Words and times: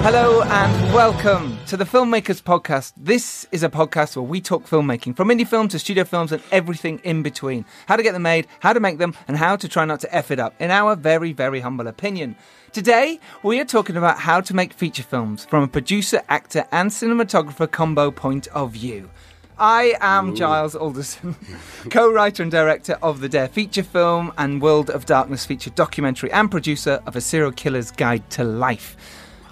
Hello 0.00 0.42
and 0.42 0.94
welcome 0.94 1.58
to 1.66 1.76
the 1.76 1.84
Filmmakers 1.84 2.40
Podcast. 2.42 2.92
This 2.96 3.46
is 3.52 3.62
a 3.62 3.68
podcast 3.68 4.16
where 4.16 4.22
we 4.22 4.40
talk 4.40 4.64
filmmaking 4.64 5.16
from 5.16 5.28
indie 5.28 5.46
film 5.46 5.68
to 5.68 5.78
studio 5.78 6.04
films 6.04 6.32
and 6.32 6.42
everything 6.50 7.00
in 7.04 7.22
between. 7.22 7.64
How 7.86 7.96
to 7.96 8.02
get 8.02 8.12
them 8.12 8.22
made, 8.22 8.46
how 8.60 8.72
to 8.72 8.80
make 8.80 8.98
them, 8.98 9.14
and 9.26 9.36
how 9.36 9.56
to 9.56 9.68
try 9.68 9.84
not 9.84 10.00
to 10.00 10.14
F 10.14 10.30
it 10.30 10.38
up, 10.38 10.54
in 10.60 10.70
our 10.70 10.96
very, 10.96 11.32
very 11.32 11.60
humble 11.60 11.88
opinion. 11.88 12.36
Today, 12.72 13.18
we 13.42 13.60
are 13.60 13.64
talking 13.64 13.96
about 13.96 14.18
how 14.18 14.40
to 14.40 14.54
make 14.54 14.72
feature 14.72 15.02
films 15.02 15.44
from 15.44 15.64
a 15.64 15.68
producer, 15.68 16.22
actor, 16.28 16.64
and 16.70 16.90
cinematographer 16.90 17.70
combo 17.70 18.10
point 18.10 18.46
of 18.48 18.72
view. 18.72 19.10
I 19.58 19.96
am 20.00 20.36
Giles 20.36 20.76
Alderson, 20.76 21.34
co 21.90 22.10
writer 22.10 22.44
and 22.44 22.52
director 22.52 22.96
of 23.02 23.20
the 23.20 23.28
Dare 23.28 23.48
feature 23.48 23.82
film 23.82 24.32
and 24.38 24.62
World 24.62 24.88
of 24.88 25.04
Darkness 25.04 25.44
feature 25.44 25.70
documentary, 25.70 26.30
and 26.30 26.50
producer 26.50 27.02
of 27.06 27.16
A 27.16 27.20
Serial 27.20 27.52
Killer's 27.52 27.90
Guide 27.90 28.30
to 28.30 28.44
Life. 28.44 28.96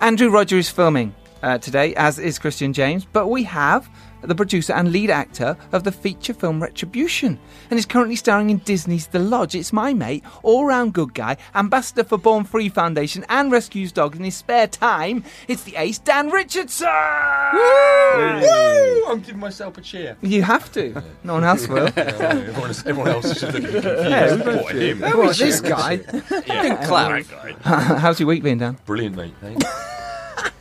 Andrew 0.00 0.28
Roger 0.28 0.58
is 0.58 0.68
filming 0.68 1.14
uh, 1.42 1.56
today, 1.56 1.94
as 1.94 2.18
is 2.18 2.38
Christian 2.38 2.72
James, 2.74 3.06
but 3.06 3.28
we 3.28 3.44
have 3.44 3.88
the 4.22 4.34
producer 4.34 4.72
and 4.72 4.92
lead 4.92 5.10
actor 5.10 5.56
of 5.72 5.84
the 5.84 5.92
feature 5.92 6.34
film 6.34 6.62
Retribution, 6.62 7.38
and 7.70 7.78
is 7.78 7.86
currently 7.86 8.16
starring 8.16 8.50
in 8.50 8.58
Disney's 8.58 9.06
The 9.06 9.18
Lodge. 9.18 9.54
It's 9.54 9.72
my 9.72 9.92
mate, 9.94 10.24
all 10.42 10.64
round 10.64 10.92
good 10.94 11.14
guy, 11.14 11.36
ambassador 11.54 12.04
for 12.04 12.18
Born 12.18 12.44
Free 12.44 12.68
Foundation, 12.68 13.24
and 13.28 13.52
rescues 13.52 13.92
dogs 13.92 14.18
in 14.18 14.24
his 14.24 14.36
spare 14.36 14.66
time. 14.66 15.24
It's 15.48 15.64
the 15.64 15.76
ace, 15.76 15.98
Dan 15.98 16.30
Richardson! 16.30 16.86
Woo! 17.52 19.04
I'm 19.06 19.20
giving 19.20 19.40
myself 19.40 19.78
a 19.78 19.80
cheer. 19.80 20.16
You 20.22 20.42
have 20.42 20.72
to. 20.72 21.02
No 21.24 21.34
one 21.34 21.44
else 21.44 21.68
will. 21.68 21.88
everyone, 21.96 22.70
everyone 22.70 23.08
else 23.08 23.24
is 23.26 23.40
just 23.40 23.54
looking 23.54 23.70
confused. 23.70 23.86
Yeah, 23.86 24.62
what, 24.62 24.74
him? 24.74 25.00
What, 25.00 25.36
this 25.36 25.60
guy? 25.60 26.00
Yeah. 26.46 26.86
clap. 26.86 27.24
That 27.26 27.62
guy. 27.62 27.98
How's 27.98 28.20
your 28.20 28.28
week 28.28 28.42
been, 28.42 28.58
Dan? 28.58 28.78
Brilliant, 28.86 29.16
mate. 29.16 29.34
Thanks. 29.40 29.64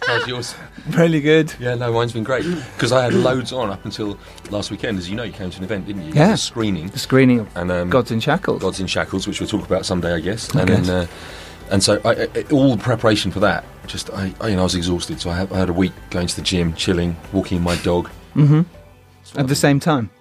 How's 0.07 0.27
yours? 0.27 0.55
Really 0.89 1.19
good. 1.19 1.53
Yeah, 1.59 1.75
no, 1.75 1.91
mine's 1.91 2.13
been 2.13 2.23
great 2.23 2.45
because 2.75 2.91
I 2.91 3.03
had 3.03 3.13
loads 3.13 3.51
on 3.51 3.69
up 3.71 3.83
until 3.85 4.17
last 4.51 4.69
weekend. 4.69 4.97
As 4.99 5.09
you 5.09 5.15
know, 5.15 5.23
you 5.23 5.31
came 5.31 5.49
to 5.49 5.57
an 5.57 5.63
event, 5.63 5.87
didn't 5.87 6.03
you? 6.03 6.13
Yeah. 6.13 6.33
A 6.33 6.37
screening. 6.37 6.87
The 6.89 6.99
screening 6.99 7.39
of 7.39 7.57
And 7.57 7.71
um, 7.71 7.89
Gods 7.89 8.11
in 8.11 8.19
Shackles. 8.19 8.61
Gods 8.61 8.79
in 8.79 8.87
Shackles, 8.87 9.27
which 9.27 9.39
we'll 9.39 9.49
talk 9.49 9.65
about 9.65 9.85
someday, 9.85 10.13
I 10.13 10.19
guess. 10.19 10.53
And 10.53 10.67
guess. 10.67 10.87
then, 10.87 10.95
uh, 10.95 11.07
and 11.71 11.83
so 11.83 11.99
I, 12.05 12.27
I, 12.35 12.45
all 12.51 12.75
the 12.75 12.81
preparation 12.81 13.31
for 13.31 13.39
that, 13.39 13.65
just 13.87 14.11
I, 14.11 14.31
I, 14.39 14.49
you 14.49 14.55
know, 14.55 14.61
I 14.61 14.65
was 14.65 14.75
exhausted. 14.75 15.19
So 15.19 15.31
I 15.31 15.37
had, 15.37 15.51
I 15.51 15.57
had 15.57 15.69
a 15.69 15.73
week 15.73 15.93
going 16.11 16.27
to 16.27 16.35
the 16.35 16.43
gym, 16.43 16.73
chilling, 16.75 17.15
walking 17.33 17.61
my 17.61 17.75
dog. 17.77 18.09
Mm-hmm. 18.35 18.61
At 19.39 19.47
the 19.47 19.55
same 19.55 19.79
time. 19.79 20.11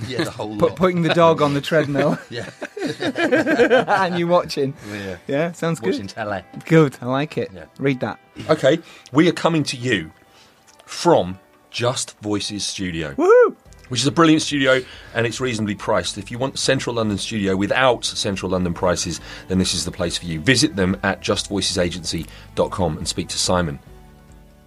Yeah, 0.08 0.24
the 0.24 0.30
whole 0.30 0.56
Put, 0.56 0.70
lot. 0.70 0.76
putting 0.76 1.02
the 1.02 1.14
dog 1.14 1.40
on 1.42 1.54
the 1.54 1.60
treadmill 1.60 2.18
Yeah, 2.30 2.50
and 4.04 4.18
you 4.18 4.26
watching. 4.26 4.74
Oh, 4.90 4.94
yeah. 4.94 5.16
Yeah, 5.26 5.52
sounds 5.52 5.80
good. 5.80 5.92
Watching 5.92 6.06
telly. 6.06 6.42
Good, 6.66 6.96
I 7.00 7.06
like 7.06 7.38
it. 7.38 7.50
Yeah. 7.54 7.66
Read 7.78 8.00
that. 8.00 8.18
Okay, 8.48 8.78
we 9.12 9.28
are 9.28 9.32
coming 9.32 9.62
to 9.64 9.76
you 9.76 10.10
from 10.84 11.38
Just 11.70 12.18
Voices 12.20 12.64
Studio. 12.64 13.14
Woo! 13.16 13.56
Which 13.88 14.00
is 14.00 14.06
a 14.06 14.12
brilliant 14.12 14.42
studio 14.42 14.80
and 15.14 15.26
it's 15.26 15.40
reasonably 15.40 15.74
priced. 15.74 16.16
If 16.18 16.30
you 16.30 16.38
want 16.38 16.58
Central 16.58 16.96
London 16.96 17.18
studio 17.18 17.54
without 17.54 18.04
Central 18.04 18.50
London 18.50 18.72
prices, 18.74 19.20
then 19.48 19.58
this 19.58 19.74
is 19.74 19.84
the 19.84 19.90
place 19.90 20.16
for 20.16 20.24
you. 20.24 20.40
Visit 20.40 20.74
them 20.74 20.96
at 21.02 21.20
justvoicesagency.com 21.20 22.96
and 22.98 23.06
speak 23.06 23.28
to 23.28 23.38
Simon. 23.38 23.78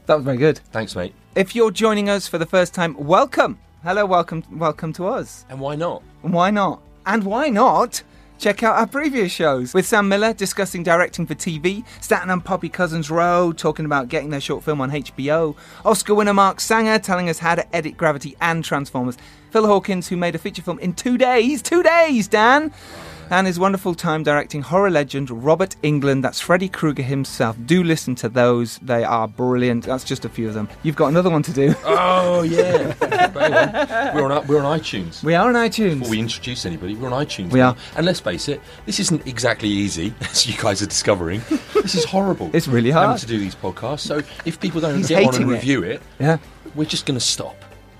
That 0.06 0.16
was 0.16 0.24
very 0.24 0.38
good. 0.38 0.60
Thanks, 0.72 0.96
mate. 0.96 1.14
If 1.36 1.56
you're 1.56 1.72
joining 1.72 2.10
us 2.10 2.28
for 2.28 2.38
the 2.38 2.46
first 2.46 2.74
time, 2.74 2.96
welcome. 2.96 3.60
Hello, 3.88 4.06
welcome, 4.06 4.44
welcome 4.52 4.92
to 4.92 5.08
us. 5.08 5.46
And 5.48 5.62
why 5.62 5.78
not? 5.78 6.04
Why 6.22 6.52
not? 6.52 6.82
And 7.06 7.24
why 7.24 7.48
not? 7.48 8.04
Check 8.38 8.62
out 8.62 8.76
our 8.76 8.86
previous 8.86 9.32
shows 9.32 9.74
with 9.74 9.88
Sam 9.88 10.10
Miller 10.10 10.34
discussing 10.34 10.84
directing 10.84 11.26
for 11.26 11.36
TV, 11.36 11.86
Staten 12.02 12.30
and 12.30 12.44
Poppy 12.44 12.68
Cousins 12.68 13.10
Row 13.10 13.54
talking 13.54 13.86
about 13.86 14.10
getting 14.10 14.30
their 14.30 14.42
short 14.42 14.66
film 14.66 14.82
on 14.82 14.92
HBO, 14.92 15.56
Oscar 15.86 16.16
winner 16.16 16.34
Mark 16.34 16.60
Sanger 16.60 17.00
telling 17.00 17.30
us 17.30 17.40
how 17.40 17.56
to 17.56 17.74
edit 17.74 17.96
Gravity 17.96 18.36
and 18.42 18.62
Transformers, 18.62 19.18
Phil 19.52 19.66
Hawkins 19.66 20.10
who 20.10 20.18
made 20.18 20.36
a 20.36 20.38
feature 20.38 20.62
film 20.62 20.80
in 20.80 20.92
two 20.92 21.18
days, 21.18 21.62
two 21.62 21.82
days, 21.82 22.28
Dan, 22.28 22.74
and 23.32 23.48
his 23.48 23.60
wonderful 23.60 23.94
time 23.96 24.24
directing 24.24 24.62
horror 24.62 24.90
legend 24.90 25.30
Robert 25.30 25.76
Englund. 25.84 26.22
That's 26.22 26.40
Freddy 26.40 26.70
Krueger 26.70 27.04
himself. 27.04 27.58
Do 27.66 27.84
listen 27.84 28.16
to 28.16 28.30
those; 28.30 28.78
they 28.80 29.04
are 29.04 29.28
brilliant. 29.28 29.86
That's 29.86 30.04
just 30.04 30.26
a 30.26 30.30
few 30.30 30.48
of 30.48 30.54
them. 30.54 30.70
You've 30.84 30.96
got 30.96 31.08
another 31.08 31.30
one 31.30 31.44
to 31.44 31.52
do. 31.54 31.74
Oh, 31.86 32.42
yeah. 32.44 32.94
we're, 34.16 34.32
on, 34.32 34.48
we're 34.48 34.64
on 34.64 34.80
iTunes. 34.80 35.24
We 35.24 35.36
are 35.36 35.48
on 35.48 35.56
iTunes. 35.56 36.00
Before 36.00 36.12
we 36.12 36.20
introduce 36.20 36.66
anybody, 36.66 36.96
we're 36.96 37.12
on 37.12 37.26
iTunes. 37.26 37.52
We 37.52 37.60
now. 37.60 37.70
are. 37.72 37.76
And 37.96 38.06
let's 38.06 38.20
face 38.20 38.48
it, 38.50 38.62
this 38.86 39.00
isn't 39.00 39.26
exactly 39.28 39.70
easy, 39.70 40.14
as 40.22 40.46
you 40.48 40.58
guys 40.62 40.82
are 40.82 40.88
discovering. 40.88 41.42
This 41.74 41.96
is 41.96 42.04
horrible. 42.06 42.50
It's 42.54 42.68
really 42.68 42.92
Having 42.92 43.08
hard. 43.10 43.20
to 43.22 43.28
do 43.28 43.38
these 43.40 43.56
podcasts. 43.56 44.00
So 44.02 44.22
if 44.46 44.60
people 44.60 44.82
don't 44.82 44.98
He's 44.98 45.08
get 45.08 45.26
on 45.26 45.36
and 45.36 45.44
it. 45.50 45.54
review 45.54 45.84
it, 45.84 46.02
yeah, 46.20 46.38
we're 46.76 46.86
just 46.86 47.06
going 47.06 47.20
to 47.20 47.26
stop. 47.26 47.56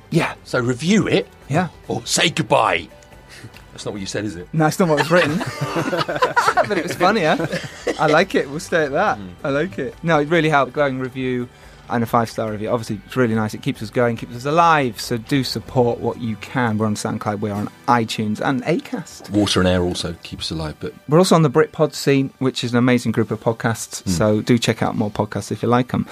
yeah, 0.10 0.36
So 0.44 0.60
review 0.60 1.08
it 1.08 1.28
yeah. 1.50 1.70
or 1.88 2.06
say 2.06 2.30
goodbye. 2.30 2.88
That's 3.78 3.86
not 3.86 3.92
what 3.92 4.02
you 4.02 4.08
said, 4.08 4.26
is 4.26 4.36
it? 4.36 4.52
No, 4.54 4.66
it's 4.66 4.80
not 4.80 4.90
what 4.90 4.98
was 4.98 5.12
written. 5.12 5.38
but 6.68 6.80
it 6.80 6.82
was 6.82 6.96
funny, 6.96 7.22
huh? 7.22 7.46
I 8.00 8.08
like 8.08 8.34
it. 8.34 8.50
We'll 8.50 8.60
stay 8.60 8.86
at 8.86 8.92
that. 8.92 9.20
Hmm. 9.20 9.30
I 9.44 9.50
like 9.50 9.78
it. 9.78 9.94
No, 10.02 10.18
it 10.18 10.30
really 10.30 10.50
helped. 10.50 10.74
Glowing 10.74 10.98
review 10.98 11.48
and 11.90 12.04
a 12.04 12.08
five 12.08 12.28
star 12.28 12.50
review. 12.50 12.70
Obviously, 12.70 13.00
it's 13.06 13.16
really 13.16 13.36
nice. 13.36 13.54
It 13.54 13.62
keeps 13.62 13.84
us 13.84 13.92
going, 13.92 14.18
keeps 14.18 14.36
us 14.36 14.46
alive. 14.46 15.00
So 15.00 15.18
do 15.18 15.44
support 15.44 16.00
what 16.00 16.20
you 16.20 16.38
can. 16.38 16.80
We're 16.80 16.88
on 16.88 16.96
SoundCloud, 16.96 17.40
we're 17.40 17.54
on 17.54 17.70
iTunes 17.88 18.42
and 18.42 18.64
Acast. 18.64 19.30
Water 19.30 19.60
and 19.60 19.70
air 19.70 19.84
also 19.84 20.14
keeps 20.24 20.46
us 20.46 20.58
alive, 20.58 20.76
but 20.80 20.92
We're 21.08 21.20
also 21.20 21.36
on 21.36 21.44
the 21.44 21.52
Britpod 21.52 21.94
scene, 21.94 22.34
which 22.40 22.64
is 22.64 22.72
an 22.72 22.80
amazing 22.80 23.12
group 23.12 23.30
of 23.30 23.40
podcasts. 23.40 24.02
Hmm. 24.02 24.10
So 24.10 24.42
do 24.42 24.58
check 24.58 24.82
out 24.82 24.96
more 24.96 25.12
podcasts 25.12 25.52
if 25.52 25.62
you 25.62 25.70
like 25.70 25.90
them. 25.90 26.08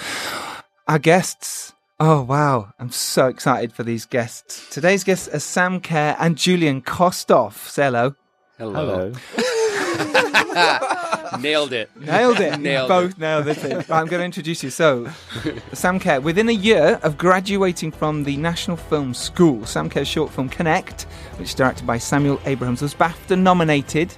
Our 0.88 1.00
guests. 1.00 1.74
Oh, 2.00 2.22
wow. 2.24 2.74
I'm 2.78 2.92
so 2.92 3.28
excited 3.28 3.72
for 3.72 3.84
these 3.84 4.06
guests. 4.06 4.70
Today's 4.70 5.06
guests 5.06 5.30
are 5.30 5.40
Sam 5.40 5.80
Care 5.80 6.18
and 6.20 6.38
Julian 6.38 6.82
Kostov. 6.82 7.56
Say 7.70 7.86
hello. 7.86 8.16
Hello. 8.58 9.14
Nailed 11.40 11.72
it. 11.74 11.90
Nailed 12.00 12.40
it. 12.42 12.60
Nailed 12.62 12.90
Both 12.90 13.18
nailed 13.18 13.48
it. 13.48 13.64
Right, 13.64 13.92
I'm 13.92 14.08
going 14.08 14.20
to 14.20 14.26
introduce 14.26 14.62
you. 14.62 14.70
So, 14.70 15.08
Sam 15.74 16.00
Care, 16.00 16.20
within 16.20 16.50
a 16.50 16.54
year 16.54 17.00
of 17.04 17.18
graduating 17.18 17.92
from 17.92 18.26
the 18.26 18.36
National 18.38 18.76
Film 18.78 19.14
School, 19.14 19.66
Sam 19.66 19.90
Care's 19.90 20.08
short 20.08 20.32
film 20.32 20.50
Connect, 20.50 21.04
which 21.38 21.50
is 21.50 21.56
directed 21.56 21.88
by 21.88 21.98
Samuel 21.98 22.40
Abrahams, 22.46 22.82
was 22.82 22.94
BAFTA 22.94 23.40
nominated. 23.40 24.14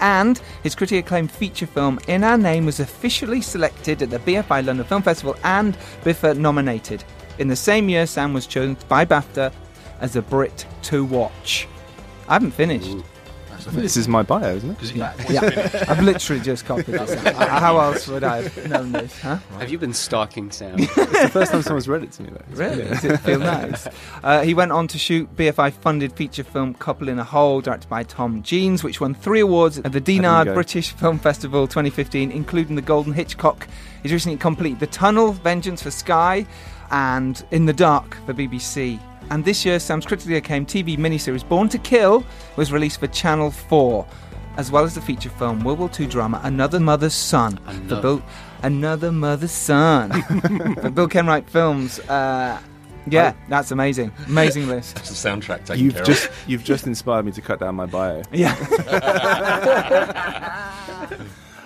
And 0.00 0.40
his 0.62 0.74
critically 0.74 0.98
acclaimed 0.98 1.30
feature 1.30 1.66
film 1.66 1.98
In 2.08 2.24
Our 2.24 2.38
Name 2.38 2.66
was 2.66 2.80
officially 2.80 3.40
selected 3.40 4.02
at 4.02 4.10
the 4.10 4.18
BFI 4.20 4.64
London 4.64 4.86
Film 4.86 5.02
Festival 5.02 5.36
and 5.44 5.76
BIFA 6.04 6.38
nominated. 6.38 7.04
In 7.38 7.48
the 7.48 7.56
same 7.56 7.88
year, 7.88 8.06
Sam 8.06 8.32
was 8.32 8.46
chosen 8.46 8.76
by 8.88 9.04
BAFTA 9.04 9.52
as 10.00 10.16
a 10.16 10.22
Brit 10.22 10.66
to 10.82 11.04
watch. 11.04 11.68
I 12.28 12.34
haven't 12.34 12.52
finished. 12.52 12.96
This 13.66 13.96
is 13.96 14.08
my 14.08 14.22
bio, 14.22 14.56
isn't 14.56 14.70
it? 14.70 14.74
because 14.74 14.92
Yeah, 15.30 15.84
I've 15.88 16.02
literally 16.02 16.42
just 16.42 16.64
copied 16.64 16.86
this. 16.86 17.14
How 17.36 17.78
else 17.78 18.08
would 18.08 18.24
I 18.24 18.42
have 18.42 18.68
known 18.68 18.92
this? 18.92 19.18
Huh? 19.20 19.36
Have 19.58 19.70
you 19.70 19.78
been 19.78 19.92
stalking 19.92 20.50
Sam? 20.50 20.76
It's 20.78 20.94
the 20.94 21.28
first 21.30 21.52
time 21.52 21.62
someone's 21.62 21.88
read 21.88 22.04
it 22.04 22.12
to 22.12 22.22
me, 22.22 22.30
though. 22.30 22.42
It's 22.50 22.58
Really? 22.58 22.84
Does 22.84 23.04
it 23.04 23.16
feel 23.18 23.38
nice? 23.40 23.88
Uh, 24.22 24.42
he 24.42 24.54
went 24.54 24.72
on 24.72 24.86
to 24.88 24.98
shoot 24.98 25.34
BFI 25.36 25.72
funded 25.72 26.12
feature 26.12 26.44
film 26.44 26.74
Couple 26.74 27.08
in 27.08 27.18
a 27.18 27.24
Hole, 27.24 27.60
directed 27.60 27.88
by 27.88 28.02
Tom 28.02 28.42
Geens, 28.42 28.82
which 28.84 29.00
won 29.00 29.14
three 29.14 29.40
awards 29.40 29.78
at 29.78 29.92
the 29.92 30.00
Dinard. 30.00 30.54
British 30.54 30.92
Film 30.92 31.18
Festival 31.18 31.66
2015, 31.66 32.30
including 32.30 32.76
the 32.76 32.82
Golden 32.82 33.12
Hitchcock. 33.12 33.66
He's 34.02 34.12
recently 34.12 34.38
completed 34.38 34.80
The 34.80 34.86
Tunnel, 34.86 35.32
Vengeance 35.32 35.82
for 35.82 35.90
Sky, 35.90 36.46
and 36.90 37.44
In 37.50 37.66
the 37.66 37.72
Dark 37.72 38.16
for 38.26 38.34
BBC. 38.34 39.00
And 39.30 39.44
this 39.44 39.64
year, 39.64 39.78
Sam's 39.78 40.06
critically 40.06 40.36
acclaimed 40.36 40.68
TV 40.68 40.96
miniseries 40.96 41.46
Born 41.46 41.68
to 41.70 41.78
Kill 41.78 42.24
was 42.56 42.72
released 42.72 43.00
for 43.00 43.06
Channel 43.08 43.50
4, 43.50 44.06
as 44.56 44.70
well 44.70 44.84
as 44.84 44.94
the 44.94 45.00
feature 45.00 45.30
film 45.30 45.62
World 45.64 45.78
War 45.78 45.90
II 45.98 46.06
drama 46.06 46.40
Another 46.44 46.80
Mother's 46.80 47.14
Son. 47.14 47.56
For 47.58 47.70
Another- 47.70 48.02
Bill, 48.02 48.22
Another 48.62 49.12
Mother's 49.12 49.52
Son. 49.52 50.22
for 50.80 50.90
Bill 50.90 51.08
Kenwright 51.08 51.48
Films. 51.48 51.98
Uh, 52.00 52.58
yeah, 53.10 53.34
that's 53.48 53.70
amazing. 53.70 54.12
Amazing 54.26 54.68
list. 54.68 54.96
That's 54.96 55.08
the 55.10 55.28
soundtrack 55.28 55.64
taken 55.64 55.84
You've 55.84 55.94
care 55.94 56.04
just 56.04 56.30
you've 56.46 56.64
just 56.64 56.86
inspired 56.86 57.24
me 57.24 57.32
to 57.32 57.40
cut 57.40 57.60
down 57.60 57.74
my 57.74 57.86
bio. 57.86 58.22
Yeah. 58.32 58.54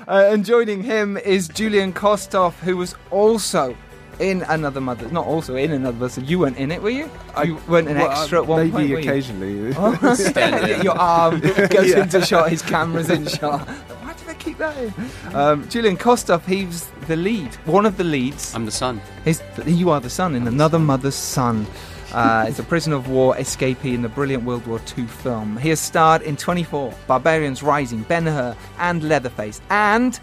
uh, 0.07 0.29
and 0.31 0.45
joining 0.45 0.83
him 0.83 1.17
is 1.17 1.49
Julian 1.49 1.93
Kostov, 1.93 2.59
who 2.61 2.77
was 2.77 2.95
also 3.11 3.77
in 4.23 4.43
Another 4.45 4.81
Mother. 4.81 5.09
Not 5.11 5.27
also 5.27 5.57
in 5.57 5.73
Another 5.73 5.99
Mother. 5.99 6.21
You 6.23 6.39
weren't 6.39 6.57
in 6.57 6.71
it, 6.73 6.81
were 6.81 6.91
you? 6.91 7.11
You 7.45 7.59
weren't 7.69 7.89
an 7.89 7.99
Well, 7.99 8.11
extra 8.11 8.41
at 8.41 8.47
one 8.47 8.61
maybe 8.61 8.71
point, 8.73 8.91
were 8.91 8.99
you? 9.01 9.11
occasionally. 9.11 10.15
Stand. 10.15 10.83
Your 10.85 10.97
arm 10.99 11.41
goes 11.41 11.91
Yeah. 11.91 12.03
into 12.05 12.25
shot, 12.25 12.49
his 12.51 12.63
camera's 12.63 13.11
in 13.11 13.27
shot. 13.27 13.69
Why 13.69 14.13
did 14.15 14.29
I 14.29 14.35
keep 14.35 14.59
that 14.59 14.77
in? 14.79 14.95
Um, 15.35 15.69
Julian 15.69 15.97
Kostov, 15.97 16.47
he's 16.47 16.89
the 17.09 17.17
lead, 17.17 17.53
one 17.67 17.85
of 17.85 17.97
the 17.97 18.05
leads. 18.05 18.55
I'm 18.55 18.65
the 18.65 18.71
son. 18.71 19.01
He's, 19.25 19.43
you 19.67 19.91
are 19.91 20.01
the 20.01 20.11
son 20.11 20.35
in 20.37 20.47
Another 20.47 20.79
Mother's 20.79 21.15
Son. 21.17 21.67
Uh, 22.13 22.45
it's 22.47 22.59
a 22.59 22.63
prisoner 22.63 22.95
of 22.97 23.09
war 23.09 23.35
escapee 23.37 23.95
in 23.95 24.03
the 24.03 24.09
brilliant 24.09 24.45
World 24.45 24.67
War 24.67 24.79
II 24.99 25.07
film. 25.07 25.57
He 25.57 25.71
has 25.71 25.81
starred 25.81 26.21
in 26.23 26.37
24, 26.37 26.93
Barbarians 27.07 27.63
Rising, 27.63 28.03
Ben 28.03 28.27
Hur, 28.27 28.55
and 28.79 29.03
Leatherface. 29.09 29.63
And 29.71 30.21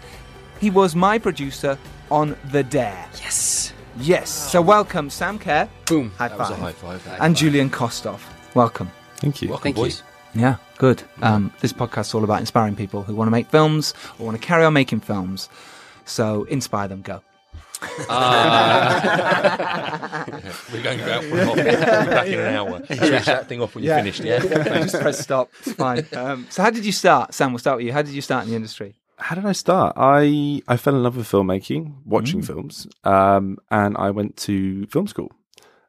he 0.60 0.70
was 0.70 0.94
my 0.94 1.18
producer 1.18 1.76
on 2.10 2.36
The 2.52 2.62
Dare. 2.62 3.06
Yes. 3.20 3.72
Yes. 3.98 4.30
So 4.30 4.62
welcome, 4.62 5.10
Sam 5.10 5.38
Care. 5.38 5.68
Boom. 5.86 6.10
High 6.16 6.28
That 6.28 6.38
was 6.38 6.50
a 6.50 6.54
five. 6.56 6.80
high 6.80 6.98
five. 6.98 7.18
And 7.20 7.36
Julian 7.36 7.70
Kostov. 7.70 8.24
Welcome. 8.54 8.90
Thank 9.16 9.42
you. 9.42 9.48
Welcome, 9.48 9.62
Thank 9.64 9.76
you. 9.76 9.82
boys. 9.82 10.02
Yeah, 10.34 10.56
good. 10.78 11.02
Um, 11.22 11.52
this 11.60 11.72
podcast 11.72 12.00
is 12.08 12.14
all 12.14 12.22
about 12.24 12.38
inspiring 12.40 12.76
people 12.76 13.02
who 13.02 13.14
want 13.16 13.26
to 13.26 13.32
make 13.32 13.48
films 13.50 13.94
or 14.18 14.26
want 14.26 14.40
to 14.40 14.46
carry 14.46 14.64
on 14.64 14.72
making 14.72 15.00
films. 15.00 15.48
So 16.04 16.44
inspire 16.44 16.86
them. 16.88 17.02
Go. 17.02 17.20
We're 17.80 18.06
going 20.82 20.98
to 20.98 21.04
go 21.04 21.12
out 21.12 21.24
for 21.24 21.40
a 21.40 21.44
coffee. 21.46 21.62
We'll 21.62 22.06
back 22.06 22.26
in 22.28 22.38
an 22.38 22.54
hour. 22.54 22.84
Switch 22.86 23.24
that 23.26 23.48
thing 23.48 23.60
off 23.62 23.74
when 23.74 23.82
you're 23.84 23.96
finished, 23.96 24.20
yeah? 24.22 24.38
Just 24.82 25.00
press 25.00 25.18
stop. 25.18 25.50
It's 25.60 25.72
fine. 25.72 26.06
Um, 26.14 26.46
so 26.50 26.62
how 26.62 26.70
did 26.70 26.84
you 26.84 26.92
start, 26.92 27.32
Sam? 27.34 27.52
We'll 27.52 27.58
start 27.58 27.78
with 27.78 27.86
you. 27.86 27.92
How 27.92 28.02
did 28.02 28.12
you 28.14 28.20
start 28.22 28.44
in 28.44 28.50
the 28.50 28.56
industry? 28.56 28.94
How 29.20 29.34
did 29.34 29.46
I 29.46 29.52
start? 29.52 29.94
I 29.96 30.62
I 30.66 30.76
fell 30.76 30.96
in 30.96 31.02
love 31.02 31.16
with 31.16 31.30
filmmaking, 31.30 31.94
watching 32.04 32.42
films, 32.42 32.86
um, 33.04 33.58
and 33.70 33.96
I 33.96 34.10
went 34.10 34.36
to 34.38 34.86
film 34.86 35.06
school. 35.06 35.30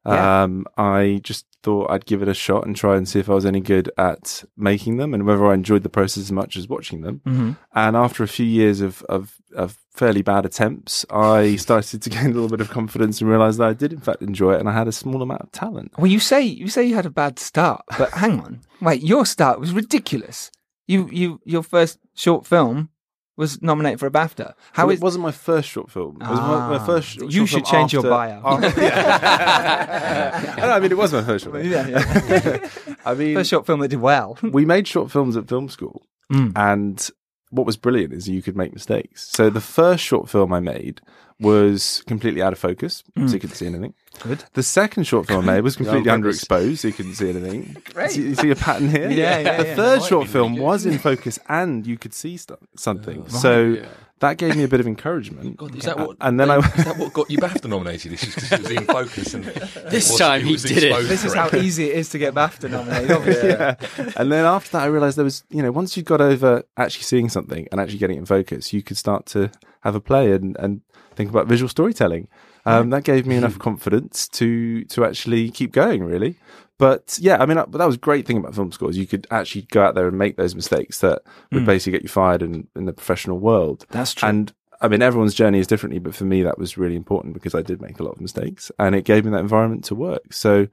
Yeah. 0.06 0.44
Um, 0.44 0.66
I 0.78 1.22
just 1.24 1.45
thought 1.63 1.92
I'd 1.92 2.06
give 2.06 2.22
it 2.22 2.28
a 2.28 2.33
shot 2.33 2.66
and 2.66 2.75
try 2.75 2.98
and 2.98 3.07
see 3.07 3.19
if 3.19 3.30
I 3.30 3.33
was 3.33 3.45
any 3.45 3.60
good 3.60 3.92
at 3.98 4.44
making 4.57 4.98
them 4.98 5.13
and 5.13 5.25
whether 5.25 5.45
I 5.45 5.54
enjoyed 5.54 5.83
the 5.83 5.89
process 5.89 6.24
as 6.24 6.31
much 6.31 6.57
as 6.57 6.68
watching 6.68 7.01
them. 7.01 7.22
Mm-hmm. 7.25 7.51
And 7.75 7.95
after 7.95 8.24
a 8.24 8.28
few 8.28 8.45
years 8.45 8.81
of, 8.81 9.04
of, 9.04 9.36
of 9.56 9.78
fairly 9.94 10.24
bad 10.24 10.45
attempts, 10.45 11.06
I 11.12 11.56
started 11.57 12.01
to 12.01 12.10
gain 12.10 12.31
a 12.31 12.33
little 12.33 12.50
bit 12.50 12.62
of 12.62 12.72
confidence 12.72 13.22
and 13.22 13.30
realized 13.30 13.60
that 13.60 13.68
I 13.68 13.74
did, 13.74 13.94
in 13.94 14.00
fact, 14.00 14.24
enjoy 14.24 14.54
it 14.54 14.60
and 14.60 14.68
I 14.68 14.74
had 14.74 14.88
a 14.88 14.92
small 14.92 15.22
amount 15.22 15.42
of 15.42 15.51
talent. 15.51 15.92
Well, 15.98 16.07
you 16.07 16.19
say 16.19 16.42
you 16.42 16.68
say 16.68 16.83
you 16.83 16.95
had 16.95 17.06
a 17.06 17.12
bad 17.12 17.38
start, 17.38 17.83
but 17.98 18.10
hang 18.12 18.39
on, 18.39 18.62
wait, 18.81 19.04
your 19.04 19.25
start 19.25 19.60
was 19.60 19.72
ridiculous. 19.72 20.51
You 20.88 21.10
you 21.12 21.42
your 21.45 21.63
first 21.63 22.00
short 22.16 22.48
film 22.48 22.89
was 23.38 23.62
nominated 23.62 24.00
for 24.00 24.07
a 24.07 24.12
BAFTA. 24.12 24.54
How 24.74 24.86
Well, 24.86 24.94
is 24.94 25.00
it 25.00 25.04
wasn't 25.04 25.24
my 25.24 25.31
first 25.31 25.69
short 25.69 25.89
film. 25.89 26.18
It 26.22 26.28
was 26.28 26.39
my, 26.39 26.69
my 26.69 26.75
Ah. 26.78 26.86
first 26.86 27.07
sh- 27.10 27.18
You 27.30 27.45
short 27.45 27.50
should 27.50 27.66
change 27.66 27.94
your 27.94 28.04
bio. 28.04 28.42
after- 28.45 28.81
yeah. 28.81 30.56
no, 30.57 30.69
I 30.69 30.80
mean, 30.80 30.92
it 30.92 30.98
was 30.98 31.13
my 31.13 31.24
first 31.24 31.45
short 31.45 31.56
film. 31.56 31.72
yeah, 31.72 31.88
yeah. 31.88 32.68
I 33.06 33.13
mean, 33.13 33.36
first 33.36 33.50
short 33.50 33.66
film 33.66 33.80
that 33.80 33.88
did 33.88 34.00
well? 34.01 34.38
we 34.44 34.66
made 34.66 34.88
short 34.88 35.12
films 35.12 35.36
at 35.38 35.48
film 35.48 35.69
school, 35.69 36.04
Mm. 36.31 36.51
and 36.56 37.10
what 37.51 37.65
was 37.65 37.77
brilliant 37.77 38.12
is 38.13 38.27
you 38.27 38.42
could 38.42 38.57
make 38.57 38.74
mistakes. 38.74 39.30
So 39.30 39.50
the 39.50 39.62
first 39.62 40.03
short 40.03 40.30
film 40.30 40.51
I 40.51 40.59
made 40.59 41.00
was 41.39 42.03
completely 42.07 42.42
out 42.42 42.53
of 42.53 42.59
focus, 42.59 43.03
so 43.18 43.24
you 43.24 43.39
couldn't 43.39 43.56
see 43.56 43.65
anything. 43.65 43.94
Mm. 44.15 44.24
Good. 44.24 44.44
The 44.53 44.62
second 44.63 45.06
short 45.06 45.27
film 45.27 45.50
I 45.50 45.53
made 45.56 45.62
was 45.63 45.75
completely 45.77 46.03
purpose. 46.09 46.44
underexposed, 46.45 46.77
so 46.80 46.88
you 46.89 46.94
couldn't 46.94 47.15
see 47.15 47.30
anything. 47.30 47.77
Great. 47.94 48.15
You 48.15 48.36
see 48.36 48.51
a 48.51 48.56
pattern 48.56 48.89
here? 48.89 49.09
Yeah, 49.09 49.39
yeah, 49.39 49.57
The 49.62 49.68
yeah. 49.69 49.75
third 49.75 50.03
short 50.03 50.27
film 50.27 50.56
was 50.57 50.86
in 50.86 50.98
focus, 51.00 51.39
and 51.50 51.86
you 51.88 51.98
could 51.98 52.13
see 52.13 52.38
st- 52.38 52.59
something. 52.75 53.27
So 53.30 53.62
Yeah. 53.63 53.86
That 54.21 54.38
gave 54.38 54.56
me 54.56 54.63
a 54.63 54.68
bit 54.68 54.79
of 54.79 54.88
encouragement. 54.88 55.57
God, 55.57 55.75
is 55.75 55.83
that 55.83 55.97
what? 56.00 56.15
And 56.21 56.39
then 56.39 56.50
I- 56.50 56.57
is 56.59 56.85
that 56.85 56.97
what 56.97 57.12
got 57.13 57.29
you 57.29 57.38
BAFTA 57.38 57.68
nominated? 57.69 58.13
It's 58.13 58.23
just 58.23 58.35
because 58.35 58.51
it 58.51 58.62
was 58.62 58.71
in 58.71 58.85
focus 58.85 59.33
and 59.33 59.44
This 59.91 60.09
was- 60.09 60.18
time 60.18 60.44
he 60.45 60.56
did 60.56 60.71
it. 60.77 60.83
exposed 60.85 61.09
This 61.09 61.25
is 61.25 61.33
how 61.33 61.50
correctly. 61.50 61.68
easy 61.68 61.89
it 61.89 61.97
is 61.97 62.09
to 62.09 62.18
get 62.18 62.33
BAFTA 62.33 62.71
nominated. 62.71 63.12
Obviously. 63.18 63.50
yeah. 63.50 63.75
And 64.15 64.31
then 64.31 64.45
after 64.45 64.71
that, 64.71 64.83
I 64.83 64.85
realized 64.85 65.18
there 65.18 65.25
was, 65.25 65.44
you 65.50 65.62
know, 65.62 65.71
once 65.71 65.97
you 65.97 66.03
got 66.03 66.21
over 66.21 66.63
actually 66.77 67.03
seeing 67.03 67.29
something 67.29 67.68
and 67.71 67.81
actually 67.81 67.97
getting 68.00 68.15
it 68.18 68.19
in 68.19 68.25
focus, 68.25 68.71
you 68.73 68.81
could 68.81 68.97
start 68.97 69.25
to 69.27 69.51
have 69.81 69.95
a 69.95 70.00
play 70.01 70.31
and, 70.31 70.56
and 70.59 70.81
think 71.15 71.29
about 71.29 71.47
visual 71.47 71.68
storytelling. 71.68 72.27
Um, 72.63 72.91
that 72.91 73.03
gave 73.03 73.25
me 73.25 73.35
enough 73.35 73.57
confidence 73.68 74.27
to 74.29 74.83
to 74.85 75.03
actually 75.03 75.50
keep 75.50 75.71
going, 75.71 76.03
really. 76.03 76.35
But 76.81 77.18
yeah, 77.22 77.38
I 77.42 77.45
mean, 77.45 77.57
that, 77.57 77.72
that 77.74 77.86
was 77.86 77.95
a 77.95 78.00
great 78.10 78.25
thing 78.25 78.38
about 78.38 78.56
film 78.56 78.72
schools. 78.72 78.98
You 78.98 79.06
could 79.06 79.28
actually 79.30 79.68
go 79.69 79.83
out 79.83 79.94
there 79.94 80.07
and 80.07 80.18
make 80.18 80.36
those 80.36 80.56
mistakes 80.56 81.00
that 81.01 81.22
would 81.51 81.63
basically 81.66 81.92
get 81.92 82.01
you 82.01 82.10
fired 82.10 82.42
in, 82.42 82.68
in 82.75 82.86
the 82.86 82.94
professional 82.94 83.38
world. 83.38 83.86
That's 83.92 84.16
true. 84.16 84.28
And 84.30 84.51
I 84.81 84.88
mean, 84.88 85.04
everyone's 85.04 85.36
journey 85.36 85.60
is 85.60 85.68
differently, 85.68 86.00
but 86.00 86.16
for 86.16 86.24
me, 86.25 86.42
that 86.42 86.57
was 86.57 86.80
really 86.80 86.95
important 86.95 87.36
because 87.36 87.54
I 87.54 87.62
did 87.62 87.83
make 87.83 88.00
a 88.00 88.04
lot 88.04 88.16
of 88.16 88.19
mistakes, 88.22 88.72
and 88.80 88.95
it 88.95 89.06
gave 89.06 89.25
me 89.25 89.31
that 89.31 89.38
environment 89.42 89.83
to 89.86 89.95
work. 89.95 90.33
So, 90.33 90.68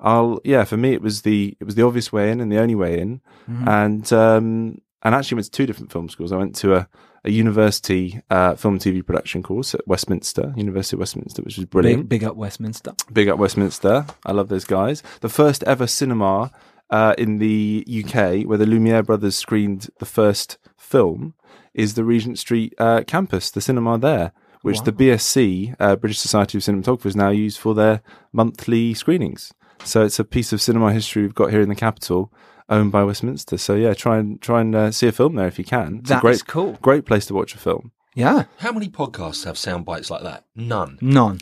I'll 0.00 0.40
yeah, 0.42 0.64
for 0.64 0.76
me, 0.76 0.94
it 0.94 1.00
was 1.00 1.22
the 1.22 1.56
it 1.60 1.64
was 1.64 1.76
the 1.76 1.86
obvious 1.86 2.12
way 2.12 2.32
in 2.32 2.40
and 2.40 2.50
the 2.50 2.58
only 2.58 2.74
way 2.74 2.98
in, 2.98 3.20
Mm-hmm. 3.48 3.68
and 3.68 4.12
um, 4.12 4.80
and 5.04 5.14
actually 5.14 5.36
went 5.36 5.44
to 5.44 5.50
two 5.52 5.66
different 5.66 5.92
film 5.92 6.08
schools. 6.08 6.32
I 6.32 6.38
went 6.38 6.56
to 6.56 6.74
a 6.74 6.88
a 7.24 7.30
university 7.30 8.20
uh, 8.30 8.54
film 8.54 8.74
and 8.74 8.82
TV 8.82 9.04
production 9.04 9.42
course 9.42 9.74
at 9.74 9.86
Westminster, 9.86 10.52
University 10.56 10.96
of 10.96 11.00
Westminster, 11.00 11.42
which 11.42 11.56
was 11.56 11.66
brilliant. 11.66 12.08
Big, 12.08 12.20
big 12.20 12.24
up 12.28 12.36
Westminster. 12.36 12.94
Big 13.12 13.28
up 13.28 13.38
Westminster. 13.38 14.06
I 14.26 14.32
love 14.32 14.48
those 14.48 14.64
guys. 14.64 15.02
The 15.20 15.28
first 15.28 15.62
ever 15.64 15.86
cinema 15.86 16.50
uh, 16.90 17.14
in 17.16 17.38
the 17.38 17.84
UK 17.88 18.42
where 18.46 18.58
the 18.58 18.66
Lumiere 18.66 19.02
brothers 19.02 19.36
screened 19.36 19.88
the 19.98 20.06
first 20.06 20.58
film 20.76 21.34
is 21.74 21.94
the 21.94 22.04
Regent 22.04 22.38
Street 22.38 22.74
uh, 22.78 23.02
campus, 23.06 23.50
the 23.50 23.60
cinema 23.60 23.98
there, 23.98 24.32
which 24.62 24.82
the 24.82 24.92
BSC, 24.92 25.74
uh, 25.80 25.96
British 25.96 26.18
Society 26.18 26.58
of 26.58 26.62
Cinematographers, 26.62 27.16
now 27.16 27.30
use 27.30 27.56
for 27.56 27.74
their 27.74 28.02
monthly 28.32 28.94
screenings. 28.94 29.52
So 29.84 30.04
it's 30.04 30.18
a 30.18 30.24
piece 30.24 30.52
of 30.52 30.60
cinema 30.60 30.92
history 30.92 31.22
we've 31.22 31.34
got 31.34 31.50
here 31.50 31.60
in 31.60 31.68
the 31.68 31.74
capital, 31.74 32.32
owned 32.72 32.92
by 32.92 33.04
Westminster. 33.04 33.58
So 33.58 33.74
yeah, 33.74 33.94
try 33.94 34.18
and 34.18 34.40
try 34.40 34.60
and 34.60 34.74
uh, 34.74 34.90
see 34.90 35.06
a 35.06 35.12
film 35.12 35.34
there 35.36 35.46
if 35.46 35.58
you 35.58 35.64
can. 35.64 35.98
It's 36.00 36.08
That 36.08 36.20
great, 36.22 36.34
is 36.34 36.42
cool. 36.42 36.72
great 36.82 37.04
place 37.06 37.26
to 37.26 37.34
watch 37.34 37.54
a 37.54 37.58
film. 37.58 37.92
Yeah. 38.14 38.44
How 38.58 38.72
many 38.72 38.88
podcasts 38.88 39.44
have 39.44 39.56
sound 39.56 39.84
bites 39.84 40.10
like 40.10 40.22
that? 40.22 40.44
None. 40.54 40.98
None. 41.00 41.40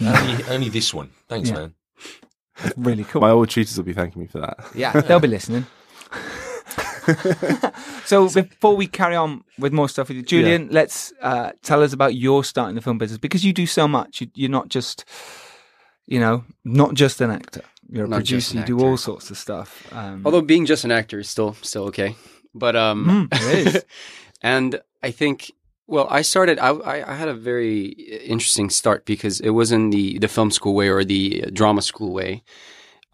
only, 0.00 0.44
only 0.44 0.68
this 0.68 0.92
one. 0.94 1.10
Thanks, 1.28 1.48
Yeah. 1.50 1.54
man. 1.56 1.74
Really 2.76 3.04
cool. 3.04 3.20
My 3.20 3.30
old 3.30 3.50
tutors 3.50 3.76
will 3.76 3.84
be 3.84 3.92
thanking 3.92 4.22
me 4.22 4.28
for 4.28 4.40
that. 4.40 4.58
Yeah, 4.74 4.92
they'll 5.00 5.20
be 5.20 5.28
listening. 5.28 5.66
so 8.04 8.28
before 8.28 8.76
we 8.76 8.86
carry 8.86 9.14
on 9.14 9.44
with 9.58 9.72
more 9.72 9.88
stuff 9.88 10.08
with 10.08 10.16
you, 10.16 10.22
Julian, 10.22 10.68
let's 10.70 11.12
uh, 11.22 11.52
tell 11.62 11.82
us 11.82 11.92
about 11.92 12.14
your 12.14 12.42
start 12.44 12.68
in 12.70 12.74
the 12.74 12.82
film 12.82 12.98
business 12.98 13.18
because 13.18 13.44
you 13.44 13.52
do 13.52 13.66
so 13.66 13.86
much. 13.86 14.20
You, 14.20 14.28
you're 14.34 14.50
not 14.50 14.68
just, 14.68 15.04
you 16.06 16.18
know, 16.18 16.44
not 16.64 16.94
just 16.94 17.20
an 17.20 17.30
actor. 17.30 17.62
You're 17.90 18.06
a 18.06 18.08
Not 18.08 18.16
producer. 18.16 18.58
You 18.58 18.64
do 18.64 18.80
all 18.80 18.96
sorts 18.96 19.30
of 19.30 19.38
stuff. 19.38 19.86
Um, 19.92 20.22
Although 20.24 20.42
being 20.42 20.66
just 20.66 20.84
an 20.84 20.90
actor 20.90 21.18
is 21.18 21.28
still 21.28 21.54
still 21.62 21.84
okay, 21.84 22.16
but 22.54 22.76
um, 22.76 23.28
Mm, 23.30 23.40
it 23.40 23.66
is. 23.66 23.84
and 24.42 24.80
I 25.02 25.10
think 25.10 25.52
well, 25.86 26.08
I 26.10 26.22
started. 26.22 26.58
I, 26.58 26.70
I 26.70 27.12
I 27.12 27.14
had 27.14 27.28
a 27.28 27.34
very 27.34 27.86
interesting 28.26 28.70
start 28.70 29.04
because 29.04 29.40
it 29.40 29.50
wasn't 29.50 29.92
the 29.92 30.18
the 30.18 30.28
film 30.28 30.50
school 30.50 30.74
way 30.74 30.88
or 30.88 31.04
the 31.04 31.42
drama 31.52 31.82
school 31.82 32.12
way. 32.12 32.42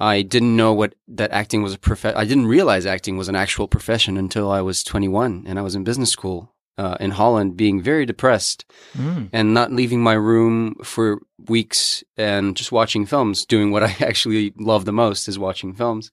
I 0.01 0.23
didn't 0.23 0.57
know 0.57 0.73
what 0.73 0.95
that 1.07 1.31
acting 1.31 1.63
was 1.63 1.75
a 1.75 1.79
prof. 1.79 2.05
I 2.05 2.25
didn't 2.25 2.47
realize 2.47 2.87
acting 2.87 3.17
was 3.17 3.29
an 3.29 3.37
actual 3.37 3.69
profession 3.69 4.17
until 4.17 4.51
I 4.51 4.61
was 4.61 4.83
21 4.83 5.45
and 5.47 5.59
I 5.59 5.63
was 5.63 5.75
in 5.75 5.85
business 5.85 6.11
school 6.11 6.52
uh, 6.79 6.97
in 7.01 7.11
Holland, 7.13 7.57
being 7.57 7.83
very 7.83 8.07
depressed 8.07 8.65
Mm. 8.97 9.29
and 9.33 9.55
not 9.55 9.73
leaving 9.73 10.03
my 10.03 10.13
room 10.15 10.75
for 10.85 11.21
weeks 11.49 12.05
and 12.17 12.57
just 12.57 12.73
watching 12.73 13.07
films, 13.07 13.47
doing 13.47 13.71
what 13.73 13.83
I 13.91 13.97
actually 14.01 14.53
love 14.59 14.85
the 14.85 14.93
most 14.93 15.29
is 15.29 15.39
watching 15.39 15.75
films. 15.75 16.11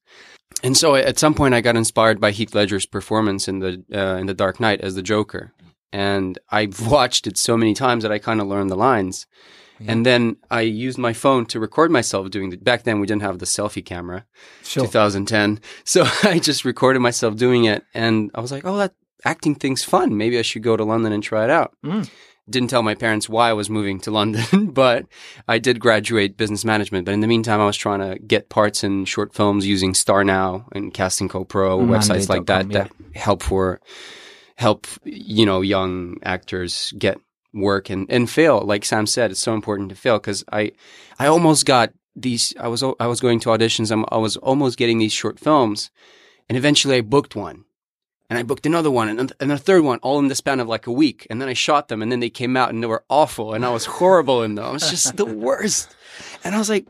And 0.63 0.75
so 0.77 0.95
at 0.95 1.19
some 1.19 1.33
point 1.33 1.53
I 1.53 1.61
got 1.61 1.75
inspired 1.77 2.19
by 2.19 2.31
Heath 2.31 2.53
Ledger's 2.55 2.85
performance 2.85 3.47
in 3.47 3.59
the 3.59 3.83
uh, 3.93 4.17
in 4.19 4.25
the 4.27 4.33
Dark 4.33 4.59
Knight 4.59 4.81
as 4.81 4.95
the 4.95 5.03
Joker. 5.03 5.53
And 5.91 6.37
I've 6.49 6.79
watched 6.91 7.27
it 7.27 7.37
so 7.37 7.55
many 7.57 7.73
times 7.73 8.03
that 8.03 8.11
I 8.11 8.19
kind 8.19 8.41
of 8.41 8.47
learned 8.47 8.69
the 8.69 8.75
lines. 8.75 9.27
And 9.87 10.05
then 10.05 10.35
I 10.51 10.59
used 10.61 10.97
my 10.97 11.13
phone 11.13 11.45
to 11.45 11.59
record 11.59 11.89
myself 11.89 12.29
doing 12.29 12.49
the 12.49 12.57
back 12.57 12.83
then 12.83 12.99
we 12.99 13.07
didn't 13.07 13.21
have 13.21 13.39
the 13.39 13.45
selfie 13.45 13.85
camera. 13.85 14.25
Sure. 14.63 14.83
2010. 14.83 15.61
So 15.85 16.03
I 16.23 16.39
just 16.39 16.65
recorded 16.65 16.99
myself 16.99 17.37
doing 17.37 17.63
it 17.63 17.83
and 17.93 18.29
I 18.35 18.41
was 18.41 18.51
like, 18.51 18.65
"Oh, 18.65 18.75
that 18.77 18.93
acting 19.25 19.55
thing's 19.55 19.83
fun. 19.83 20.17
Maybe 20.17 20.37
I 20.37 20.41
should 20.41 20.63
go 20.63 20.77
to 20.77 20.83
London 20.83 21.11
and 21.11 21.23
try 21.23 21.43
it 21.43 21.49
out." 21.49 21.73
Mm. 21.85 22.09
Didn't 22.49 22.69
tell 22.69 22.81
my 22.81 22.95
parents 22.95 23.29
why 23.29 23.49
I 23.49 23.53
was 23.53 23.69
moving 23.69 23.99
to 24.01 24.11
London, 24.11 24.67
but 24.71 25.05
I 25.47 25.59
did 25.59 25.79
graduate 25.79 26.35
business 26.35 26.65
management. 26.65 27.05
But 27.05 27.13
in 27.13 27.19
the 27.19 27.27
meantime, 27.27 27.61
I 27.61 27.65
was 27.65 27.77
trying 27.77 27.99
to 27.99 28.17
get 28.19 28.49
parts 28.49 28.83
in 28.83 29.05
short 29.05 29.35
films 29.35 29.67
using 29.67 29.93
Star 29.93 30.23
Now 30.23 30.65
and 30.71 30.91
Casting 30.93 31.27
Call 31.29 31.45
Pro 31.45 31.79
websites 31.79 32.27
like 32.27 32.47
that 32.47 32.65
Monday.com, 32.65 32.89
that 33.11 33.17
help 33.17 33.43
for 33.43 33.79
help 34.55 34.87
you 35.03 35.45
know 35.45 35.61
young 35.61 36.17
actors 36.23 36.91
get 36.97 37.19
work 37.53 37.89
and 37.89 38.09
and 38.09 38.29
fail. 38.29 38.61
Like 38.61 38.85
Sam 38.85 39.05
said, 39.05 39.31
it's 39.31 39.39
so 39.39 39.53
important 39.53 39.89
to 39.89 39.95
fail 39.95 40.17
because 40.17 40.43
I 40.51 40.71
I 41.17 41.27
almost 41.27 41.65
got 41.65 41.93
these. 42.15 42.53
I 42.59 42.67
was 42.67 42.83
I 42.83 43.07
was 43.07 43.19
going 43.19 43.39
to 43.41 43.49
auditions. 43.49 43.91
I'm, 43.91 44.05
I 44.09 44.17
was 44.17 44.37
almost 44.37 44.77
getting 44.77 44.97
these 44.97 45.13
short 45.13 45.39
films, 45.39 45.91
and 46.47 46.57
eventually 46.57 46.97
I 46.97 47.01
booked 47.01 47.35
one 47.35 47.65
and 48.29 48.37
I 48.37 48.43
booked 48.43 48.65
another 48.65 48.91
one 48.91 49.09
and, 49.09 49.33
and 49.39 49.51
a 49.51 49.57
third 49.57 49.83
one 49.83 49.99
all 49.99 50.19
in 50.19 50.27
the 50.27 50.35
span 50.35 50.59
of 50.59 50.67
like 50.67 50.87
a 50.87 50.91
week. 50.91 51.25
And 51.29 51.41
then 51.41 51.49
I 51.49 51.53
shot 51.53 51.87
them 51.87 52.01
and 52.01 52.11
then 52.11 52.19
they 52.19 52.29
came 52.29 52.55
out 52.55 52.69
and 52.69 52.81
they 52.81 52.87
were 52.87 53.03
awful 53.09 53.53
and 53.53 53.65
I 53.65 53.69
was 53.69 53.85
horrible 53.85 54.43
in 54.43 54.55
them. 54.55 54.65
I 54.65 54.71
was 54.71 54.89
just 54.89 55.17
the 55.17 55.25
worst. 55.47 55.95
And 56.43 56.53
I 56.53 56.59
was 56.59 56.69
like, 56.69 56.87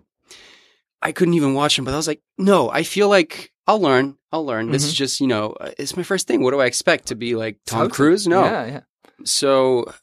I 1.01 1.11
couldn't 1.13 1.35
even 1.35 1.53
watch 1.53 1.75
them, 1.77 1.85
but 1.85 1.93
I 1.93 1.97
was 1.97 2.07
like, 2.07 2.21
no, 2.37 2.69
I 2.69 2.83
feel 2.83 3.07
like 3.07 3.53
I'll 3.67 3.79
learn. 3.79 4.17
I'll 4.31 4.45
learn. 4.45 4.71
This 4.71 4.83
is 4.83 4.93
just, 4.93 5.21
you 5.21 5.27
know, 5.27 5.51
uh, 5.61 5.71
it's 5.77 5.95
my 5.95 6.03
first 6.03 6.27
thing. 6.27 6.43
What 6.43 6.51
do 6.51 6.59
I 6.59 6.65
expect 6.65 7.07
to 7.07 7.15
be 7.15 7.35
like 7.35 7.57
Tom 7.65 7.81
Totally. 7.81 7.95
Cruise? 7.95 8.27
No. 8.27 8.43
Yeah, 8.43 8.65
yeah. 8.65 8.79
So 9.23 9.93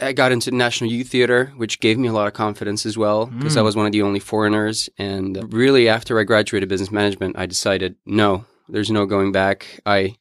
I 0.00 0.12
got 0.12 0.32
into 0.32 0.50
National 0.50 0.90
Youth 0.90 1.08
Theater, 1.08 1.52
which 1.56 1.80
gave 1.80 1.98
me 1.98 2.08
a 2.08 2.12
lot 2.12 2.26
of 2.26 2.34
confidence 2.34 2.84
as 2.84 2.98
well 2.98 3.26
because 3.26 3.56
I 3.56 3.62
was 3.62 3.74
one 3.74 3.86
of 3.86 3.92
the 3.92 4.02
only 4.02 4.20
foreigners. 4.20 4.88
And 4.98 5.52
really, 5.52 5.88
after 5.88 6.18
I 6.20 6.24
graduated 6.24 6.68
business 6.68 6.90
management, 6.90 7.38
I 7.38 7.46
decided 7.46 7.96
no, 8.04 8.44
there's 8.68 8.90
no 8.90 9.06
going 9.06 9.32
back. 9.32 9.80
I 9.86 10.16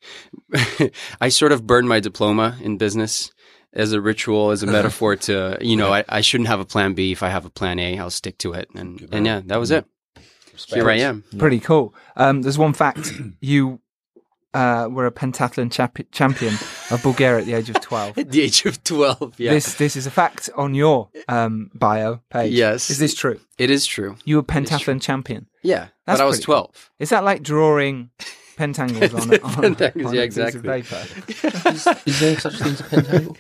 I 1.22 1.30
sort 1.30 1.52
of 1.52 1.66
burned 1.66 1.88
my 1.88 2.00
diploma 2.00 2.58
in 2.62 2.78
business 2.78 3.32
as 3.74 3.92
a 3.92 4.02
ritual, 4.02 4.52
as 4.52 4.62
a 4.64 4.68
metaphor 4.68 5.16
to 5.16 5.58
you 5.62 5.76
know 5.76 5.94
I, 5.94 6.04
I 6.08 6.22
shouldn't 6.22 6.48
have 6.48 6.60
a 6.60 6.66
plan 6.66 6.94
B. 6.94 7.12
If 7.12 7.24
I 7.24 7.30
have 7.30 7.46
a 7.46 7.50
plan 7.50 7.80
A, 7.80 7.98
I'll 7.98 8.10
stick 8.10 8.38
to 8.40 8.54
it. 8.54 8.70
And 8.76 9.08
and 9.12 9.26
yeah, 9.26 9.42
that 9.46 9.60
was 9.60 9.72
it. 9.72 9.86
Here 10.68 10.90
I 10.90 11.00
am. 11.00 11.24
Pretty 11.40 11.60
cool. 11.60 11.96
Um, 12.16 12.44
there's 12.44 12.60
one 12.60 12.74
fact 12.74 13.12
you 13.42 13.80
uh, 14.54 14.88
were 14.92 15.06
a 15.06 15.12
pentathlon 15.12 15.72
chap- 15.72 15.98
champion 16.12 16.54
of 16.92 17.02
Bulgaria 17.04 17.40
at 17.40 17.46
the 17.46 17.54
age 17.54 17.70
of 17.70 17.80
12. 17.82 18.18
At 18.18 18.32
the 18.32 18.42
age 18.42 18.66
of 18.66 18.84
twelve. 18.84 19.34
Yeah, 19.40 19.52
This 19.54 19.76
this 19.76 19.96
is 19.96 20.06
a 20.08 20.12
fact 20.12 20.50
on 20.56 20.74
your 20.76 21.10
um, 21.28 21.72
bio 21.74 22.22
page. 22.30 22.54
Yes. 22.54 22.90
Is 22.90 23.00
this 23.00 23.14
true? 23.16 23.40
it 23.58 23.70
is 23.70 23.86
true. 23.86 24.16
You 24.26 24.36
were 24.38 24.44
pentathlon 24.44 25.02
champion. 25.02 25.48
Yeah, 25.64 25.88
That's 26.06 26.20
but 26.20 26.24
I 26.24 26.26
was 26.26 26.36
pretty 26.38 26.46
cool. 26.46 26.56
twelve. 26.56 26.92
Is 27.00 27.10
that 27.10 27.24
like 27.24 27.42
drawing 27.44 28.10
pentangles 28.58 29.14
on, 29.14 29.34
on, 29.66 29.76
Pentangles, 29.76 30.06
on 30.08 30.14
yeah, 30.16 30.22
a 30.22 30.28
piece 30.28 30.38
of 30.38 30.66
exactly. 30.66 30.70
paper? 30.82 32.00
Is 32.06 32.20
there 32.20 32.40
such 32.40 32.58
thing 32.60 32.74
as 32.74 32.80
a 32.82 32.84
pentacle? 32.84 33.38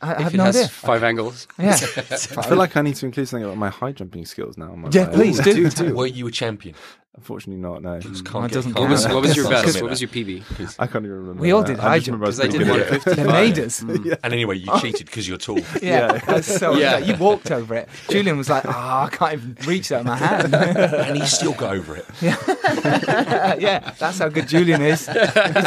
I, 0.00 0.10
I 0.10 0.12
If 0.12 0.18
have 0.22 0.34
it 0.34 0.36
no 0.36 0.44
has 0.44 0.56
idea. 0.56 0.68
five 0.68 1.02
angles. 1.02 1.48
Yeah. 1.58 1.72
I 1.72 2.42
feel 2.46 2.56
like 2.56 2.76
I 2.76 2.82
need 2.82 2.94
to 2.96 3.06
include 3.06 3.28
something 3.28 3.44
about 3.44 3.56
my 3.58 3.68
high 3.70 3.90
jumping 3.92 4.24
skills 4.26 4.56
now. 4.56 4.74
my 4.76 4.88
Yeah, 4.92 5.06
bio. 5.06 5.14
please 5.14 5.40
do. 5.40 5.68
do. 5.70 5.94
Were 5.96 6.06
you 6.06 6.28
a 6.28 6.30
champion? 6.30 6.76
Unfortunately, 7.14 7.60
not. 7.60 7.82
No, 7.82 8.00
Just 8.00 8.24
mm. 8.24 8.34
Oh, 8.34 8.38
it 8.44 8.48
get- 8.48 8.54
doesn't 8.54 8.72
can't 8.72 8.80
What 8.84 8.90
was 8.90 9.06
what 9.06 9.20
was 9.22 9.36
your 9.36 9.46
best? 9.50 9.82
What 9.82 9.90
was 9.90 10.00
your 10.00 10.08
PB? 10.08 10.76
I 10.78 10.86
can't 10.86 11.04
even 11.04 11.10
remember. 11.18 11.42
We 11.42 11.52
all 11.52 11.62
did 11.62 11.78
I 11.78 11.82
high 11.82 11.98
just 11.98 12.06
jump, 12.06 12.22
remember 12.22 12.24
I 12.24 12.28
was 12.28 12.38
'cause 12.38 12.46
I 12.46 12.48
pretty 12.48 12.58
did 12.58 12.64
good 12.64 12.70
one 12.70 12.80
at 12.80 13.06
at 13.06 13.06
it. 13.06 13.16
They 13.16 13.32
made 13.32 13.58
us. 13.58 13.80
And 13.82 14.32
anyway, 14.32 14.56
you 14.56 14.68
oh. 14.72 14.80
cheated 14.80 15.06
because 15.06 15.28
you're 15.28 15.36
tall. 15.36 15.58
Yeah, 15.82 16.12
that's 16.26 16.46
so 16.58 16.74
Yeah. 16.74 16.96
You 16.96 17.14
walked 17.16 17.50
over 17.50 17.74
it. 17.74 17.90
Julian 18.08 18.38
was 18.38 18.48
like, 18.48 18.64
"Oh, 18.66 18.70
I 18.70 19.08
can't 19.12 19.34
even 19.34 19.56
reach 19.66 19.90
that 19.90 19.98
with 19.98 20.06
my 20.06 20.16
hand." 20.16 20.54
and 20.54 21.16
he 21.18 21.26
still 21.26 21.52
got 21.52 21.74
over 21.76 21.96
it. 21.96 22.06
yeah, 22.22 23.54
yeah, 23.58 23.92
that's 23.98 24.18
how 24.18 24.28
good 24.30 24.48
Julian 24.48 24.80
is. 24.80 25.06
He's 25.06 25.16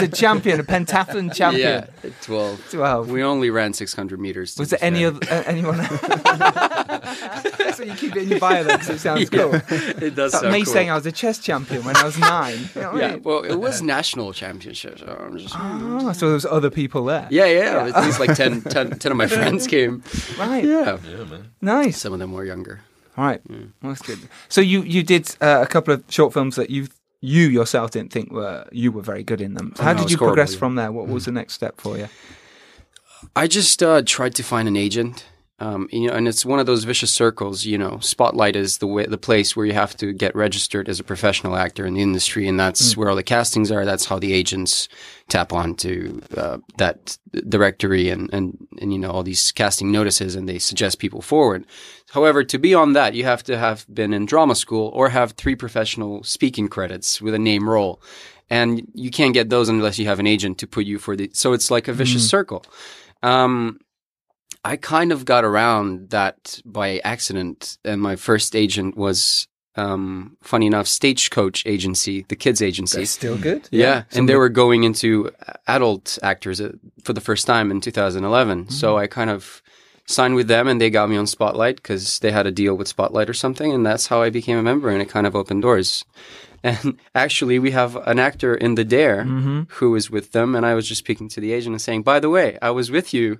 a 0.01 0.07
champion, 0.07 0.59
a 0.59 0.63
pentathlon 0.63 1.31
champion. 1.31 1.83
Yeah, 1.83 1.87
at 2.09 2.21
twelve. 2.23 2.59
Twelve. 2.71 3.11
We 3.11 3.21
only 3.23 3.51
ran 3.51 3.73
six 3.73 3.93
hundred 3.93 4.19
meters. 4.19 4.57
Was 4.57 4.71
there 4.71 4.79
any 4.81 4.99
fair. 5.01 5.07
other 5.09 5.19
uh, 5.29 5.43
anyone? 5.45 5.77
so 7.75 7.83
you 7.83 7.93
keep 7.93 8.15
it 8.15 8.23
in 8.23 8.29
your 8.29 8.39
bio 8.39 8.63
because 8.63 8.89
it 8.89 8.99
sounds 8.99 9.29
cool. 9.29 9.53
It 9.53 10.15
does 10.15 10.33
It's 10.33 10.33
like 10.33 10.41
sound 10.41 10.53
me 10.53 10.63
cool. 10.63 10.73
saying 10.73 10.89
I 10.89 10.95
was 10.95 11.05
a 11.05 11.11
chess 11.11 11.34
champion 11.43 11.83
when 11.83 11.95
I 11.97 12.03
was 12.03 12.17
nine. 12.17 12.57
You 12.75 12.81
know 12.81 12.91
what 12.91 12.95
I 13.03 13.07
Yeah, 13.07 13.13
mean? 13.15 13.23
well, 13.23 13.43
it 13.43 13.55
was 13.55 13.81
national 13.81 14.33
championships. 14.33 15.01
So 15.01 15.07
I'm 15.07 15.37
just, 15.37 15.55
Oh, 15.57 16.11
so 16.13 16.25
there 16.27 16.33
was 16.35 16.45
other 16.45 16.69
people 16.69 17.05
there. 17.05 17.27
yeah, 17.31 17.45
yeah. 17.45 17.91
At 17.95 18.03
least 18.03 18.19
like 18.19 18.35
10, 18.35 18.61
10, 18.69 18.99
10 18.99 19.11
of 19.11 19.17
my 19.17 19.27
friends 19.27 19.67
came. 19.67 20.03
Right. 20.37 20.63
Yeah, 20.63 20.97
Yeah, 21.07 21.23
man. 21.25 21.51
Nice. 21.61 21.97
some 21.97 22.13
of 22.13 22.19
them 22.19 22.31
were 22.33 22.45
younger. 22.45 22.81
All 23.17 23.25
right. 23.25 23.41
Well, 23.49 23.59
that's 23.83 24.01
good. 24.01 24.19
So 24.49 24.59
you 24.61 24.81
you 24.81 25.01
did 25.01 25.33
uh, 25.39 25.59
a 25.63 25.67
couple 25.67 25.93
of 25.93 26.03
short 26.09 26.33
films 26.33 26.55
that 26.57 26.69
you 26.69 26.87
you 27.21 27.47
yourself 27.47 27.91
didn't 27.91 28.11
think 28.11 28.29
were 28.31 28.67
you 28.73 28.91
were 28.91 29.01
very 29.01 29.23
good 29.23 29.39
in 29.39 29.53
them. 29.53 29.73
How 29.79 29.93
no, 29.93 29.99
did 30.01 30.11
you 30.11 30.17
horrible, 30.17 30.35
progress 30.35 30.53
yeah. 30.53 30.59
from 30.59 30.75
there? 30.75 30.91
What 30.91 31.07
was 31.07 31.23
the 31.25 31.31
next 31.31 31.53
step 31.53 31.79
for 31.79 31.97
you? 31.97 32.09
I 33.35 33.47
just 33.47 33.81
uh, 33.81 34.01
tried 34.05 34.35
to 34.35 34.43
find 34.43 34.67
an 34.67 34.75
agent. 34.75 35.25
Um, 35.57 35.87
you 35.89 36.07
know, 36.07 36.13
and 36.13 36.27
it's 36.27 36.45
one 36.45 36.59
of 36.59 36.65
those 36.65 36.83
vicious 36.83 37.13
circles. 37.13 37.63
You 37.63 37.77
know, 37.77 37.99
Spotlight 37.99 38.57
is 38.57 38.79
the 38.79 38.87
way, 38.87 39.05
the 39.05 39.17
place 39.17 39.55
where 39.55 39.65
you 39.65 39.71
have 39.71 39.95
to 39.97 40.11
get 40.11 40.35
registered 40.35 40.89
as 40.89 40.99
a 40.99 41.03
professional 41.03 41.55
actor 41.55 41.85
in 41.85 41.93
the 41.93 42.01
industry, 42.01 42.45
and 42.45 42.59
that's 42.59 42.97
where 42.97 43.09
all 43.09 43.15
the 43.15 43.23
castings 43.23 43.71
are. 43.71 43.85
That's 43.85 44.05
how 44.05 44.19
the 44.19 44.33
agents 44.33 44.89
tap 45.29 45.53
onto 45.53 46.19
uh, 46.35 46.57
that 46.77 47.17
directory 47.47 48.09
and, 48.09 48.29
and 48.33 48.67
and 48.81 48.91
you 48.91 48.99
know 48.99 49.11
all 49.11 49.23
these 49.23 49.53
casting 49.53 49.93
notices, 49.93 50.35
and 50.35 50.49
they 50.49 50.59
suggest 50.59 50.99
people 50.99 51.21
forward. 51.21 51.65
However, 52.11 52.43
to 52.43 52.57
be 52.57 52.73
on 52.73 52.91
that, 52.91 53.13
you 53.13 53.23
have 53.23 53.43
to 53.43 53.57
have 53.57 53.85
been 53.93 54.13
in 54.13 54.25
drama 54.25 54.55
school 54.55 54.91
or 54.93 55.07
have 55.07 55.31
three 55.31 55.55
professional 55.55 56.21
speaking 56.23 56.67
credits 56.67 57.21
with 57.21 57.33
a 57.33 57.39
name 57.39 57.69
role, 57.69 58.01
and 58.49 58.85
you 58.93 59.09
can't 59.09 59.33
get 59.33 59.49
those 59.49 59.69
unless 59.69 59.97
you 59.99 60.07
have 60.07 60.19
an 60.19 60.27
agent 60.27 60.57
to 60.57 60.67
put 60.67 60.85
you 60.85 60.99
for 60.99 61.15
the. 61.15 61.29
So 61.33 61.53
it's 61.53 61.71
like 61.71 61.87
a 61.87 61.93
vicious 61.93 62.29
circle. 62.29 62.65
Um, 63.23 63.79
I 64.65 64.75
kind 64.77 65.11
of 65.11 65.25
got 65.25 65.43
around 65.45 66.09
that 66.09 66.59
by 66.65 66.99
accident, 67.03 67.77
and 67.85 68.01
my 68.01 68.15
first 68.15 68.55
agent 68.55 68.97
was, 68.97 69.47
um, 69.75 70.37
funny 70.41 70.65
enough, 70.65 70.87
Stagecoach 70.87 71.65
Agency, 71.65 72.25
the 72.29 72.35
kids 72.35 72.61
agency. 72.61 73.05
still 73.05 73.37
good. 73.37 73.67
yeah, 73.71 74.03
and 74.13 74.27
they 74.27 74.35
were 74.35 74.49
going 74.49 74.83
into 74.83 75.29
adult 75.67 76.17
actors 76.23 76.59
uh, 76.59 76.71
for 77.03 77.13
the 77.13 77.21
first 77.21 77.45
time 77.45 77.71
in 77.71 77.79
2011. 77.79 78.63
Mm-hmm. 78.65 78.71
So 78.71 78.97
I 78.97 79.07
kind 79.07 79.29
of 79.29 79.61
signed 80.07 80.35
with 80.35 80.47
them, 80.47 80.67
and 80.67 80.79
they 80.79 80.89
got 80.89 81.09
me 81.09 81.17
on 81.17 81.27
Spotlight 81.27 81.75
because 81.77 82.19
they 82.19 82.31
had 82.31 82.47
a 82.47 82.51
deal 82.51 82.75
with 82.75 82.87
Spotlight 82.87 83.29
or 83.29 83.33
something, 83.33 83.71
and 83.71 83.85
that's 83.85 84.07
how 84.07 84.21
I 84.21 84.29
became 84.31 84.57
a 84.57 84.63
member, 84.63 84.89
and 84.89 85.01
it 85.01 85.09
kind 85.09 85.27
of 85.27 85.35
opened 85.35 85.61
doors. 85.61 86.05
And 86.63 86.97
actually, 87.13 87.59
we 87.59 87.69
have 87.71 87.95
an 88.07 88.17
actor 88.17 88.55
in 88.55 88.73
The 88.73 88.83
Dare 88.83 89.23
Mm-hmm. 89.23 89.61
who 89.77 89.95
is 89.95 90.09
with 90.09 90.31
them, 90.31 90.55
and 90.55 90.65
I 90.65 90.73
was 90.73 90.87
just 90.87 90.97
speaking 90.97 91.29
to 91.29 91.39
the 91.39 91.53
agent 91.53 91.73
and 91.75 91.81
saying, 91.81 92.01
"By 92.01 92.19
the 92.19 92.29
way, 92.31 92.57
I 92.59 92.71
was 92.71 92.89
with 92.89 93.13
you." 93.13 93.37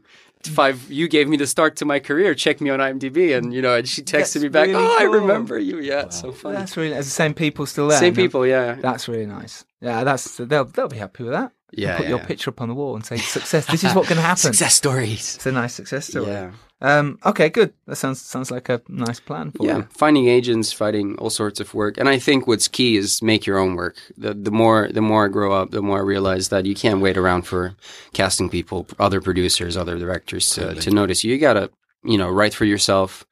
Five, 0.47 0.91
you 0.91 1.07
gave 1.07 1.27
me 1.27 1.37
the 1.37 1.47
start 1.47 1.75
to 1.77 1.85
my 1.85 1.99
career. 1.99 2.33
Check 2.35 2.61
me 2.61 2.69
on 2.69 2.79
IMDb, 2.79 3.35
and 3.37 3.53
you 3.53 3.61
know, 3.61 3.75
and 3.75 3.87
she 3.87 4.01
texted 4.01 4.33
That's 4.33 4.35
me 4.37 4.49
back. 4.49 4.67
really 4.67 4.83
oh, 4.83 4.97
I 4.99 5.03
remember 5.03 5.57
you. 5.59 5.79
Yeah, 5.79 6.03
it's 6.03 6.19
so 6.21 6.31
funny. 6.31 6.57
That's 6.57 6.75
really. 6.77 6.93
It's 6.95 7.07
the 7.07 7.11
same 7.11 7.33
people 7.33 7.65
still 7.65 7.87
there. 7.87 7.99
Same 7.99 8.15
people, 8.15 8.45
yeah, 8.45 8.75
That's 8.75 9.07
really 9.07 9.25
nice. 9.25 9.65
Yeah, 9.81 10.03
that's 10.03 10.37
they'll 10.37 10.65
they'll 10.65 10.87
be 10.87 10.97
happy 10.97 11.23
with 11.23 11.33
that. 11.33 11.51
yeah. 11.71 11.97
Put 11.97 12.03
yeah, 12.03 12.09
your 12.09 12.19
yeah. 12.19 12.25
picture 12.25 12.49
up 12.49 12.61
on 12.61 12.69
the 12.69 12.75
wall 12.75 12.95
and 12.95 13.05
say 13.05 13.17
success. 13.17 13.65
This 13.67 13.83
is 13.83 13.93
what 13.93 14.07
can 14.07 14.17
happen. 14.29 14.37
Success 14.37 14.73
stories. 14.75 15.35
It's 15.35 15.45
a 15.45 15.51
nice 15.51 15.73
success 15.73 16.07
story. 16.07 16.27
Yeah. 16.27 16.51
Um, 16.81 17.17
okay, 17.25 17.49
good. 17.49 17.73
That 17.87 17.95
sounds 17.95 18.21
sounds 18.21 18.51
like 18.51 18.67
a 18.69 18.81
nice 18.89 19.19
plan 19.19 19.51
for 19.51 19.65
Yeah, 19.65 19.77
you. 19.77 19.87
finding 19.91 20.27
agents, 20.27 20.73
finding 20.73 21.17
all 21.17 21.29
sorts 21.29 21.59
of 21.61 21.73
work, 21.73 21.97
and 21.97 22.09
I 22.09 22.19
think 22.19 22.47
what's 22.47 22.67
key 22.67 22.97
is 22.97 23.21
make 23.21 23.45
your 23.45 23.57
own 23.57 23.75
work. 23.75 23.95
The 24.17 24.33
the 24.33 24.51
more 24.51 24.89
the 24.91 25.01
more 25.01 25.25
I 25.25 25.29
grow 25.29 25.53
up, 25.53 25.71
the 25.71 25.81
more 25.81 25.99
I 25.99 26.01
realize 26.01 26.49
that 26.49 26.65
you 26.65 26.75
can't 26.75 27.01
wait 27.01 27.17
around 27.17 27.43
for 27.43 27.75
casting 28.13 28.49
people, 28.49 28.87
other 28.99 29.21
producers, 29.21 29.77
other 29.77 29.97
directors 29.97 30.49
to, 30.51 30.75
to 30.75 30.91
notice 30.91 31.23
you. 31.23 31.31
You 31.33 31.39
gotta 31.39 31.71
you 32.03 32.17
know 32.17 32.29
write 32.29 32.53
for 32.53 32.65
yourself 32.65 33.25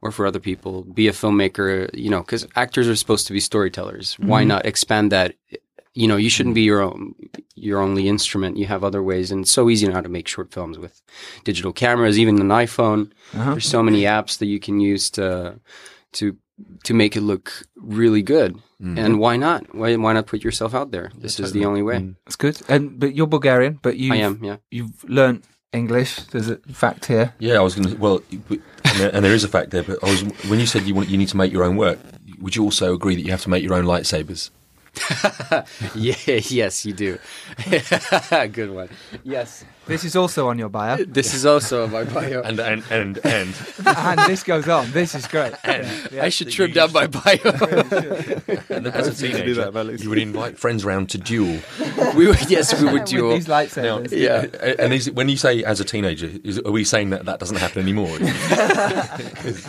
or 0.00 0.10
for 0.10 0.26
other 0.26 0.40
people. 0.40 0.82
Be 0.84 1.06
a 1.08 1.12
filmmaker, 1.12 1.90
you 1.94 2.08
know, 2.10 2.20
because 2.22 2.46
actors 2.56 2.88
are 2.88 2.96
supposed 2.96 3.26
to 3.26 3.32
be 3.34 3.40
storytellers. 3.40 4.14
Why 4.18 4.42
not 4.44 4.64
expand 4.66 5.12
that? 5.12 5.34
You 5.96 6.06
know, 6.06 6.16
you 6.16 6.28
shouldn't 6.28 6.52
mm-hmm. 6.52 6.66
be 6.66 6.70
your 6.70 6.82
own 6.82 7.14
your 7.54 7.80
only 7.80 8.06
instrument. 8.06 8.58
You 8.58 8.66
have 8.66 8.84
other 8.84 9.02
ways, 9.02 9.30
and 9.30 9.42
it's 9.42 9.50
so 9.50 9.70
easy 9.70 9.88
now 9.88 10.02
to 10.02 10.10
make 10.10 10.28
short 10.28 10.52
films 10.52 10.78
with 10.78 11.00
digital 11.44 11.72
cameras, 11.72 12.18
even 12.18 12.38
an 12.40 12.48
iPhone. 12.48 13.12
Uh-huh. 13.32 13.52
There's 13.52 13.68
so 13.68 13.82
many 13.82 14.02
apps 14.02 14.38
that 14.38 14.46
you 14.46 14.60
can 14.60 14.78
use 14.78 15.08
to 15.10 15.58
to 16.12 16.36
to 16.84 16.94
make 16.94 17.16
it 17.16 17.22
look 17.22 17.62
really 17.76 18.22
good. 18.22 18.56
Mm-hmm. 18.56 18.98
And 18.98 19.18
why 19.18 19.38
not? 19.38 19.74
Why 19.74 19.96
why 19.96 20.12
not 20.12 20.26
put 20.26 20.44
yourself 20.44 20.74
out 20.74 20.90
there? 20.90 21.10
This 21.16 21.40
is 21.40 21.52
the 21.52 21.64
only 21.64 21.82
way. 21.82 21.96
Mm. 21.96 22.16
That's 22.26 22.36
good. 22.36 22.60
And 22.68 23.00
but 23.00 23.14
you're 23.14 23.26
Bulgarian, 23.26 23.78
but 23.80 23.96
you 23.96 24.12
I 24.12 24.16
am, 24.16 24.44
yeah. 24.44 24.58
you've 24.70 25.02
learnt 25.04 25.44
English. 25.72 26.20
There's 26.30 26.50
a 26.50 26.58
fact 26.72 27.06
here. 27.06 27.32
Yeah, 27.38 27.56
I 27.56 27.60
was 27.60 27.74
going 27.74 27.88
to. 27.88 27.96
Well, 27.96 28.20
and 28.84 29.00
and 29.14 29.24
there 29.24 29.32
is 29.32 29.44
a 29.44 29.48
fact 29.48 29.70
there. 29.70 29.82
But 29.82 30.04
I 30.04 30.10
was 30.10 30.22
when 30.50 30.60
you 30.60 30.66
said 30.66 30.82
you 30.82 30.94
want 30.94 31.08
you 31.08 31.16
need 31.16 31.28
to 31.28 31.38
make 31.38 31.52
your 31.52 31.64
own 31.64 31.76
work. 31.76 31.98
Would 32.40 32.54
you 32.54 32.64
also 32.64 32.92
agree 32.92 33.14
that 33.16 33.22
you 33.22 33.30
have 33.30 33.42
to 33.42 33.50
make 33.50 33.62
your 33.62 33.74
own 33.74 33.86
lightsabers? 33.86 34.50
Yeah, 35.94 36.14
yes, 36.26 36.84
you 36.86 36.92
do. 36.92 37.18
good 38.52 38.70
one. 38.70 38.88
Yes. 39.24 39.64
This 39.86 40.04
is 40.04 40.16
also 40.16 40.48
on 40.48 40.58
your 40.58 40.68
bio, 40.68 40.96
This 41.04 41.32
is 41.32 41.46
also 41.46 41.84
on 41.84 41.92
my 41.92 42.04
bio. 42.04 42.42
And 42.42 42.58
and 42.58 42.82
and 42.90 43.18
and 43.24 43.54
and 43.86 44.20
this 44.26 44.42
goes 44.42 44.68
on. 44.68 44.90
This 44.90 45.14
is 45.14 45.26
great. 45.28 45.54
Yeah, 45.64 46.06
yeah. 46.10 46.24
I 46.24 46.28
should 46.28 46.50
trim 46.50 46.72
down 46.72 46.92
my 46.92 47.06
bio. 47.06 47.38
and 48.68 48.86
as 48.88 49.06
a 49.08 49.14
do 49.14 49.28
teenager, 49.28 49.70
that, 49.70 50.00
you 50.00 50.10
would 50.10 50.18
invite 50.18 50.58
friends 50.58 50.84
round 50.84 51.10
to 51.10 51.18
duel. 51.18 51.60
we 52.16 52.26
would, 52.26 52.50
yes, 52.50 52.78
we 52.80 52.84
would 52.84 52.94
With 52.94 53.04
duel. 53.04 53.30
these 53.30 53.46
lightsabers. 53.46 54.10
Yeah. 54.10 54.46
And 54.78 54.92
is 54.92 55.10
when 55.10 55.28
you 55.28 55.36
say 55.36 55.62
as 55.62 55.78
a 55.80 55.84
teenager, 55.84 56.30
is, 56.42 56.58
are 56.58 56.72
we 56.72 56.82
saying 56.82 57.10
that 57.10 57.24
that 57.26 57.38
doesn't 57.38 57.56
happen 57.56 57.82
anymore? 57.82 58.16
is, 58.18 59.66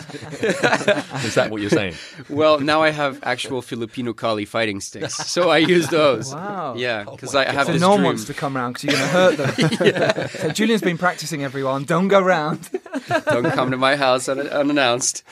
is 1.24 1.34
that 1.34 1.48
what 1.50 1.60
you're 1.60 1.70
saying? 1.70 1.94
Well, 2.28 2.58
now 2.58 2.82
I 2.82 2.90
have 2.90 3.20
actual 3.22 3.62
Filipino 3.62 4.12
Kali 4.12 4.44
fighting 4.44 4.80
sticks, 4.80 5.14
so 5.14 5.50
I 5.50 5.58
use 5.58 5.88
those. 5.88 6.34
Wow. 6.34 6.74
Yeah, 6.76 7.04
oh 7.06 7.12
because 7.12 7.34
I 7.34 7.44
have 7.44 7.66
So 7.66 7.72
this 7.72 7.80
no 7.80 7.90
one 7.90 8.02
wants 8.02 8.24
to 8.24 8.34
come 8.34 8.56
round 8.56 8.74
because 8.74 8.84
you're 8.84 9.36
going 9.36 9.36
to 9.36 9.44
hurt 9.46 9.96
them. 9.96 10.07
So 10.38 10.50
Julian's 10.50 10.82
been 10.82 10.98
practicing 10.98 11.42
everyone. 11.44 11.84
Don't 11.84 12.08
go 12.08 12.20
round. 12.20 12.68
Don't 13.26 13.50
come 13.52 13.70
to 13.70 13.76
my 13.76 13.96
house 13.96 14.28
un- 14.28 14.38
unannounced. 14.48 15.22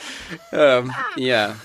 Um, 0.51 0.91
yeah. 1.15 1.55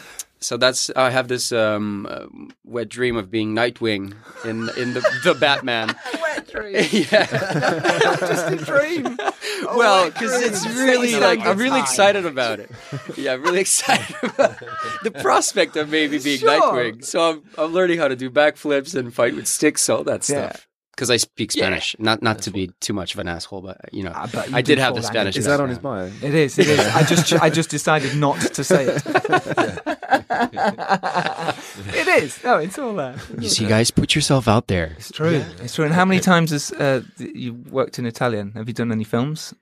So 0.40 0.56
that's 0.56 0.90
I 0.96 1.10
have 1.10 1.28
this 1.28 1.52
um, 1.52 2.06
uh, 2.10 2.26
wet 2.64 2.88
dream 2.88 3.16
of 3.16 3.30
being 3.30 3.54
Nightwing 3.54 4.14
in 4.44 4.68
in 4.76 4.94
the 4.94 5.00
the 5.24 5.34
Batman. 5.38 5.94
Wet 6.20 6.48
dream. 6.50 6.74
yeah. 6.74 7.26
Just 8.18 8.50
a 8.50 8.56
dream. 8.56 9.16
well, 9.76 10.10
because 10.10 10.42
it's 10.42 10.66
really 10.66 11.10
Six 11.10 11.20
like 11.22 11.40
I'm 11.40 11.56
really 11.58 11.70
hundred 11.70 11.82
excited 11.84 12.26
about 12.26 12.58
it. 12.58 12.70
Yeah, 13.16 13.34
I'm 13.34 13.42
really 13.42 13.60
excited 13.60 14.16
about 14.22 14.56
the 15.04 15.12
prospect 15.12 15.76
of 15.76 15.88
maybe 15.90 16.18
being 16.18 16.40
Sure. 16.40 16.50
Nightwing. 16.60 17.04
So 17.04 17.20
I'm 17.30 17.42
I'm 17.56 17.72
learning 17.72 17.98
how 17.98 18.08
to 18.08 18.16
do 18.16 18.28
backflips 18.28 18.96
and 18.96 19.14
fight 19.14 19.36
with 19.36 19.46
sticks, 19.46 19.88
all 19.88 20.02
that 20.04 20.28
Yeah. 20.28 20.56
Stuff. 20.92 20.96
Because 20.96 21.10
I 21.10 21.16
speak 21.16 21.52
Spanish, 21.52 21.96
not 21.98 22.22
not 22.22 22.42
to 22.42 22.50
be 22.50 22.70
too 22.80 22.92
much 22.92 23.14
of 23.14 23.20
an 23.20 23.28
asshole, 23.28 23.62
but 23.62 23.78
you 23.92 24.02
know, 24.04 24.12
Ah, 24.14 24.28
but 24.32 24.50
you 24.50 24.56
I 24.56 24.62
did 24.62 24.78
have 24.78 24.94
the. 24.94 25.02
Spanish. 25.02 25.36
Is 25.36 25.44
that 25.46 25.60
on 25.60 25.68
his 25.68 25.78
bio? 25.78 26.10
It 26.22 26.34
is. 26.34 26.58
It 26.58 26.68
is. 26.68 26.78
I 26.78 27.02
just 27.02 27.32
I 27.32 27.50
just 27.50 27.70
decided 27.70 28.14
not 28.16 28.40
to 28.40 28.64
say 28.64 28.86
it. 28.86 29.02
it 31.94 32.22
is. 32.22 32.42
No, 32.44 32.58
it's 32.58 32.78
all 32.78 32.94
there. 32.94 33.16
You 33.38 33.48
see, 33.48 33.66
guys, 33.66 33.90
put 33.90 34.14
yourself 34.14 34.48
out 34.48 34.66
there. 34.68 34.94
It's 34.98 35.10
true. 35.10 35.42
It's 35.62 35.74
true. 35.74 35.84
And 35.84 35.94
how 35.94 36.04
many 36.04 36.20
times 36.20 36.50
has 36.50 36.72
uh, 36.72 37.02
you 37.18 37.54
worked 37.70 37.98
in 37.98 38.06
Italian? 38.06 38.52
Have 38.52 38.68
you 38.68 38.74
done 38.74 38.92
any 38.92 39.04
films? 39.04 39.54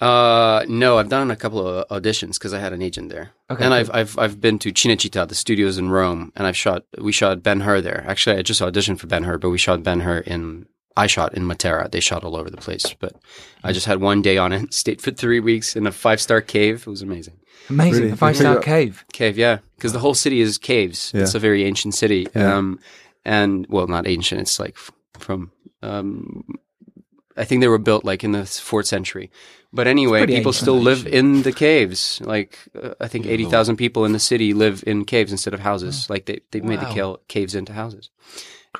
Uh, 0.00 0.64
no, 0.68 0.98
I've 0.98 1.10
done 1.10 1.30
a 1.30 1.36
couple 1.36 1.66
of 1.66 1.86
auditions 1.88 2.34
because 2.34 2.54
I 2.54 2.58
had 2.58 2.72
an 2.72 2.80
agent 2.80 3.10
there, 3.10 3.32
Okay, 3.50 3.62
and 3.64 3.70
cool. 3.72 3.72
I've 3.72 3.90
I've 3.90 4.18
I've 4.18 4.40
been 4.40 4.58
to 4.60 4.72
Cinecittà, 4.72 5.28
the 5.28 5.34
studios 5.34 5.76
in 5.76 5.90
Rome, 5.90 6.32
and 6.36 6.46
I've 6.46 6.56
shot. 6.56 6.84
We 6.98 7.12
shot 7.12 7.42
Ben 7.42 7.60
Hur 7.60 7.80
there. 7.82 8.04
Actually, 8.08 8.36
I 8.36 8.42
just 8.42 8.62
auditioned 8.62 8.98
for 8.98 9.06
Ben 9.08 9.24
Hur, 9.24 9.36
but 9.38 9.50
we 9.50 9.58
shot 9.58 9.82
Ben 9.82 10.00
Hur 10.00 10.18
in. 10.18 10.66
I 10.96 11.06
shot 11.06 11.34
in 11.34 11.44
Matera. 11.44 11.90
They 11.90 12.00
shot 12.00 12.24
all 12.24 12.34
over 12.36 12.50
the 12.50 12.56
place, 12.56 12.94
but 12.98 13.12
I 13.62 13.72
just 13.72 13.86
had 13.86 14.00
one 14.00 14.22
day 14.22 14.38
on 14.38 14.52
it. 14.52 14.72
Stayed 14.82 15.00
for 15.02 15.10
three 15.10 15.38
weeks 15.40 15.76
in 15.76 15.86
a 15.86 15.92
five 15.92 16.20
star 16.20 16.40
cave. 16.40 16.80
It 16.86 16.90
was 16.90 17.02
amazing. 17.02 17.38
Amazing. 17.68 18.02
Really? 18.02 18.12
A 18.12 18.16
five 18.16 18.36
star 18.36 18.58
cave. 18.58 19.04
Cave, 19.12 19.36
yeah, 19.36 19.58
because 19.76 19.92
the 19.92 19.98
whole 20.00 20.14
city 20.14 20.40
is 20.40 20.56
caves. 20.56 21.12
Yeah. 21.14 21.22
It's 21.22 21.34
a 21.34 21.38
very 21.38 21.64
ancient 21.64 21.94
city. 21.94 22.26
Yeah. 22.34 22.56
Um, 22.56 22.80
and 23.24 23.66
well, 23.68 23.86
not 23.86 24.06
ancient. 24.06 24.40
It's 24.40 24.58
like 24.58 24.76
from. 25.18 25.52
Um, 25.82 26.44
I 27.40 27.44
think 27.44 27.60
they 27.62 27.68
were 27.68 27.78
built 27.78 28.04
like 28.04 28.22
in 28.24 28.32
the 28.32 28.44
fourth 28.44 28.86
century. 28.86 29.30
But 29.72 29.86
anyway, 29.86 30.20
people 30.26 30.52
still 30.52 30.78
live 30.84 31.06
in 31.06 31.42
the 31.42 31.52
caves. 31.52 32.20
Like 32.24 32.58
uh, 32.74 32.94
I 33.00 33.08
think 33.08 33.26
eighty 33.26 33.44
thousand 33.50 33.76
people 33.76 34.04
in 34.04 34.12
the 34.12 34.18
city 34.18 34.52
live 34.52 34.84
in 34.86 35.04
caves 35.04 35.32
instead 35.32 35.54
of 35.54 35.60
houses. 35.60 36.10
Like 36.10 36.26
they 36.26 36.40
they 36.50 36.60
made 36.60 36.80
the 36.80 37.18
caves 37.28 37.54
into 37.54 37.72
houses. 37.72 38.10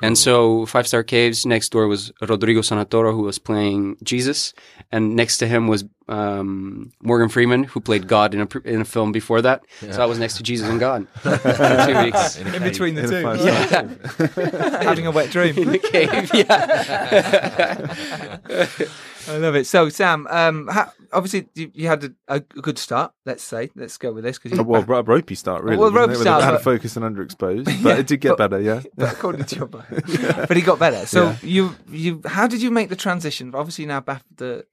And 0.01 0.17
so 0.17 0.65
Five 0.65 0.87
Star 0.87 1.03
Caves 1.03 1.45
next 1.45 1.69
door 1.69 1.85
was 1.87 2.11
Rodrigo 2.21 2.61
Santoro 2.61 3.11
who 3.11 3.23
was 3.23 3.37
playing 3.37 3.97
Jesus, 4.03 4.53
and 4.91 5.15
next 5.15 5.37
to 5.39 5.47
him 5.47 5.67
was 5.67 5.83
um, 6.07 6.91
Morgan 7.01 7.27
Freeman 7.29 7.63
who 7.65 7.79
played 7.81 8.07
God 8.07 8.33
in 8.33 8.39
a 8.41 8.47
in 8.63 8.79
a 8.81 8.85
film 8.85 9.11
before 9.11 9.41
that. 9.41 9.63
So 9.91 10.01
I 10.01 10.05
was 10.05 10.17
next 10.17 10.37
to 10.37 10.43
Jesus 10.43 10.69
and 10.69 10.79
God 10.79 11.07
for 11.19 11.37
two 11.37 12.03
weeks 12.03 12.37
In 12.37 12.63
between 12.63 12.95
the 12.95 13.03
In 13.03 13.09
two. 13.09 13.21
Yeah. 13.43 13.89
Having 14.83 15.07
a 15.07 15.11
wet 15.11 15.29
dream. 15.29 15.57
in 15.61 15.71
the 15.71 15.79
cave. 15.79 16.31
Yeah. 16.33 16.47
I 19.29 19.37
love 19.37 19.55
it. 19.55 19.65
So, 19.67 19.89
Sam, 19.89 20.27
um, 20.29 20.67
how, 20.67 20.91
obviously 21.13 21.47
you, 21.55 21.71
you 21.73 21.87
had 21.87 22.03
a, 22.03 22.11
a 22.27 22.39
good 22.39 22.77
start. 22.77 23.13
Let's 23.25 23.43
say, 23.43 23.69
let's 23.75 23.97
go 23.97 24.11
with 24.11 24.23
this 24.23 24.37
because 24.39 24.57
Oh, 24.59 24.63
well, 24.63 24.81
a 24.89 25.03
ropey 25.03 25.35
start, 25.35 25.63
really. 25.63 25.77
Well, 25.77 25.91
ropey 25.91 26.15
start, 26.15 26.41
a- 26.41 26.45
had 26.45 26.51
but- 26.51 26.57
to 26.59 26.63
focus 26.63 26.95
and 26.97 27.05
underexposed, 27.05 27.65
but 27.83 27.89
Yeah, 27.89 27.97
it 27.97 28.07
did 28.07 28.21
get 28.21 28.37
but- 28.37 28.49
better, 28.49 28.61
yeah. 28.61 28.81
according 28.97 29.45
to 29.45 29.55
your 29.55 29.67
bio, 29.67 29.83
but 30.47 30.55
he 30.55 30.61
got 30.61 30.79
better. 30.79 31.05
So 31.05 31.23
Yeah. 31.29 31.35
you, 31.41 31.75
you, 31.89 32.21
how 32.25 32.47
did 32.47 32.61
you 32.61 32.71
make 32.71 32.89
the 32.89 32.95
transition? 32.95 33.53
Obviously 33.55 33.85
now 33.85 34.01
BAFTA 34.01 34.63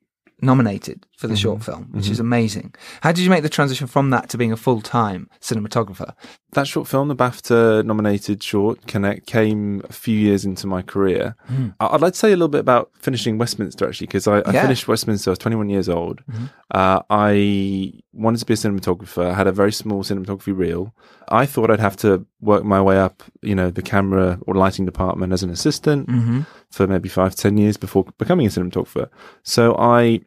nominated 0.40 1.04
for 1.16 1.26
the 1.26 1.34
Mm-hmm. 1.34 1.40
short 1.40 1.64
film, 1.64 1.88
which 1.90 2.08
is 2.08 2.20
amazing. 2.20 2.74
How 3.02 3.10
did 3.12 3.22
you 3.24 3.30
make 3.30 3.42
the 3.42 3.48
transition 3.48 3.86
from 3.88 4.10
that 4.10 4.28
to 4.30 4.38
being 4.38 4.52
a 4.52 4.56
full 4.56 4.80
time 4.80 5.28
cinematographer? 5.40 6.14
That 6.52 6.66
short 6.66 6.88
film, 6.88 7.08
the 7.08 7.14
BAFTA 7.16 7.84
nominated 7.84 8.42
short, 8.42 8.86
Connect, 8.86 9.26
came 9.26 9.82
a 9.88 9.92
few 9.92 10.16
years 10.16 10.46
into 10.46 10.66
my 10.66 10.80
career. 10.80 11.36
I- 11.78 11.88
I'd 11.88 12.00
like 12.00 12.14
to 12.14 12.18
say 12.18 12.28
a 12.32 12.36
little 12.36 12.48
bit 12.48 12.60
about 12.62 12.90
finishing 12.98 13.36
Westminster, 13.36 13.86
actually, 13.86 14.06
because 14.06 14.26
I, 14.26 14.32
I 14.32 14.36
Yeah. 14.38 14.42
Mm-hmm. 14.44 14.62
finished 14.62 14.88
Westminster, 14.88 15.30
I 15.30 15.32
was 15.32 15.38
21 15.40 15.68
years 15.68 15.90
old. 15.90 16.22
Uh, 16.70 17.00
I 17.10 17.92
wanted 18.14 18.38
to 18.38 18.46
be 18.46 18.54
a 18.54 18.56
cinematographer. 18.56 19.30
I 19.30 19.34
had 19.34 19.46
a 19.46 19.52
very 19.52 19.72
small 19.72 20.02
cinematography 20.02 20.56
reel. 20.56 20.94
I 21.28 21.44
thought 21.44 21.70
I'd 21.70 21.80
have 21.80 21.96
to 21.98 22.24
work 22.40 22.64
my 22.64 22.80
way 22.80 22.98
up, 22.98 23.22
you 23.42 23.54
know, 23.54 23.70
the 23.70 23.82
camera 23.82 24.38
or 24.46 24.54
lighting 24.54 24.86
department 24.86 25.34
as 25.34 25.42
an 25.42 25.50
assistant 25.50 26.08
Mm-hmm. 26.08 26.40
for 26.70 26.86
maybe 26.86 27.10
five 27.10 27.32
to 27.34 27.36
ten 27.36 27.58
years 27.58 27.76
before 27.76 28.06
becoming 28.16 28.46
a 28.46 28.50
cinematographer. 28.50 29.10
So 29.42 29.76
I 29.78 30.22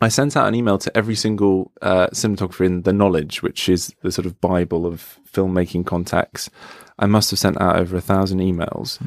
I 0.00 0.08
sent 0.08 0.36
out 0.36 0.48
an 0.48 0.54
email 0.54 0.78
to 0.78 0.96
every 0.96 1.14
single 1.14 1.70
uh, 1.80 2.08
cinematographer 2.08 2.64
in 2.66 2.82
the 2.82 2.92
Knowledge, 2.92 3.42
which 3.42 3.68
is 3.68 3.94
the 4.02 4.10
sort 4.10 4.26
of 4.26 4.40
bible 4.40 4.86
of 4.86 5.18
filmmaking 5.32 5.86
contacts. 5.86 6.50
I 6.98 7.06
must 7.06 7.30
have 7.30 7.38
sent 7.38 7.60
out 7.60 7.76
over 7.78 7.96
a 7.96 8.00
thousand 8.00 8.40
emails. 8.40 8.98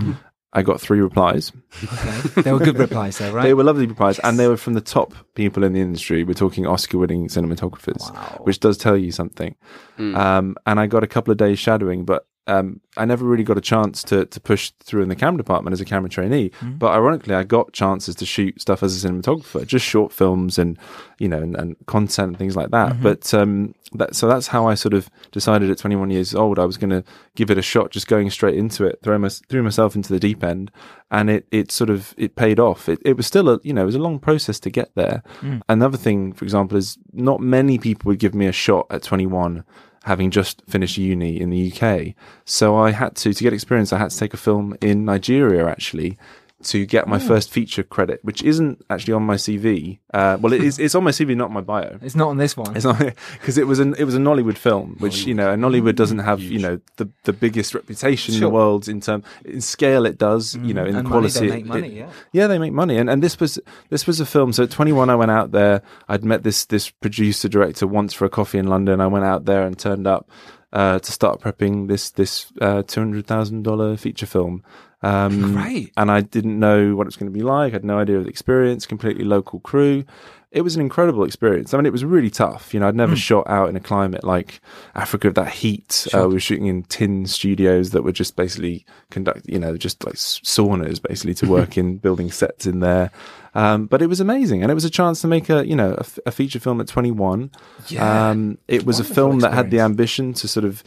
I 0.54 0.62
got 0.62 0.80
three 0.80 1.02
replies. 1.02 1.52
Okay. 1.84 2.42
They 2.44 2.54
were 2.54 2.60
good 2.60 2.78
replies, 2.80 3.18
though, 3.18 3.32
right? 3.32 3.44
They 3.44 3.54
were 3.54 3.64
lovely 3.64 3.88
replies, 3.88 4.20
and 4.20 4.40
they 4.40 4.48
were 4.48 4.56
from 4.56 4.74
the 4.74 4.80
top 4.82 5.14
people 5.34 5.66
in 5.66 5.74
the 5.74 5.82
industry. 5.82 6.24
We're 6.24 6.34
talking 6.34 6.66
Oscar-winning 6.66 7.28
cinematographers, 7.28 8.14
Wow. 8.14 8.42
which 8.44 8.62
does 8.62 8.78
tell 8.78 8.96
you 8.96 9.12
something. 9.12 9.56
Um, 9.98 10.56
and 10.66 10.80
I 10.80 10.88
got 10.88 11.04
a 11.04 11.08
couple 11.08 11.32
of 11.34 11.38
days 11.38 11.60
shadowing, 11.60 12.06
but 12.06 12.26
um, 12.48 12.80
I 12.96 13.06
never 13.06 13.26
really 13.26 13.44
got 13.44 13.58
a 13.58 13.62
chance 13.62 14.04
to 14.04 14.26
to 14.26 14.40
push 14.40 14.72
through 14.80 15.02
in 15.02 15.10
the 15.10 15.16
camera 15.16 15.38
department 15.38 15.74
as 15.74 15.82
a 15.82 15.86
camera 15.86 16.10
trainee. 16.10 16.52
But 16.78 16.92
ironically, 16.92 17.34
I 17.34 17.44
got 17.44 17.74
chances 17.74 18.16
to 18.16 18.26
shoot 18.26 18.62
stuff 18.62 18.84
as 18.84 19.04
a 19.04 19.08
cinematographer, 19.08 19.66
just 19.66 19.86
short 19.86 20.12
films 20.14 20.60
and 20.60 20.78
you 21.18 21.28
know 21.28 21.42
and, 21.42 21.56
and 21.56 21.76
content 21.88 22.30
and 22.30 22.38
things 22.38 22.56
like 22.56 22.70
that. 22.72 23.02
But 23.02 23.34
um, 23.34 23.74
that 23.94 24.16
so 24.16 24.28
that's 24.28 24.48
how 24.48 24.68
I 24.68 24.76
sort 24.76 24.94
of 24.94 25.10
decided 25.32 25.72
at 25.72 25.78
21 25.80 26.12
years 26.12 26.36
old 26.36 26.60
I 26.60 26.66
was 26.66 26.78
going 26.78 26.92
to 26.92 27.04
give 27.36 27.50
it 27.50 27.58
a 27.58 27.64
shot, 27.64 27.92
just 27.92 28.08
going 28.08 28.30
straight 28.30 28.58
into 28.58 28.86
it, 28.86 29.00
throw 29.02 29.18
my, 29.18 29.30
threw 29.30 29.64
myself 29.64 29.96
into 29.96 30.14
the 30.14 30.20
deep 30.20 30.44
end, 30.44 30.72
and 31.10 31.30
it 31.30 31.48
it 31.52 31.72
sort 31.72 31.90
of 31.90 32.14
it 32.18 32.36
paid 32.36 32.60
off. 32.60 32.88
It 32.88 33.00
it 33.04 33.18
was 33.18 33.26
still 33.26 33.50
a 33.50 33.60
you 33.64 33.74
know 33.74 33.84
it 33.84 33.88
was 33.88 33.96
a 33.96 34.00
long 34.00 34.20
process 34.20 34.60
to 34.62 34.70
get 34.70 34.92
there. 34.96 35.24
Another 35.68 35.98
thing, 35.98 36.34
for 36.34 36.46
example, 36.46 36.78
is 36.78 36.98
not 37.12 37.40
many 37.42 37.80
people 37.80 38.10
would 38.10 38.20
give 38.20 38.36
me 38.36 38.46
a 38.46 38.52
shot 38.52 38.86
at 38.92 39.02
21 39.02 39.64
having 40.06 40.30
just 40.32 40.62
finished 40.68 40.98
uni 40.98 41.40
in 41.40 41.50
the 41.50 41.72
UK. 41.72 42.14
So 42.46 42.76
I 42.76 42.92
had 42.92 43.16
to, 43.18 43.34
to 43.34 43.44
get 43.44 43.54
experience, 43.54 43.92
I 43.92 43.98
had 43.98 44.12
to 44.12 44.18
take 44.18 44.34
a 44.34 44.38
film 44.38 44.78
in 44.80 45.04
Nigeria 45.04 45.68
actually 45.68 46.18
to 46.66 46.86
get 46.86 47.08
my 47.08 47.20
first 47.20 47.50
feature 47.52 47.84
credit, 47.84 48.20
which 48.24 48.42
isn't 48.44 48.84
actually 48.90 49.14
on 49.14 49.24
my 49.24 49.36
CV. 49.36 50.00
Uh, 50.14 50.38
well, 50.40 50.54
it 50.54 50.64
is, 50.64 50.80
it's 50.80 50.96
on 50.96 51.04
my 51.04 51.12
CV, 51.12 51.36
not 51.36 51.52
my 51.52 51.62
bio. 51.62 51.98
It's 52.02 52.16
not 52.16 52.30
on 52.30 52.38
this 52.38 52.56
one. 52.58 52.76
It's 52.76 52.86
not 52.86 53.00
because 53.34 53.58
it 53.58 53.68
was 53.68 53.80
an 53.80 53.96
it 53.98 54.04
was 54.06 54.16
a 54.16 54.20
Nollywood 54.20 54.58
film, 54.58 54.96
which 55.00 55.26
you 55.26 55.34
know, 55.34 55.52
and 55.52 55.64
Nollywood 55.64 55.96
doesn't 55.96 56.20
have 56.20 56.42
you 56.42 56.60
know 56.60 56.80
the 56.98 57.10
the 57.24 57.34
biggest 57.34 57.74
reputation 57.74 58.34
in 58.36 58.42
the 58.42 58.50
world 58.50 58.88
in 58.88 59.02
term 59.02 59.24
in 59.46 59.62
scale. 59.62 60.06
It 60.06 60.18
does, 60.18 60.56
you 60.56 60.74
know, 60.74 60.86
in 60.86 60.96
And 60.96 61.08
quality. 61.08 61.40
they 61.48 61.56
make 61.56 61.66
it- 61.66 61.68
money, 61.68 61.88
it- 61.88 61.94
yeah. 61.94 62.10
yeah, 62.34 62.48
they 62.48 62.60
make 62.60 62.74
money, 62.74 62.98
and 62.98 63.10
and 63.10 63.22
this 63.24 63.40
was 63.40 63.60
this 63.90 64.08
was 64.08 64.20
a 64.20 64.26
film. 64.26 64.54
So 64.54 64.64
at 64.64 64.72
21, 64.72 65.10
I 65.10 65.16
went 65.16 65.32
out 65.32 65.52
there. 65.52 65.82
I'd 66.08 66.24
met 66.26 66.44
this 66.44 66.66
this 66.66 66.90
producer 66.90 67.48
director 67.50 67.88
once 67.88 68.14
for 68.14 68.26
a 68.26 68.30
coffee 68.30 68.58
in 68.60 68.68
London. 68.68 69.02
I 69.02 69.08
went 69.08 69.26
out 69.26 69.46
there 69.46 69.66
and 69.66 69.78
turned 69.78 70.08
up 70.08 70.30
uh, 70.74 71.00
to 71.00 71.12
start 71.12 71.42
prepping 71.42 71.88
this 71.88 72.12
this 72.12 72.52
uh, 72.62 72.84
two 72.84 73.00
hundred 73.02 73.26
thousand 73.28 73.64
dollar 73.64 73.98
feature 73.98 74.26
film. 74.26 74.64
Um, 75.02 75.54
Great. 75.54 75.92
And 75.98 76.10
I 76.10 76.22
didn't 76.22 76.60
know 76.60 76.96
what 76.96 77.04
it 77.04 77.08
was 77.10 77.16
going 77.16 77.32
to 77.32 77.38
be 77.38 77.44
like. 77.44 77.74
I 77.74 77.76
had 77.76 77.86
no 77.86 78.00
idea 78.00 78.18
of 78.18 78.24
the 78.24 78.30
experience. 78.30 78.86
Completely 78.86 79.24
local 79.24 79.60
crew. 79.60 80.04
It 80.52 80.62
was 80.62 80.74
an 80.76 80.82
incredible 80.82 81.26
experience. 81.26 81.74
I 81.74 81.78
mean, 81.78 81.86
it 81.86 81.92
was 81.92 82.06
really 82.06 82.30
tough. 82.30 82.74
You 82.74 82.80
know, 82.80 82.88
I'd 82.88 82.96
never 82.96 83.12
Hmm. 83.12 83.18
shot 83.18 83.48
out 83.50 83.68
in 83.68 83.76
a 83.76 83.82
climate 83.82 84.24
like 84.24 84.62
Africa 84.96 85.28
with 85.28 85.36
that 85.36 85.50
heat. 85.50 86.08
Uh, 86.14 86.28
we 86.30 86.36
were 86.36 86.40
shooting 86.40 86.68
in 86.68 86.84
tin 86.84 87.26
studios 87.26 87.90
that 87.92 88.04
were 88.04 88.14
just 88.14 88.38
basically 88.38 88.86
conduct, 89.12 89.42
you 89.50 89.60
know, 89.60 89.76
just 89.76 90.06
like 90.06 90.16
saunas 90.16 91.02
basically 91.02 91.34
to 91.36 91.48
work 91.48 91.78
in, 91.82 91.98
building 91.98 92.32
sets 92.32 92.66
in 92.66 92.80
there. 92.80 93.12
Um, 93.54 93.86
but 93.88 94.02
it 94.02 94.08
was 94.08 94.20
amazing, 94.20 94.64
and 94.64 94.72
it 94.72 94.76
was 94.76 94.84
a 94.86 94.90
chance 94.90 95.22
to 95.22 95.28
make 95.28 95.50
a, 95.50 95.66
you 95.68 95.76
know, 95.76 95.92
a, 95.94 96.00
f- 96.02 96.20
a 96.26 96.32
feature 96.32 96.60
film 96.60 96.80
at 96.82 96.88
21. 96.88 97.52
Yeah. 97.88 98.30
Um, 98.30 98.58
it 98.68 98.86
was 98.86 99.00
a 99.00 99.04
film 99.06 99.40
that 99.42 99.54
had 99.54 99.72
the 99.72 99.80
ambition 99.80 100.34
to 100.36 100.48
sort 100.48 100.66
of 100.66 100.84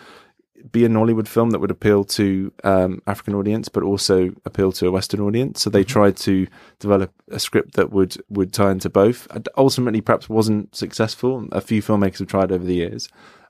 be 0.72 0.84
a 0.84 0.88
Nollywood 0.88 1.28
film 1.28 1.50
that 1.50 1.58
would 1.60 1.70
appeal 1.70 2.04
to 2.04 2.52
um, 2.64 3.00
African 3.06 3.34
audience, 3.34 3.68
but 3.68 3.82
also 3.82 4.30
appeal 4.44 4.72
to 4.72 4.86
a 4.88 4.90
Western 4.90 5.20
audience. 5.20 5.60
So 5.62 5.70
they 5.70 5.82
Mm-hmm. 5.84 5.88
tried 5.92 6.16
to 6.18 6.46
develop 6.80 7.12
a 7.30 7.38
script 7.38 7.74
that 7.74 7.90
would 7.92 8.16
would 8.28 8.52
tie 8.52 8.70
into 8.72 8.90
both. 8.90 9.26
And 9.30 9.48
Ultimately, 9.56 10.00
perhaps 10.00 10.28
wasn't 10.28 10.74
successful. 10.74 11.46
A 11.52 11.60
few 11.60 11.80
filmmakers 11.82 12.18
have 12.18 12.28
tried 12.28 12.52
over 12.52 12.64
the 12.64 12.74
years, 12.74 13.08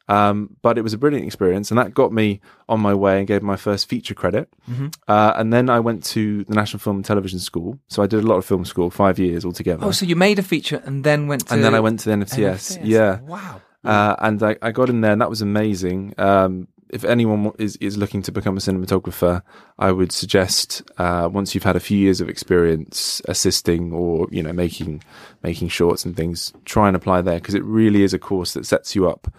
um, 0.08 0.56
but 0.62 0.78
it 0.78 0.82
was 0.82 0.92
a 0.94 0.98
brilliant 0.98 1.26
experience, 1.26 1.70
and 1.70 1.78
that 1.78 1.92
got 1.94 2.12
me 2.12 2.40
on 2.68 2.80
my 2.80 2.94
way 2.94 3.18
and 3.18 3.26
gave 3.26 3.42
my 3.42 3.56
first 3.56 3.88
feature 3.88 4.14
credit. 4.14 4.48
Mm-hmm. 4.70 4.88
Uh, 5.06 5.32
and 5.36 5.52
then 5.52 5.68
I 5.68 5.80
went 5.80 6.04
to 6.06 6.44
the 6.44 6.54
National 6.54 6.80
Film 6.80 6.96
and 6.96 7.04
Television 7.04 7.38
School. 7.40 7.78
So 7.88 8.02
I 8.02 8.06
did 8.06 8.24
a 8.24 8.26
lot 8.26 8.36
of 8.36 8.44
film 8.44 8.64
school, 8.64 8.90
five 8.90 9.18
years 9.18 9.44
altogether. 9.44 9.84
oh, 9.84 9.90
so 9.90 10.06
you 10.06 10.16
made 10.16 10.38
a 10.38 10.42
feature 10.42 10.80
and 10.84 11.04
then 11.04 11.26
went 11.26 11.46
to. 11.48 11.54
and 11.54 11.62
then 11.64 11.74
I 11.74 11.80
went 11.80 12.00
to 12.00 12.08
the 12.10 12.16
NFTS. 12.16 12.78
NFTS. 12.78 12.80
Yeah. 12.84 13.20
Wow. 13.20 13.60
Uh, 13.84 14.16
and 14.18 14.42
I, 14.42 14.56
I 14.60 14.72
got 14.72 14.88
in 14.90 15.00
there, 15.02 15.12
and 15.12 15.20
that 15.20 15.30
was 15.30 15.40
amazing. 15.42 16.14
Um, 16.18 16.68
if 16.90 17.04
anyone 17.04 17.52
is, 17.58 17.76
is 17.76 17.96
looking 17.96 18.22
to 18.22 18.32
become 18.32 18.56
a 18.56 18.60
cinematographer, 18.60 19.42
I 19.78 19.92
would 19.92 20.12
suggest 20.12 20.82
uh, 20.98 21.28
once 21.30 21.54
you've 21.54 21.64
had 21.64 21.76
a 21.76 21.80
few 21.80 21.98
years 21.98 22.20
of 22.20 22.28
experience 22.28 23.22
assisting 23.26 23.92
or 23.92 24.28
you 24.30 24.42
know 24.42 24.52
making 24.52 25.02
making 25.42 25.68
shorts 25.68 26.04
and 26.04 26.16
things, 26.16 26.52
try 26.64 26.88
and 26.88 26.96
apply 26.96 27.22
there 27.22 27.38
because 27.38 27.54
it 27.54 27.64
really 27.64 28.02
is 28.02 28.14
a 28.14 28.18
course 28.18 28.54
that 28.54 28.66
sets 28.66 28.94
you 28.94 29.08
up 29.08 29.32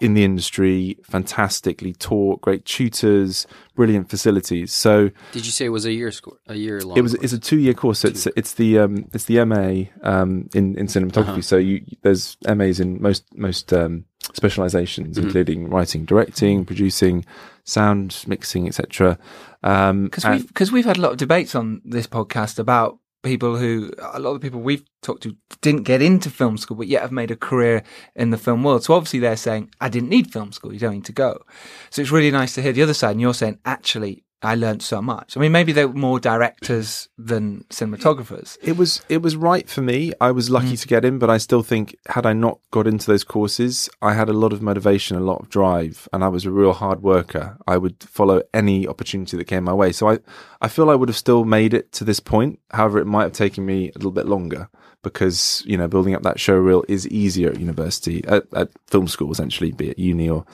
in 0.00 0.14
the 0.14 0.24
industry, 0.24 0.96
fantastically 1.02 1.92
taught, 1.92 2.40
great 2.40 2.64
tutors, 2.64 3.46
brilliant 3.74 4.08
facilities. 4.08 4.72
So 4.72 5.10
Did 5.32 5.44
you 5.44 5.52
say 5.52 5.66
it 5.66 5.70
was 5.70 5.84
a 5.84 5.92
year 5.92 6.10
score? 6.10 6.38
A 6.46 6.54
year 6.54 6.80
long. 6.80 6.96
it 6.96 7.02
was 7.02 7.12
course? 7.14 7.24
it's 7.24 7.32
a 7.34 7.38
two 7.38 7.58
year 7.58 7.74
course. 7.74 7.98
So 8.00 8.08
it's 8.08 8.26
it's 8.36 8.54
the 8.54 8.78
um 8.78 9.08
it's 9.12 9.24
the 9.26 9.44
MA 9.44 9.84
um 10.02 10.48
in 10.54 10.76
in 10.78 10.86
cinematography. 10.86 11.44
So 11.44 11.56
you 11.58 11.84
there's 12.02 12.36
MAs 12.46 12.80
in 12.80 13.00
most 13.02 13.24
most 13.36 13.72
um 13.72 14.04
specializations, 14.34 15.18
including 15.18 15.68
writing, 15.68 16.04
directing, 16.04 16.64
producing, 16.64 17.24
sound 17.64 18.24
mixing, 18.26 18.66
etc. 18.68 19.18
Um, 19.62 20.04
Because 20.04 20.24
and- 20.24 20.34
we've 20.36 20.48
because 20.48 20.72
we've 20.72 20.84
had 20.84 20.96
a 20.96 21.00
lot 21.00 21.12
of 21.12 21.18
debates 21.18 21.54
on 21.54 21.82
this 21.84 22.06
podcast 22.06 22.58
about 22.58 22.98
people 23.22 23.56
who 23.56 23.90
a 24.12 24.18
lot 24.18 24.30
of 24.30 24.40
the 24.40 24.46
people 24.46 24.60
we've 24.60 24.84
talked 25.02 25.22
to 25.22 25.36
didn't 25.60 25.82
get 25.82 26.00
into 26.00 26.30
film 26.30 26.56
school 26.56 26.76
but 26.76 26.86
yet 26.86 27.02
have 27.02 27.12
made 27.12 27.30
a 27.30 27.36
career 27.36 27.82
in 28.14 28.30
the 28.30 28.38
film 28.38 28.62
world. 28.62 28.84
So 28.84 28.94
obviously 28.94 29.18
they're 29.18 29.36
saying 29.36 29.70
I 29.80 29.88
didn't 29.88 30.08
need 30.08 30.32
film 30.32 30.52
school. 30.52 30.72
You 30.72 30.78
don't 30.78 30.94
need 30.94 31.04
to 31.06 31.12
go. 31.12 31.44
So 31.90 32.02
it's 32.02 32.10
really 32.10 32.30
nice 32.30 32.54
to 32.54 32.62
hear 32.62 32.72
the 32.72 32.82
other 32.82 32.94
side. 32.94 33.12
And 33.12 33.20
you're 33.20 33.34
saying 33.34 33.58
actually 33.64 34.24
I 34.42 34.54
learned 34.54 34.82
so 34.82 35.02
much. 35.02 35.36
I 35.36 35.40
mean, 35.40 35.52
maybe 35.52 35.72
they 35.72 35.84
were 35.84 35.92
more 35.92 36.18
directors 36.18 37.08
than 37.18 37.64
cinematographers. 37.68 38.56
It 38.62 38.76
was 38.76 39.02
it 39.08 39.20
was 39.20 39.36
right 39.36 39.68
for 39.68 39.82
me. 39.82 40.12
I 40.20 40.30
was 40.30 40.48
lucky 40.48 40.76
to 40.76 40.88
get 40.88 41.04
in, 41.04 41.18
but 41.18 41.28
I 41.28 41.36
still 41.36 41.62
think 41.62 41.94
had 42.08 42.24
I 42.24 42.32
not 42.32 42.58
got 42.70 42.86
into 42.86 43.06
those 43.06 43.22
courses, 43.22 43.90
I 44.00 44.14
had 44.14 44.28
a 44.30 44.34
lot 44.34 44.52
of 44.52 44.62
motivation, 44.62 45.16
a 45.16 45.20
lot 45.20 45.40
of 45.40 45.50
drive, 45.50 46.08
and 46.12 46.24
I 46.24 46.28
was 46.28 46.46
a 46.46 46.50
real 46.50 46.72
hard 46.72 47.02
worker. 47.02 47.58
I 47.66 47.76
would 47.76 48.02
follow 48.02 48.42
any 48.54 48.88
opportunity 48.88 49.36
that 49.36 49.44
came 49.44 49.64
my 49.64 49.74
way. 49.74 49.92
So 49.92 50.08
I 50.08 50.18
I 50.62 50.68
feel 50.68 50.88
I 50.88 50.94
would 50.94 51.10
have 51.10 51.16
still 51.16 51.44
made 51.44 51.74
it 51.74 51.92
to 51.92 52.04
this 52.04 52.20
point. 52.20 52.60
However, 52.70 52.98
it 52.98 53.06
might 53.06 53.24
have 53.24 53.32
taken 53.32 53.66
me 53.66 53.90
a 53.90 53.98
little 53.98 54.10
bit 54.10 54.26
longer 54.26 54.70
because 55.02 55.62
you 55.66 55.76
know 55.76 55.88
building 55.88 56.14
up 56.14 56.22
that 56.22 56.40
show 56.40 56.56
reel 56.56 56.84
is 56.88 57.06
easier 57.08 57.50
at 57.50 57.60
university 57.60 58.24
at, 58.24 58.44
at 58.54 58.70
film 58.86 59.06
school 59.06 59.30
essentially, 59.30 59.70
be 59.72 59.90
it 59.90 59.98
uni 59.98 60.30
or 60.30 60.46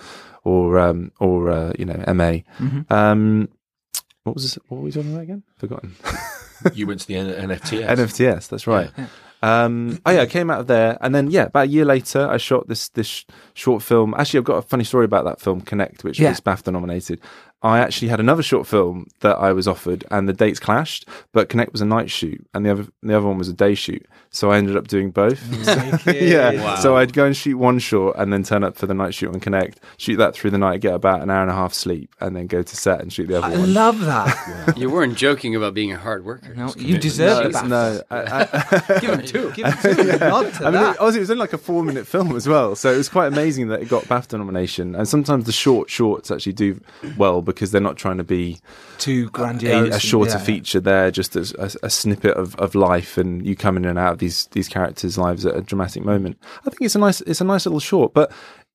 or 0.42 0.79
um, 0.79 1.12
or 1.20 1.51
uh, 1.51 1.72
you 1.79 1.85
know 1.85 2.03
MA. 2.14 2.38
Um, 2.90 3.49
what 4.27 4.35
was 4.35 4.43
this, 4.43 4.59
what 4.69 4.79
were 4.79 4.83
we 4.85 4.91
talking 4.93 5.12
about 5.12 5.23
again? 5.23 5.43
Forgotten. 5.59 5.95
you 6.75 6.87
went 6.87 7.01
to 7.01 7.07
the 7.07 7.17
N- 7.17 7.49
NFTS. 7.49 7.87
NFTS. 7.87 8.49
That's 8.49 8.67
right. 8.67 8.91
Um, 9.43 10.01
oh 10.07 10.11
yeah, 10.11 10.23
I 10.23 10.27
came 10.27 10.51
out 10.51 10.61
of 10.61 10.67
there, 10.67 10.97
and 11.01 11.15
then 11.15 11.31
yeah, 11.31 11.45
about 11.45 11.65
a 11.67 11.69
year 11.71 11.85
later, 11.85 12.27
I 12.27 12.39
shot 12.39 12.69
this 12.69 12.89
this 12.89 13.07
sh- 13.07 13.25
short 13.55 13.83
film. 13.83 14.15
Actually, 14.17 14.39
I've 14.39 14.45
got 14.45 14.57
a 14.57 14.62
funny 14.62 14.83
story 14.83 15.05
about 15.05 15.25
that 15.27 15.41
film, 15.41 15.61
Connect, 15.61 16.03
which 16.05 16.19
Yeah. 16.19 16.31
was 16.31 16.41
BAFTA 16.41 16.73
nominated. 16.73 17.21
I 17.62 17.79
actually 17.79 18.09
had 18.09 18.21
another 18.21 18.42
short 18.42 18.66
film 18.66 19.07
that 19.21 19.37
I 19.37 19.53
was 19.53 19.66
offered, 19.66 20.05
and 20.11 20.29
the 20.29 20.33
dates 20.33 20.61
clashed. 20.61 21.09
But 21.33 21.49
Connect 21.49 21.73
was 21.73 21.81
a 21.81 21.87
night 21.87 22.11
shoot, 22.11 22.47
and 22.55 22.64
the 22.64 22.71
other 22.71 22.87
the 23.03 23.16
other 23.16 23.27
one 23.27 23.38
was 23.38 23.49
a 23.49 23.55
day 23.55 23.75
shoot. 23.75 24.07
So 24.31 24.51
I 24.51 24.59
ended 24.59 24.77
up 24.77 24.88
doing 24.88 25.11
both. 25.11 25.40
yeah. 26.07 26.75
So 26.77 26.97
I'd 26.97 27.14
go 27.14 27.25
and 27.25 27.35
shoot 27.35 27.57
one 27.57 27.79
short, 27.79 28.16
and 28.19 28.33
then 28.33 28.42
turn 28.42 28.62
up 28.62 28.77
for 28.77 28.87
the 28.87 28.92
night 28.95 29.14
shoot 29.14 29.33
on 29.33 29.40
Connect, 29.40 29.81
shoot 29.97 30.16
that 30.16 30.35
through 30.35 30.51
the 30.51 30.59
night, 30.59 30.81
get 30.81 30.95
about 30.95 31.23
an 31.23 31.31
hour 31.31 31.40
and 31.40 31.51
a 31.51 31.55
half 31.55 31.73
sleep, 31.73 32.14
and 32.21 32.37
then 32.37 32.47
go 32.47 32.62
to 32.62 32.77
set 32.77 33.01
and 33.01 33.12
shoot 33.12 33.29
the 33.29 33.38
other 33.38 33.47
I 33.47 33.59
one. 33.59 33.61
I 33.61 33.64
love 33.64 34.01
that. 34.01 34.77
You 34.77 34.90
weren't 34.90 35.16
joking 35.16 35.55
about 35.57 35.73
being 35.75 35.92
a 35.92 35.97
hard 35.97 36.25
worker. 36.25 36.55
No, 36.55 36.73
you 36.77 36.99
deserve 36.99 37.53
no, 37.53 37.59
it. 37.59 37.66
no, 37.66 38.03
I, 38.11 38.49
I, 38.53 38.99
Give 39.01 39.11
him 39.11 39.23
two. 39.27 39.53
Give 39.53 39.66
him 39.66 39.97
two. 39.97 40.19
Nod 40.19 40.53
to 40.55 40.66
I 40.66 40.71
mean, 40.71 40.73
that. 40.73 40.99
obviously, 40.99 41.19
it 41.19 41.21
was 41.21 41.31
only 41.31 41.40
like 41.40 41.53
a 41.53 41.59
four 41.59 41.83
minute 41.83 42.07
film 42.07 42.37
as 42.37 42.47
well. 42.47 42.77
So 42.77 42.92
it 42.92 42.97
was 42.97 43.09
quite 43.09 43.29
amazing 43.29 43.69
that 43.69 43.81
it 43.81 43.88
got 43.88 44.05
BAFTA 44.05 44.38
nomination. 44.38 44.95
And 44.95 45.09
sometimes 45.09 45.45
the 45.45 45.53
short 45.53 45.88
shorts 45.88 46.31
actually 46.31 46.53
do 46.53 46.81
well 47.16 47.40
because 47.47 47.71
they're 47.71 47.81
not 47.81 47.97
trying 47.97 48.19
to 48.19 48.25
be 48.25 48.59
Too 48.99 49.31
grandiose. 49.31 49.95
a 49.95 49.99
shorter 50.01 50.33
yeah. 50.33 50.39
feature. 50.39 50.81
They're 50.81 51.11
just 51.11 51.35
as 51.37 51.55
a, 51.55 51.71
a 51.85 51.91
snippet 51.91 52.37
of, 52.37 52.55
of 52.57 52.75
life 52.75 53.17
and 53.17 53.47
you 53.47 53.57
come 53.57 53.79
in 53.79 53.87
and 53.87 53.99
out 53.99 54.13
of 54.15 54.19
these, 54.19 54.47
these 54.49 54.69
characters' 54.69 55.17
lives 55.17 55.47
at 55.47 55.57
a 55.57 55.63
dramatic 55.63 56.05
moment. 56.05 56.39
I 56.61 56.71
think 56.71 56.83
it's 56.83 56.95
a 56.95 56.99
nice, 56.99 57.23
it's 57.23 57.41
a 57.41 57.45
nice 57.45 57.65
little 57.65 57.81
short, 57.81 58.13
but 58.13 58.31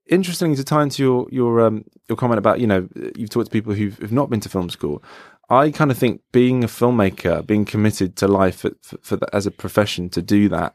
interesting 0.07 0.55
to 0.55 0.63
tie 0.63 0.83
into 0.83 1.03
your, 1.03 1.27
your, 1.31 1.61
um, 1.61 1.85
your 2.09 2.15
comment 2.15 2.39
about, 2.39 2.59
you 2.59 2.67
know, 2.67 2.87
you've 3.15 3.29
talked 3.29 3.47
to 3.47 3.51
people 3.51 3.73
who've, 3.73 3.97
who've 3.99 4.11
not 4.11 4.29
been 4.29 4.39
to 4.39 4.49
film 4.49 4.69
school. 4.69 5.03
I 5.49 5.69
kind 5.69 5.91
of 5.91 5.97
think 5.97 6.21
being 6.31 6.63
a 6.63 6.67
filmmaker, 6.67 7.45
being 7.45 7.65
committed 7.65 8.15
to 8.17 8.27
life 8.27 8.59
for, 8.81 8.97
for, 9.01 9.17
the, 9.17 9.27
as 9.35 9.45
a 9.45 9.51
profession 9.51 10.09
to 10.11 10.21
do 10.21 10.47
that, 10.49 10.73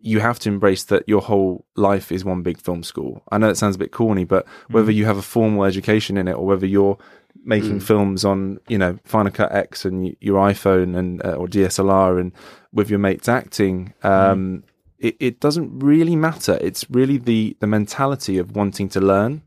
you 0.00 0.20
have 0.20 0.38
to 0.40 0.50
embrace 0.50 0.84
that 0.84 1.08
your 1.08 1.22
whole 1.22 1.64
life 1.76 2.12
is 2.12 2.24
one 2.24 2.42
big 2.42 2.60
film 2.60 2.82
school. 2.82 3.22
I 3.32 3.38
know 3.38 3.48
that 3.48 3.56
sounds 3.56 3.76
a 3.76 3.78
bit 3.78 3.90
corny, 3.90 4.24
but 4.24 4.46
whether 4.68 4.90
you 4.90 5.06
have 5.06 5.16
a 5.16 5.22
formal 5.22 5.64
education 5.64 6.18
in 6.18 6.28
it 6.28 6.34
or 6.34 6.44
whether 6.44 6.66
you're 6.66 6.98
making 7.44 7.80
films 7.80 8.24
on, 8.24 8.58
you 8.68 8.78
know, 8.78 8.98
Final 9.04 9.32
Cut 9.32 9.52
X 9.52 9.84
and 9.84 10.16
your 10.20 10.40
iPhone 10.48 10.96
and 10.96 11.24
uh, 11.24 11.34
or 11.34 11.46
DSLR 11.46 12.20
and 12.20 12.32
with 12.72 12.90
your 12.90 12.98
mates 12.98 13.28
acting, 13.28 13.92
um, 14.02 14.64
it, 14.98 15.16
it 15.20 15.40
doesn't 15.40 15.78
really 15.78 16.16
matter. 16.16 16.58
It's 16.60 16.88
really 16.90 17.18
the 17.18 17.56
the 17.60 17.66
mentality 17.66 18.38
of 18.38 18.56
wanting 18.56 18.88
to 18.90 19.00
learn, 19.00 19.42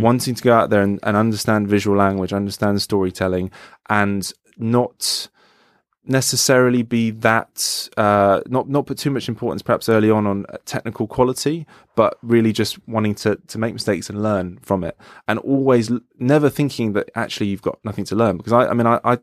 wanting 0.00 0.34
to 0.34 0.42
go 0.42 0.54
out 0.54 0.70
there 0.70 0.82
and, 0.82 0.98
and 1.02 1.16
understand 1.16 1.68
visual 1.68 1.96
language, 1.96 2.32
understand 2.32 2.80
storytelling, 2.82 3.50
and 3.88 4.32
not 4.56 5.28
necessarily 6.04 6.82
be 6.82 7.10
that 7.10 7.88
uh, 7.96 8.40
not 8.46 8.68
not 8.68 8.86
put 8.86 8.98
too 8.98 9.10
much 9.10 9.28
importance 9.28 9.62
perhaps 9.62 9.88
early 9.88 10.10
on 10.10 10.26
on 10.26 10.46
uh, 10.48 10.56
technical 10.64 11.06
quality, 11.06 11.66
but 11.94 12.18
really 12.22 12.52
just 12.52 12.78
wanting 12.88 13.14
to 13.14 13.36
to 13.36 13.58
make 13.58 13.72
mistakes 13.72 14.10
and 14.10 14.22
learn 14.22 14.58
from 14.62 14.84
it, 14.84 14.96
and 15.28 15.38
always 15.40 15.90
l- 15.90 16.00
never 16.18 16.48
thinking 16.48 16.92
that 16.94 17.10
actually 17.14 17.46
you've 17.46 17.62
got 17.62 17.78
nothing 17.84 18.04
to 18.04 18.16
learn. 18.16 18.36
Because 18.36 18.52
I, 18.52 18.66
I 18.66 18.74
mean, 18.74 18.86
I. 18.86 19.00
I 19.04 19.18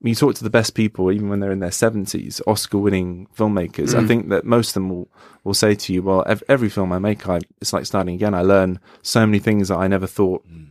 when 0.00 0.10
you 0.10 0.14
talk 0.14 0.36
to 0.36 0.44
the 0.44 0.50
best 0.50 0.76
people, 0.76 1.10
even 1.10 1.28
when 1.28 1.40
they're 1.40 1.50
in 1.50 1.58
their 1.58 1.72
seventies, 1.72 2.40
Oscar-winning 2.46 3.26
filmmakers, 3.36 3.96
I 3.96 4.02
mm. 4.02 4.06
think 4.06 4.28
that 4.28 4.44
most 4.44 4.68
of 4.68 4.74
them 4.74 4.90
will, 4.90 5.08
will 5.42 5.54
say 5.54 5.74
to 5.74 5.92
you, 5.92 6.04
"Well, 6.04 6.22
ev- 6.24 6.44
every 6.48 6.68
film 6.68 6.92
I 6.92 7.00
make, 7.00 7.28
I 7.28 7.40
it's 7.60 7.72
like 7.72 7.84
starting 7.84 8.14
again. 8.14 8.32
I 8.32 8.42
learn 8.42 8.78
so 9.02 9.26
many 9.26 9.40
things 9.40 9.66
that 9.68 9.76
I 9.76 9.88
never 9.88 10.06
thought 10.06 10.48
mm. 10.48 10.68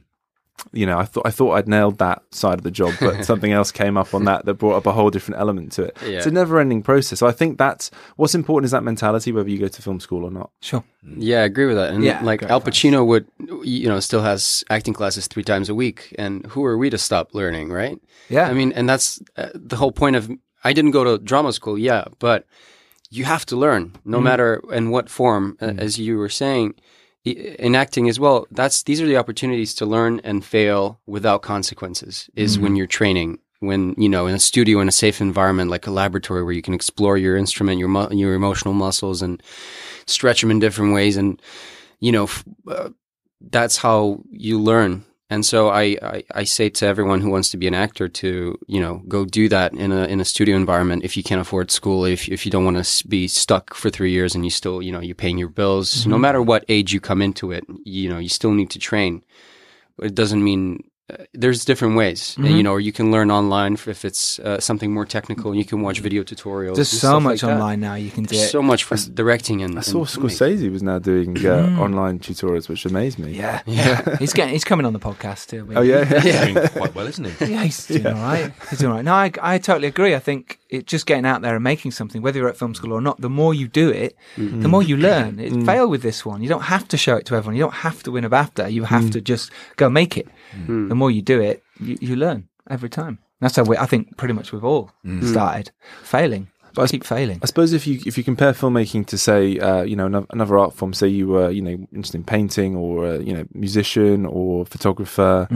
You 0.71 0.85
know, 0.85 0.97
I 0.97 1.05
thought 1.05 1.25
I 1.25 1.31
thought 1.31 1.53
I'd 1.53 1.67
nailed 1.67 1.97
that 1.99 2.21
side 2.31 2.59
of 2.59 2.63
the 2.63 2.71
job, 2.71 2.93
but 2.99 3.23
something 3.31 3.51
else 3.51 3.71
came 3.71 3.97
up 3.97 4.13
on 4.13 4.25
that 4.25 4.45
that 4.45 4.55
brought 4.55 4.75
up 4.77 4.85
a 4.85 4.91
whole 4.91 5.09
different 5.09 5.39
element 5.39 5.71
to 5.73 5.83
it. 5.83 5.97
Yeah. 6.01 6.17
It's 6.17 6.25
a 6.25 6.31
never-ending 6.31 6.83
process. 6.83 7.19
So 7.19 7.27
I 7.27 7.31
think 7.31 7.57
that's 7.57 7.91
what's 8.15 8.35
important 8.35 8.65
is 8.65 8.71
that 8.71 8.83
mentality, 8.83 9.31
whether 9.31 9.49
you 9.49 9.57
go 9.57 9.67
to 9.67 9.81
film 9.81 9.99
school 9.99 10.23
or 10.23 10.31
not. 10.31 10.51
Sure. 10.61 10.83
Yeah, 11.15 11.41
I 11.41 11.45
agree 11.45 11.65
with 11.65 11.77
that. 11.77 11.93
And 11.93 12.03
Yeah, 12.03 12.21
like 12.23 12.39
great 12.39 12.51
Al 12.51 12.57
advice. 12.57 12.73
Pacino 12.73 13.05
would, 13.05 13.27
you 13.63 13.87
know, 13.87 13.99
still 13.99 14.21
has 14.21 14.63
acting 14.69 14.93
classes 14.93 15.27
three 15.27 15.43
times 15.43 15.69
a 15.69 15.75
week. 15.75 16.13
And 16.17 16.45
who 16.47 16.65
are 16.65 16.77
we 16.77 16.89
to 16.89 16.97
stop 16.97 17.33
learning, 17.33 17.69
right? 17.71 17.99
Yeah. 18.29 18.47
I 18.47 18.53
mean, 18.53 18.71
and 18.73 18.89
that's 18.89 19.21
uh, 19.37 19.49
the 19.53 19.77
whole 19.77 19.91
point 19.91 20.15
of. 20.15 20.29
I 20.63 20.73
didn't 20.73 20.91
go 20.91 21.03
to 21.03 21.23
drama 21.23 21.53
school, 21.53 21.77
yeah, 21.77 22.05
but 22.19 22.45
you 23.09 23.23
have 23.23 23.45
to 23.45 23.55
learn, 23.55 23.93
no 24.03 24.19
matter 24.19 24.61
in 24.71 24.89
what 24.89 25.09
form, 25.09 25.57
uh, 25.61 25.73
as 25.77 25.97
you 25.97 26.17
were 26.17 26.29
saying. 26.29 26.75
I- 27.29 27.55
In 27.65 27.75
acting 27.75 28.09
as 28.09 28.19
well, 28.19 28.47
that's 28.51 28.83
these 28.83 29.01
are 29.01 29.07
the 29.07 29.17
opportunities 29.17 29.73
to 29.75 29.85
learn 29.85 30.21
and 30.23 30.43
fail 30.45 30.99
without 31.05 31.41
consequences. 31.41 32.29
Is 32.35 32.57
when 32.59 32.75
you're 32.75 32.87
training, 32.87 33.39
when 33.59 33.95
you 33.97 34.09
know, 34.09 34.27
in 34.27 34.35
a 34.35 34.39
studio, 34.39 34.79
in 34.79 34.87
a 34.87 34.91
safe 34.91 35.21
environment 35.21 35.71
like 35.71 35.87
a 35.87 35.91
laboratory 35.91 36.43
where 36.43 36.53
you 36.53 36.61
can 36.61 36.73
explore 36.73 37.17
your 37.17 37.35
instrument, 37.37 37.79
your 37.79 37.89
mu- 37.89 38.13
your 38.15 38.33
emotional 38.33 38.73
muscles, 38.73 39.21
and 39.21 39.41
stretch 40.05 40.41
them 40.41 40.51
in 40.51 40.59
different 40.59 40.93
ways, 40.93 41.17
and 41.17 41.41
you 41.99 42.11
know, 42.11 42.23
f- 42.23 42.43
uh, 42.67 42.89
that's 43.51 43.77
how 43.77 44.21
you 44.31 44.59
learn. 44.59 45.03
And 45.29 45.45
so 45.45 45.67
I, 45.67 45.97
I, 46.01 46.23
I 46.33 46.43
say 46.45 46.69
to 46.69 46.85
everyone 46.85 47.19
who 47.19 47.29
wants 47.29 47.49
to 47.49 47.57
be 47.57 47.67
an 47.67 47.73
actor 47.73 48.07
to, 48.07 48.57
you 48.67 48.79
know, 48.79 49.03
go 49.09 49.25
do 49.25 49.49
that 49.49 49.73
in 49.73 49.91
a, 49.91 50.05
in 50.05 50.21
a 50.21 50.25
studio 50.25 50.55
environment 50.55 51.03
if 51.03 51.17
you 51.17 51.23
can't 51.23 51.41
afford 51.41 51.69
school, 51.69 52.05
if, 52.05 52.29
if 52.29 52.45
you 52.45 52.51
don't 52.51 52.63
want 52.63 52.83
to 52.83 53.07
be 53.07 53.27
stuck 53.27 53.73
for 53.73 53.89
three 53.89 54.11
years 54.11 54.35
and 54.35 54.45
you 54.45 54.49
still, 54.49 54.81
you 54.81 54.91
know, 54.91 55.01
you're 55.01 55.15
paying 55.15 55.37
your 55.37 55.49
bills. 55.49 56.05
No 56.05 56.15
mm-hmm. 56.15 56.21
matter 56.21 56.41
what 56.41 56.63
age 56.69 56.93
you 56.93 57.01
come 57.01 57.21
into 57.21 57.51
it, 57.51 57.65
you 57.83 58.09
know, 58.09 58.19
you 58.19 58.29
still 58.29 58.53
need 58.53 58.69
to 58.71 58.79
train. 58.79 59.21
It 60.01 60.15
doesn't 60.15 60.41
mean 60.41 60.89
uh, 61.09 61.23
there's 61.33 61.63
different 61.63 61.95
ways, 61.95 62.35
And, 62.37 62.49
you 62.49 62.63
know, 62.63 62.71
or 62.73 62.81
you 62.81 62.91
can 62.91 63.11
learn 63.11 63.31
online 63.31 63.75
if 63.75 64.03
it's 64.03 64.39
uh, 64.39 64.59
something 64.59 64.93
more 64.93 65.05
technical. 65.05 65.55
You 65.55 65.63
can 65.63 65.81
watch 65.81 65.99
video 66.01 66.21
tutorials. 66.23 66.75
There's 66.75 66.89
so 66.89 67.19
much 67.21 67.43
like 67.43 67.53
online 67.53 67.79
now 67.79 67.95
you 67.95 68.11
can 68.11 68.23
do. 68.25 68.35
There's 68.35 68.51
so 68.51 68.61
much 68.61 68.83
for 68.83 68.97
directing 68.97 69.61
and. 69.61 69.77
I 69.77 69.81
saw 69.81 69.99
and 69.99 70.07
filmmaking. 70.07 70.59
Scorsese 70.59 70.71
was 70.71 70.83
now 70.83 70.99
doing 70.99 71.45
uh, 71.45 71.77
online 71.79 72.19
tutorials, 72.19 72.67
which 72.67 72.85
amazed 72.85 73.19
me. 73.19 73.31
yeah. 73.31 73.61
Yeah. 73.67 74.17
he's 74.19 74.33
getting 74.33 74.53
he's 74.53 74.63
coming 74.65 74.85
on 74.85 74.93
the 74.93 74.99
podcast 74.99 75.47
too. 75.47 75.67
Oh 75.75 75.81
yeah. 75.93 76.03
He's 76.03 76.53
doing 76.53 76.67
quite 76.69 76.93
well, 76.95 77.07
isn't 77.07 77.23
he? 77.25 77.45
Yeah, 77.53 77.63
he's 77.63 77.85
doing 77.87 78.07
all 78.07 78.13
right. 78.13 78.51
He's 78.69 78.79
doing 78.79 78.91
all 78.91 78.97
right. 78.97 79.05
No, 79.05 79.13
I, 79.13 79.31
I 79.55 79.57
totally 79.59 79.87
agree. 79.87 80.13
I 80.15 80.19
think 80.19 80.59
it 80.69 80.87
just 80.87 81.05
getting 81.05 81.25
out 81.25 81.41
there 81.41 81.55
and 81.55 81.63
making 81.63 81.91
something, 81.91 82.21
whether 82.21 82.37
you're 82.39 82.49
at 82.49 82.57
film 82.57 82.75
school 82.75 82.91
or 82.91 82.99
not, 83.01 83.21
the 83.21 83.29
more 83.29 83.53
you 83.53 83.67
do 83.69 83.89
it, 83.89 84.17
the 84.35 84.67
more 84.67 84.83
you 84.83 84.97
learn. 84.97 85.39
It 85.39 85.63
fail 85.65 85.87
with 85.87 86.01
this 86.01 86.25
one. 86.25 86.41
You 86.43 86.49
don't 86.49 86.63
have 86.63 86.85
to 86.89 86.97
show 86.97 87.15
it 87.15 87.25
to 87.27 87.35
everyone. 87.35 87.55
You 87.55 87.63
don't 87.63 87.73
have 87.75 88.03
to 88.03 88.11
win 88.11 88.25
a 88.25 88.29
BAFTA. 88.29 88.71
You 88.73 88.83
have 88.83 89.09
to 89.11 89.21
just 89.21 89.51
go 89.77 89.89
make 89.89 90.17
it. 90.17 90.27
The 90.89 90.95
more 90.95 91.11
you 91.11 91.21
do 91.21 91.39
it, 91.41 91.63
you, 91.79 91.97
you 92.01 92.15
learn 92.15 92.47
every 92.69 92.89
time. 92.89 93.19
That's 93.39 93.55
how 93.55 93.63
we, 93.63 93.77
I 93.77 93.85
think 93.85 94.17
pretty 94.17 94.33
much 94.33 94.51
we've 94.51 94.63
all 94.63 94.91
started 95.21 95.71
failing. 96.03 96.47
But 96.73 96.83
I 96.83 96.87
keep 96.87 97.03
failing. 97.03 97.39
I 97.41 97.45
suppose 97.47 97.73
if 97.73 97.87
you 97.87 97.99
if 98.05 98.17
you 98.19 98.23
compare 98.23 98.53
filmmaking 98.53 99.07
to 99.07 99.17
say 99.17 99.57
uh, 99.57 99.81
you 99.81 99.95
know 99.95 100.05
another, 100.05 100.27
another 100.29 100.57
art 100.59 100.73
form, 100.75 100.93
say 100.93 101.07
you 101.07 101.27
were 101.27 101.49
you 101.49 101.61
know 101.61 101.71
interested 101.91 102.17
in 102.17 102.23
painting 102.23 102.75
or 102.75 103.05
uh, 103.07 103.17
you 103.17 103.33
know 103.33 103.45
musician 103.53 104.25
or 104.27 104.65
photographer, 104.65 105.47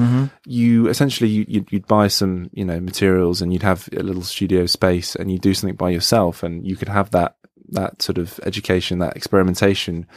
you 0.45 0.87
essentially 0.87 1.29
you, 1.29 1.45
you'd, 1.47 1.71
you'd 1.71 1.87
buy 1.87 2.07
some 2.07 2.49
you 2.53 2.65
know 2.65 2.79
materials 2.79 3.41
and 3.41 3.53
you'd 3.53 3.61
have 3.63 3.87
a 3.95 4.01
little 4.01 4.23
studio 4.23 4.65
space 4.65 5.15
and 5.15 5.31
you 5.31 5.37
do 5.37 5.53
something 5.53 5.75
by 5.75 5.89
yourself 5.91 6.41
and 6.43 6.65
you 6.65 6.75
could 6.75 6.89
have 6.89 7.11
that 7.11 7.35
that 7.69 8.01
sort 8.01 8.17
of 8.17 8.39
education, 8.43 8.99
that 8.99 9.15
experimentation 9.15 10.07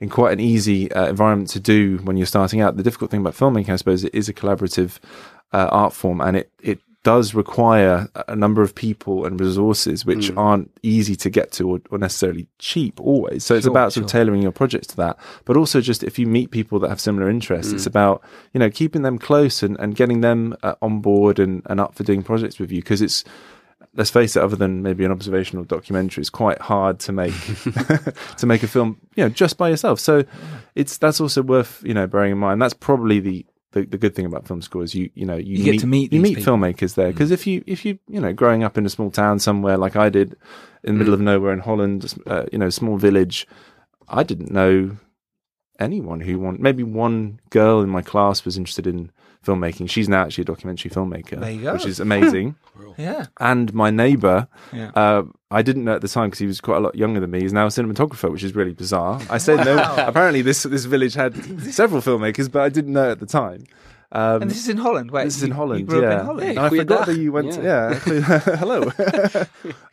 in 0.00 0.08
quite 0.08 0.32
an 0.32 0.40
easy 0.40 0.90
uh, 0.92 1.08
environment 1.08 1.50
to 1.50 1.60
do 1.60 1.98
when 1.98 2.16
you're 2.16 2.26
starting 2.26 2.60
out. 2.60 2.76
The 2.76 2.82
difficult 2.82 3.10
thing 3.10 3.20
about 3.20 3.34
filmmaking, 3.34 3.70
I 3.70 3.76
suppose, 3.76 4.04
it 4.04 4.14
is 4.14 4.28
a 4.28 4.34
collaborative 4.34 4.98
uh, 5.52 5.68
art 5.70 5.92
form, 5.92 6.20
and 6.20 6.36
it 6.36 6.50
it 6.60 6.80
does 7.02 7.32
require 7.32 8.08
a 8.28 8.36
number 8.36 8.60
of 8.60 8.74
people 8.74 9.24
and 9.24 9.40
resources 9.40 10.04
which 10.04 10.30
aren't 10.36 10.70
easy 10.82 11.16
to 11.16 11.30
get 11.30 11.50
to 11.50 11.66
or, 11.70 11.80
or 11.90 11.96
necessarily 11.96 12.46
cheap 12.58 13.00
always. 13.00 13.42
So 13.42 13.54
it's 13.54 13.64
Sure, 13.64 13.70
about 13.72 13.94
sort 13.94 14.04
of 14.04 14.10
tailoring 14.10 14.42
your 14.42 14.52
projects 14.52 14.88
to 14.88 14.96
that, 14.96 15.18
but 15.46 15.56
also 15.56 15.80
just 15.80 16.02
if 16.04 16.18
you 16.18 16.26
meet 16.26 16.50
people 16.50 16.78
that 16.80 16.90
have 16.90 17.00
similar 17.00 17.30
interests, 17.30 17.72
it's 17.72 17.86
about 17.86 18.22
you 18.52 18.60
know 18.60 18.68
keeping 18.68 19.00
them 19.00 19.18
close 19.18 19.62
and, 19.62 19.78
and 19.80 19.96
getting 19.96 20.20
them 20.20 20.54
uh, 20.62 20.74
on 20.82 21.00
board 21.00 21.38
and, 21.38 21.62
and 21.70 21.80
up 21.80 21.94
for 21.94 22.02
doing 22.04 22.22
projects 22.22 22.58
with 22.58 22.70
you 22.70 22.82
because 22.82 23.00
it's 23.00 23.24
let's 23.94 24.10
face 24.10 24.36
it, 24.36 24.42
other 24.42 24.56
than 24.56 24.82
maybe 24.82 25.04
an 25.04 25.10
observational 25.10 25.64
documentary, 25.64 26.20
it's 26.22 26.30
quite 26.30 26.60
hard 26.60 27.00
to 27.00 27.12
make 27.12 27.34
to 28.36 28.46
make 28.46 28.62
a 28.62 28.68
film, 28.68 29.00
you 29.16 29.24
know, 29.24 29.30
just 29.30 29.56
by 29.56 29.68
yourself. 29.68 30.00
So 30.00 30.24
it's 30.74 30.98
that's 30.98 31.20
also 31.20 31.42
worth 31.42 31.82
you 31.84 31.94
know 31.94 32.06
bearing 32.06 32.32
in 32.32 32.38
mind. 32.38 32.60
That's 32.62 32.74
probably 32.74 33.20
the 33.20 33.46
the, 33.72 33.84
the 33.84 33.98
good 33.98 34.14
thing 34.16 34.26
about 34.26 34.46
film 34.48 34.62
school 34.62 34.82
is 34.82 34.94
you 34.94 35.10
you 35.14 35.24
know 35.24 35.36
you, 35.36 35.58
You 35.58 35.64
get 35.72 35.80
to 35.80 35.86
meet 35.86 36.12
you 36.12 36.20
meet 36.20 36.38
people. 36.38 36.56
filmmakers 36.56 36.94
there 36.94 37.12
because 37.12 37.30
if 37.30 37.46
you 37.46 37.62
if 37.66 37.84
you 37.84 37.98
you 38.08 38.20
know 38.20 38.32
growing 38.32 38.64
up 38.64 38.76
in 38.76 38.84
a 38.84 38.90
small 38.90 39.10
town 39.10 39.38
somewhere 39.38 39.76
like 39.76 39.96
I 39.96 40.08
did 40.08 40.36
in 40.82 40.94
the 40.94 40.98
middle 40.98 41.14
of 41.14 41.20
nowhere 41.20 41.52
in 41.52 41.60
Holland, 41.60 42.14
uh, 42.26 42.46
you 42.50 42.58
know, 42.58 42.70
small 42.70 42.96
village, 42.96 43.46
I 44.08 44.22
didn't 44.22 44.50
know 44.50 44.96
anyone 45.78 46.20
who 46.20 46.38
want 46.38 46.60
maybe 46.60 46.82
one 46.82 47.38
girl 47.50 47.80
in 47.82 47.88
my 47.88 48.02
class 48.02 48.44
was 48.44 48.56
interested 48.56 48.86
in 48.86 49.10
filmmaking. 49.46 49.88
She's 49.88 50.08
now 50.08 50.22
actually 50.24 50.42
a 50.42 50.44
documentary 50.46 50.90
filmmaker, 50.90 51.40
There 51.40 51.50
you 51.50 51.62
go. 51.62 51.72
which 51.74 51.86
is 51.86 52.00
amazing. 52.00 52.56
Yeah. 52.96 53.26
and 53.38 53.72
my 53.72 53.90
neighbor, 53.90 54.48
Yeah. 54.72 54.90
uh, 54.94 55.22
I 55.50 55.62
didn't 55.62 55.84
know 55.84 55.94
at 55.94 56.00
the 56.02 56.08
time 56.08 56.28
because 56.28 56.38
he 56.38 56.46
was 56.46 56.60
quite 56.60 56.76
a 56.78 56.80
lot 56.80 56.94
younger 56.96 57.20
than 57.20 57.30
me. 57.30 57.40
He's 57.40 57.52
now 57.52 57.64
a 57.66 57.68
cinematographer, 57.68 58.30
which 58.30 58.42
is 58.42 58.54
really 58.54 58.72
bizarre. 58.72 59.20
I 59.30 59.38
said 59.38 59.64
no. 59.64 59.76
Apparently, 59.98 60.42
this 60.42 60.62
this 60.64 60.84
village 60.86 61.14
had 61.14 61.34
several 61.72 62.00
filmmakers, 62.02 62.50
but 62.50 62.62
I 62.62 62.68
didn't 62.68 62.92
know 62.92 63.10
at 63.10 63.20
the 63.20 63.26
time. 63.26 63.64
Um, 64.12 64.42
And 64.42 64.50
this 64.50 64.58
is 64.58 64.68
in 64.68 64.76
Holland. 64.76 65.10
Wait, 65.12 65.24
this 65.24 65.36
is 65.36 65.44
in 65.44 65.52
Holland. 65.52 65.80
You 65.80 65.86
grew 65.86 66.02
yeah. 66.02 66.08
up 66.08 66.20
in 66.20 66.26
Holland. 66.26 66.48
And 66.50 66.58
I 66.58 66.68
forgot 66.68 67.06
that 67.06 67.16
you 67.16 67.30
went. 67.30 67.52
To, 67.52 67.62
yeah. 67.62 67.94
Hello. 68.56 68.82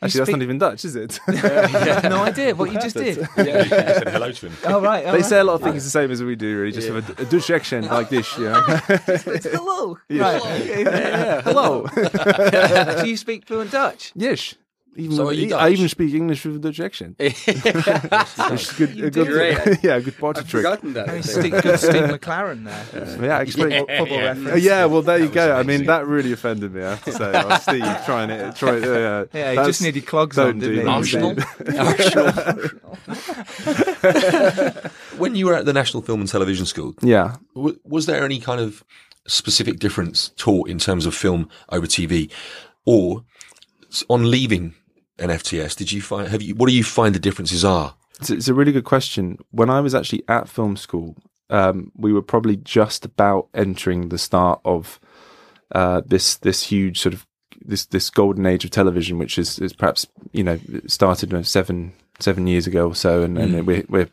Actually, 0.02 0.18
that's 0.18 0.30
not 0.30 0.42
even 0.42 0.58
Dutch, 0.58 0.84
is 0.84 0.96
it? 0.96 1.20
no 1.28 2.24
idea 2.24 2.54
what 2.54 2.72
you 2.72 2.80
just 2.80 2.96
did. 2.96 3.16
Yeah, 3.36 3.62
You 3.62 3.68
said 3.68 4.08
hello 4.08 4.32
to 4.32 4.46
him. 4.48 4.56
Oh 4.64 4.80
right. 4.80 5.06
all 5.06 5.12
they 5.12 5.18
right. 5.18 5.24
say 5.24 5.38
a 5.38 5.44
lot 5.44 5.54
of 5.54 5.62
things 5.62 5.84
the 5.84 5.90
same 5.90 6.10
as 6.10 6.22
we 6.22 6.34
do, 6.34 6.58
really, 6.60 6.72
just 6.72 6.90
with 6.90 7.08
a, 7.18 7.22
a 7.22 7.24
Dutch 7.26 7.50
accent 7.50 7.86
like 7.86 8.08
this. 8.08 8.36
You 8.36 8.44
know? 8.44 8.64
It's 8.88 9.44
hello. 9.44 9.98
Right. 10.10 10.66
yeah. 10.66 11.42
Hello. 11.42 11.86
Do 11.86 13.08
you 13.08 13.16
speak 13.16 13.46
fluent 13.46 13.70
Dutch? 13.70 14.12
yes. 14.16 14.54
Even 14.98 15.16
So 15.16 15.26
with- 15.26 15.38
are 15.38 15.40
you 15.40 15.54
I 15.54 15.68
even 15.70 15.88
speak 15.88 16.12
English 16.12 16.44
with 16.44 16.56
a 16.56 16.58
Dutch 16.58 16.80
accent. 16.80 17.14
Which 17.20 17.48
is 17.48 18.72
good, 18.72 18.98
a 19.00 19.10
good, 19.10 19.28
Great. 19.28 19.56
yeah, 19.82 19.94
a 19.94 20.00
good 20.00 20.18
party 20.18 20.40
I've 20.40 20.48
trick. 20.48 20.62
forgotten 20.64 20.92
that. 20.94 21.08
I 21.08 21.16
You 21.16 21.22
think. 21.22 21.54
speak 21.54 21.62
good 21.62 21.78
Steve 21.88 22.02
McClaren 22.10 22.64
there. 22.64 22.84
Yeah, 23.24 23.38
explain. 23.40 23.70
Yeah. 23.88 24.34
Uh, 24.52 24.56
yeah, 24.56 24.84
well, 24.86 25.02
there 25.02 25.18
you 25.18 25.28
go. 25.28 25.54
I 25.56 25.62
mean, 25.62 25.86
that 25.86 26.04
really 26.08 26.32
offended 26.32 26.74
me. 26.74 26.82
I 26.82 26.90
have 26.96 27.04
to 27.04 27.12
say, 27.12 27.30
oh, 27.32 27.58
Steve 27.58 27.84
trying 28.06 28.30
it, 28.30 28.56
trying. 28.56 28.82
Uh, 28.84 29.26
Yeah, 29.32 29.50
he 29.52 29.56
just 29.68 29.82
needed 29.82 30.04
clogs 30.04 30.36
on, 30.36 30.58
don't 30.58 30.58
didn't 30.58 30.74
do 30.74 30.80
he? 30.80 30.84
that. 30.84 30.90
Arsenal? 30.90 31.34
when 35.18 35.34
you 35.36 35.46
were 35.46 35.54
at 35.54 35.64
the 35.64 35.72
National 35.72 36.02
Film 36.02 36.20
and 36.20 36.28
Television 36.28 36.66
School, 36.66 36.94
Yeah, 37.02 37.36
w- 37.54 37.78
was 37.84 38.06
there 38.06 38.24
any 38.24 38.40
kind 38.40 38.60
of 38.60 38.82
specific 39.26 39.78
difference 39.78 40.30
taught 40.36 40.68
in 40.68 40.78
terms 40.78 41.06
of 41.06 41.14
film 41.14 41.48
over 41.70 41.86
TV, 41.86 42.30
or 42.84 43.24
on 44.08 44.30
leaving 44.30 44.74
NFTS? 45.18 45.76
Did 45.76 45.92
you 45.92 46.00
find 46.02 46.28
have 46.28 46.42
you 46.42 46.54
what 46.54 46.68
do 46.68 46.74
you 46.74 46.84
find 46.84 47.14
the 47.14 47.20
differences 47.20 47.64
are? 47.64 47.94
it's, 48.20 48.30
it's 48.30 48.48
a 48.48 48.54
really 48.54 48.72
good 48.72 48.84
question. 48.84 49.38
When 49.50 49.70
I 49.70 49.80
was 49.80 49.94
actually 49.94 50.22
at 50.28 50.48
film 50.48 50.76
school, 50.76 51.16
um, 51.50 51.92
we 51.96 52.12
were 52.12 52.22
probably 52.22 52.56
just 52.56 53.04
about 53.04 53.48
entering 53.54 54.08
the 54.08 54.18
start 54.18 54.60
of 54.64 55.00
uh, 55.74 56.02
this 56.04 56.36
this 56.36 56.64
huge 56.64 57.00
sort 57.00 57.14
of 57.14 57.26
this 57.64 57.86
this 57.86 58.10
golden 58.10 58.46
age 58.46 58.64
of 58.64 58.70
television, 58.70 59.18
which 59.18 59.38
is, 59.38 59.58
is 59.58 59.72
perhaps 59.72 60.06
you 60.32 60.42
know 60.42 60.58
started 60.86 61.32
uh, 61.32 61.42
seven 61.42 61.92
seven 62.18 62.46
years 62.46 62.66
ago 62.66 62.88
or 62.88 62.94
so, 62.94 63.22
and, 63.22 63.38
and 63.38 63.66
we're 63.66 63.84
we're 63.88 64.10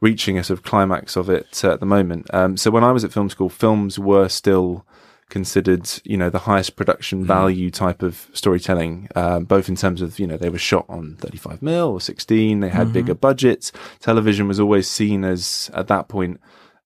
reaching 0.00 0.38
a 0.38 0.44
sort 0.44 0.58
of 0.58 0.64
climax 0.64 1.16
of 1.16 1.28
it 1.28 1.62
uh, 1.64 1.72
at 1.72 1.80
the 1.80 1.86
moment. 1.86 2.32
Um, 2.32 2.56
so 2.56 2.70
when 2.70 2.84
I 2.84 2.92
was 2.92 3.04
at 3.04 3.12
film 3.12 3.28
school, 3.28 3.48
films 3.48 3.98
were 3.98 4.28
still 4.28 4.86
considered, 5.30 5.88
you 6.04 6.16
know, 6.16 6.28
the 6.28 6.40
highest 6.40 6.76
production 6.76 7.24
value 7.24 7.70
type 7.70 8.02
of 8.02 8.28
storytelling, 8.34 9.08
um, 9.14 9.44
both 9.44 9.68
in 9.68 9.76
terms 9.76 10.02
of, 10.02 10.18
you 10.18 10.26
know, 10.26 10.36
they 10.36 10.50
were 10.50 10.58
shot 10.58 10.84
on 10.88 11.16
35 11.16 11.62
mil 11.62 11.88
or 11.88 12.00
16, 12.00 12.60
they 12.60 12.68
had 12.68 12.92
bigger 12.92 13.14
budgets. 13.14 13.72
Television 14.00 14.48
was 14.48 14.60
always 14.60 14.88
seen 14.88 15.24
as, 15.24 15.70
at 15.72 15.88
that 15.88 16.08
point, 16.08 16.40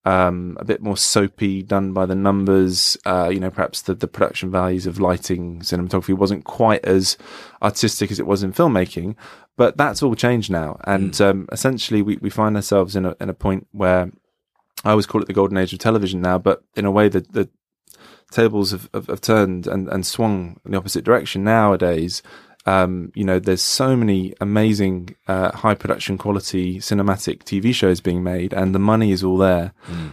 um, 0.05 0.57
a 0.61 0.65
bit 0.65 0.83
more 0.83 0.97
soapy, 0.97 1.63
done 1.63 1.93
by 1.93 2.05
the 2.07 2.15
numbers. 2.15 2.97
Uh, 3.07 3.31
you 3.33 3.41
know, 3.41 3.51
perhaps 3.51 3.83
the, 3.83 3.95
the 3.95 4.07
production 4.07 4.51
values 4.51 4.87
of 4.87 5.01
lighting, 5.01 5.61
cinematography 5.61 6.17
wasn't 6.17 6.45
quite 6.45 6.85
as 6.85 7.17
artistic 7.63 8.11
as 8.11 8.21
it 8.21 8.27
was 8.27 8.43
in 8.43 8.53
filmmaking. 8.53 9.17
But 9.57 9.77
that's 9.77 10.03
all 10.03 10.15
changed 10.15 10.51
now, 10.51 10.79
and 10.85 11.19
um, 11.21 11.49
essentially, 11.53 12.03
we, 12.03 12.17
we 12.17 12.29
find 12.29 12.57
ourselves 12.57 12.97
in 12.97 13.07
a 13.07 13.15
in 13.21 13.31
a 13.31 13.35
point 13.35 13.69
where 13.71 14.11
I 14.85 14.91
always 14.91 15.07
call 15.07 15.23
it 15.23 15.29
the 15.29 15.33
golden 15.33 15.57
age 15.57 15.73
of 15.73 15.79
television 15.79 16.21
now, 16.21 16.39
but 16.39 16.65
in 16.77 16.85
a 16.85 16.91
way 16.91 17.09
that 17.09 17.33
the 17.33 17.49
tables 18.31 18.71
have, 18.73 18.89
have, 18.95 19.07
have 19.07 19.21
turned 19.21 19.67
and, 19.67 19.89
and 19.89 20.07
swung 20.07 20.61
in 20.65 20.73
the 20.73 20.79
opposite 20.79 21.05
direction 21.05 21.45
nowadays. 21.45 22.23
Um, 22.67 23.13
you 23.15 23.25
know, 23.25 23.39
there's 23.39 23.63
so 23.63 23.95
many 23.95 24.35
amazing, 24.41 25.15
uh, 25.29 25.53
high 25.53 25.75
production 25.75 26.17
quality 26.17 26.79
cinematic 26.79 27.43
TV 27.45 27.75
shows 27.75 28.01
being 28.01 28.23
made, 28.23 28.55
and 28.55 28.75
the 28.75 28.79
money 28.79 29.13
is 29.13 29.23
all 29.23 29.37
there, 29.37 29.73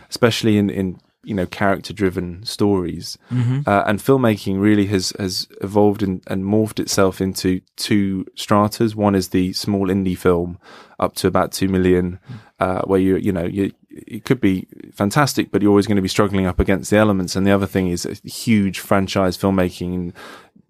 especially 0.09 0.57
in, 0.57 0.69
in 0.69 0.99
you 1.23 1.33
know 1.33 1.45
character 1.45 1.93
driven 1.93 2.43
stories. 2.43 3.17
Uh, 3.65 3.83
and 3.85 3.99
filmmaking 3.99 4.59
really 4.59 4.87
has 4.87 5.13
has 5.17 5.47
evolved 5.61 6.03
and, 6.03 6.21
and 6.27 6.43
morphed 6.43 6.79
itself 6.79 7.21
into 7.21 7.61
two 7.77 8.25
stratas. 8.35 8.95
One 8.95 9.15
is 9.15 9.29
the 9.29 9.53
small 9.53 9.87
indie 9.87 10.17
film, 10.17 10.57
up 10.99 11.15
to 11.15 11.27
about 11.27 11.53
two 11.53 11.69
million, 11.69 12.19
uh, 12.59 12.81
where 12.81 12.99
you 12.99 13.15
you 13.15 13.31
know 13.31 13.45
you 13.45 13.71
it 13.93 14.25
could 14.25 14.39
be 14.39 14.67
fantastic, 14.93 15.51
but 15.51 15.61
you're 15.61 15.69
always 15.71 15.87
going 15.87 15.97
to 15.97 16.01
be 16.01 16.07
struggling 16.07 16.45
up 16.45 16.59
against 16.59 16.89
the 16.91 16.97
elements. 16.97 17.35
And 17.35 17.45
the 17.45 17.51
other 17.51 17.67
thing 17.67 17.87
is 17.87 18.05
a 18.05 18.13
huge 18.27 18.79
franchise 18.79 19.37
filmmaking. 19.37 20.13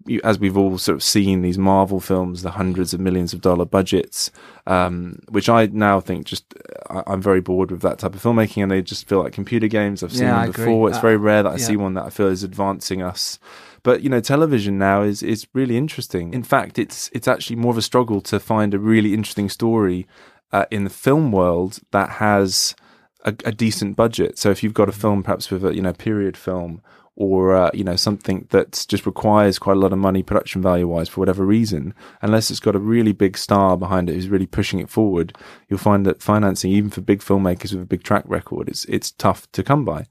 You, 0.04 0.20
as 0.24 0.40
we've 0.40 0.56
all 0.56 0.78
sort 0.78 0.96
of 0.96 1.02
seen 1.04 1.42
these 1.42 1.58
Marvel 1.58 2.00
films, 2.00 2.42
the 2.42 2.50
hundreds 2.50 2.92
of 2.92 2.98
millions 2.98 3.32
of 3.32 3.40
dollar 3.40 3.64
budgets, 3.64 4.32
um, 4.66 5.20
which 5.28 5.48
I 5.48 5.66
now 5.66 6.00
think 6.00 6.26
just 6.26 6.52
I, 6.90 7.04
I'm 7.06 7.22
very 7.22 7.40
bored 7.40 7.70
with 7.70 7.82
that 7.82 8.00
type 8.00 8.14
of 8.16 8.20
filmmaking, 8.20 8.62
and 8.64 8.72
they 8.72 8.82
just 8.82 9.08
feel 9.08 9.22
like 9.22 9.32
computer 9.32 9.68
games. 9.68 10.02
I've 10.02 10.10
seen 10.12 10.22
Yeah, 10.26 10.42
them 10.42 10.52
before. 10.52 10.88
It's 10.88 10.98
Uh, 10.98 11.02
very 11.02 11.16
rare 11.16 11.44
that 11.44 11.50
I 11.50 11.52
yeah. 11.52 11.66
see 11.66 11.76
one 11.76 11.94
that 11.94 12.04
I 12.04 12.10
feel 12.10 12.26
is 12.26 12.42
advancing 12.42 13.00
us. 13.00 13.38
But 13.84 14.02
you 14.02 14.08
know, 14.10 14.20
television 14.20 14.76
now 14.76 15.02
is 15.02 15.22
is 15.22 15.46
really 15.54 15.76
interesting. 15.76 16.34
In 16.34 16.42
fact, 16.42 16.80
it's 16.80 17.08
it's 17.12 17.28
actually 17.28 17.56
more 17.56 17.70
of 17.70 17.78
a 17.78 17.82
struggle 17.82 18.20
to 18.22 18.40
find 18.40 18.74
a 18.74 18.80
really 18.80 19.14
interesting 19.14 19.48
story 19.48 20.08
uh, 20.52 20.66
in 20.72 20.82
the 20.82 20.90
film 20.90 21.30
world 21.30 21.78
that 21.92 22.08
has 22.10 22.74
a, 23.22 23.34
a 23.44 23.52
decent 23.52 23.96
budget. 23.96 24.38
So 24.38 24.50
if 24.50 24.62
you've 24.62 24.74
got 24.74 24.88
a 24.88 24.92
film, 24.92 25.22
perhaps 25.22 25.50
with 25.50 25.64
a 25.64 25.74
you 25.74 25.82
know 25.82 25.92
period 25.92 26.36
film, 26.36 26.82
or 27.14 27.54
uh, 27.54 27.70
you 27.74 27.84
know 27.84 27.96
something 27.96 28.46
that 28.50 28.84
just 28.88 29.04
requires 29.04 29.58
quite 29.58 29.76
a 29.76 29.80
lot 29.80 29.92
of 29.92 29.98
money, 29.98 30.22
production 30.22 30.62
value 30.62 30.88
wise, 30.88 31.08
for 31.08 31.20
whatever 31.20 31.44
reason, 31.44 31.94
unless 32.22 32.50
it's 32.50 32.60
got 32.60 32.74
a 32.74 32.78
really 32.80 33.12
big 33.12 33.36
star 33.36 33.76
behind 33.76 34.08
it 34.08 34.14
who's 34.14 34.28
really 34.28 34.46
pushing 34.46 34.78
it 34.78 34.88
forward, 34.88 35.36
you'll 35.68 35.78
find 35.78 36.06
that 36.06 36.22
financing, 36.22 36.72
even 36.72 36.90
for 36.90 37.00
big 37.00 37.20
filmmakers 37.20 37.72
with 37.72 37.82
a 37.82 37.86
big 37.86 38.02
track 38.02 38.24
record, 38.26 38.68
it's 38.68 38.84
it's 38.86 39.10
tough 39.12 39.50
to 39.52 39.62
come 39.62 39.84
by. 39.84 40.06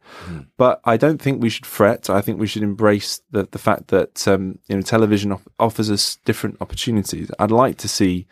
But 0.58 0.80
I 0.86 0.98
don't 0.98 1.22
think 1.22 1.42
we 1.42 1.50
should 1.50 1.66
fret. 1.66 2.10
I 2.10 2.22
think 2.22 2.40
we 2.40 2.48
should 2.48 2.64
embrace 2.64 3.22
the 3.32 3.48
the 3.50 3.60
fact 3.60 3.88
that 3.88 4.28
um, 4.28 4.60
you 4.68 4.76
know 4.76 4.82
television 4.82 5.32
off- 5.32 5.48
offers 5.60 5.90
us 5.90 6.18
different 6.24 6.58
opportunities. 6.62 7.32
I'd 7.40 7.52
like 7.52 7.78
to 7.78 7.88
see 7.88 8.28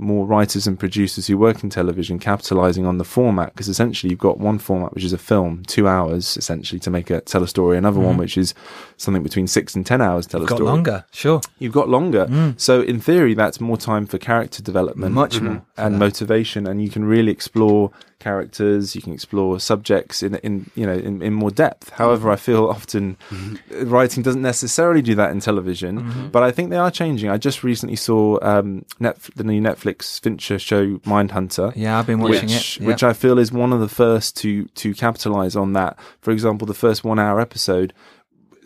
more 0.00 0.26
writers 0.26 0.66
and 0.66 0.78
producers 0.78 1.26
who 1.26 1.36
work 1.36 1.62
in 1.62 1.70
television 1.70 2.18
capitalizing 2.18 2.86
on 2.86 2.98
the 2.98 3.04
format 3.04 3.52
because 3.52 3.68
essentially 3.68 4.10
you've 4.10 4.18
got 4.18 4.38
one 4.38 4.58
format 4.58 4.94
which 4.94 5.04
is 5.04 5.12
a 5.12 5.18
film 5.18 5.62
two 5.66 5.86
hours 5.86 6.36
essentially 6.36 6.78
to 6.80 6.90
make 6.90 7.10
a 7.10 7.20
tell 7.20 7.42
a 7.42 7.48
story 7.48 7.76
another 7.76 8.00
one 8.00 8.12
mm-hmm. 8.12 8.20
which 8.20 8.38
is 8.38 8.54
something 8.96 9.22
between 9.22 9.46
six 9.46 9.74
and 9.74 9.84
ten 9.84 10.00
hours 10.00 10.26
to 10.26 10.32
tell 10.32 10.42
a 10.42 10.46
Got 10.46 10.56
story. 10.56 10.70
longer, 10.70 11.04
sure. 11.12 11.40
you've 11.58 11.72
got 11.72 11.88
longer. 11.88 12.26
Mm. 12.26 12.58
So 12.60 12.80
in 12.80 13.00
theory 13.00 13.34
that's 13.34 13.60
more 13.60 13.76
time 13.76 14.06
for 14.06 14.18
character 14.18 14.62
development 14.62 15.14
Much 15.14 15.36
mhm. 15.36 15.42
more 15.42 15.62
and 15.76 15.98
motivation 15.98 16.66
and 16.66 16.82
you 16.82 16.90
can 16.90 17.04
really 17.04 17.30
explore 17.32 17.90
characters 18.20 18.94
you 18.94 19.00
can 19.00 19.14
explore 19.14 19.58
subjects 19.58 20.22
in 20.22 20.34
in 20.36 20.70
you 20.74 20.86
know 20.86 20.92
in, 20.92 21.22
in 21.22 21.32
more 21.32 21.50
depth. 21.50 21.90
However 21.90 22.30
i 22.30 22.36
feel 22.36 22.68
often 22.76 23.16
mm-hmm. 23.30 23.88
writing 23.88 24.22
doesn't 24.22 24.42
necessarily 24.42 25.02
do 25.02 25.14
that 25.14 25.30
in 25.30 25.40
television 25.40 26.00
mm-hmm. 26.00 26.28
but 26.28 26.42
i 26.42 26.50
think 26.50 26.70
they 26.70 26.76
are 26.76 26.90
changing. 26.90 27.30
I 27.30 27.38
just 27.38 27.64
recently 27.64 27.96
saw 27.96 28.38
um 28.42 28.84
Netf- 29.00 29.34
the 29.34 29.44
new 29.44 29.60
netflix 29.60 29.89
fincher 29.98 30.58
show 30.58 30.98
mindhunter 30.98 31.72
Yeah, 31.76 31.98
I've 31.98 32.06
been 32.06 32.20
watching 32.20 32.48
which, 32.48 32.78
it. 32.80 32.84
which 32.86 33.02
I 33.02 33.12
feel 33.12 33.38
is 33.38 33.50
one 33.52 33.72
of 33.72 33.80
the 33.80 33.88
first 33.88 34.36
to 34.38 34.64
to 34.66 34.94
capitalize 34.94 35.56
on 35.56 35.72
that. 35.74 35.98
For 36.20 36.30
example, 36.30 36.66
the 36.66 36.74
first 36.74 37.04
one 37.04 37.18
hour 37.18 37.40
episode, 37.40 37.92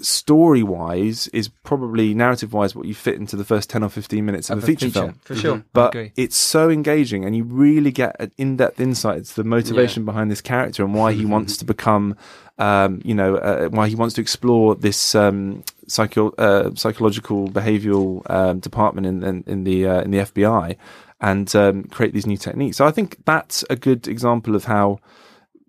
story 0.00 0.62
wise, 0.62 1.28
is 1.28 1.48
probably 1.48 2.14
narrative 2.14 2.52
wise 2.52 2.74
what 2.74 2.86
you 2.86 2.94
fit 2.94 3.14
into 3.16 3.36
the 3.36 3.44
first 3.44 3.70
ten 3.70 3.82
or 3.82 3.88
fifteen 3.88 4.24
minutes 4.26 4.50
of, 4.50 4.58
Of 4.58 4.64
a 4.64 4.66
feature, 4.66 4.90
film. 4.90 5.18
for 5.22 5.34
sure. 5.34 5.56
I 5.58 5.62
But 5.72 5.96
it's 6.16 6.36
so 6.36 6.68
engaging, 6.70 7.24
and 7.24 7.36
you 7.36 7.44
really 7.44 7.90
get 7.92 8.16
an 8.20 8.32
in-depth 8.36 8.80
insight 8.80 9.18
into 9.18 9.34
the 9.34 9.44
motivation 9.44 10.04
behind 10.04 10.30
this 10.30 10.40
character 10.40 10.84
and 10.84 10.94
why 10.94 11.12
he 11.12 11.24
wants 11.34 11.56
to 11.58 11.64
become, 11.64 12.16
um, 12.58 13.00
you 13.04 13.14
know, 13.14 13.36
uh, 13.36 13.68
why 13.68 13.88
he 13.88 13.94
wants 13.94 14.14
to 14.16 14.20
explore 14.20 14.74
this 14.74 15.14
um, 15.14 15.62
psycho- 15.86 16.30
uh, 16.38 16.70
psychological 16.74 17.48
behavioral 17.48 18.28
um, 18.30 18.58
department 18.58 19.06
in, 19.06 19.22
in, 19.22 19.44
in 19.46 19.64
the 19.64 19.86
uh, 19.86 20.00
in 20.02 20.10
the 20.10 20.18
FBI, 20.18 20.76
and 21.20 21.54
um, 21.54 21.84
create 21.84 22.12
these 22.12 22.26
new 22.26 22.36
techniques. 22.36 22.76
So 22.76 22.86
I 22.86 22.90
think 22.90 23.18
that's 23.24 23.64
a 23.70 23.76
good 23.76 24.08
example 24.08 24.54
of 24.54 24.64
how 24.64 24.98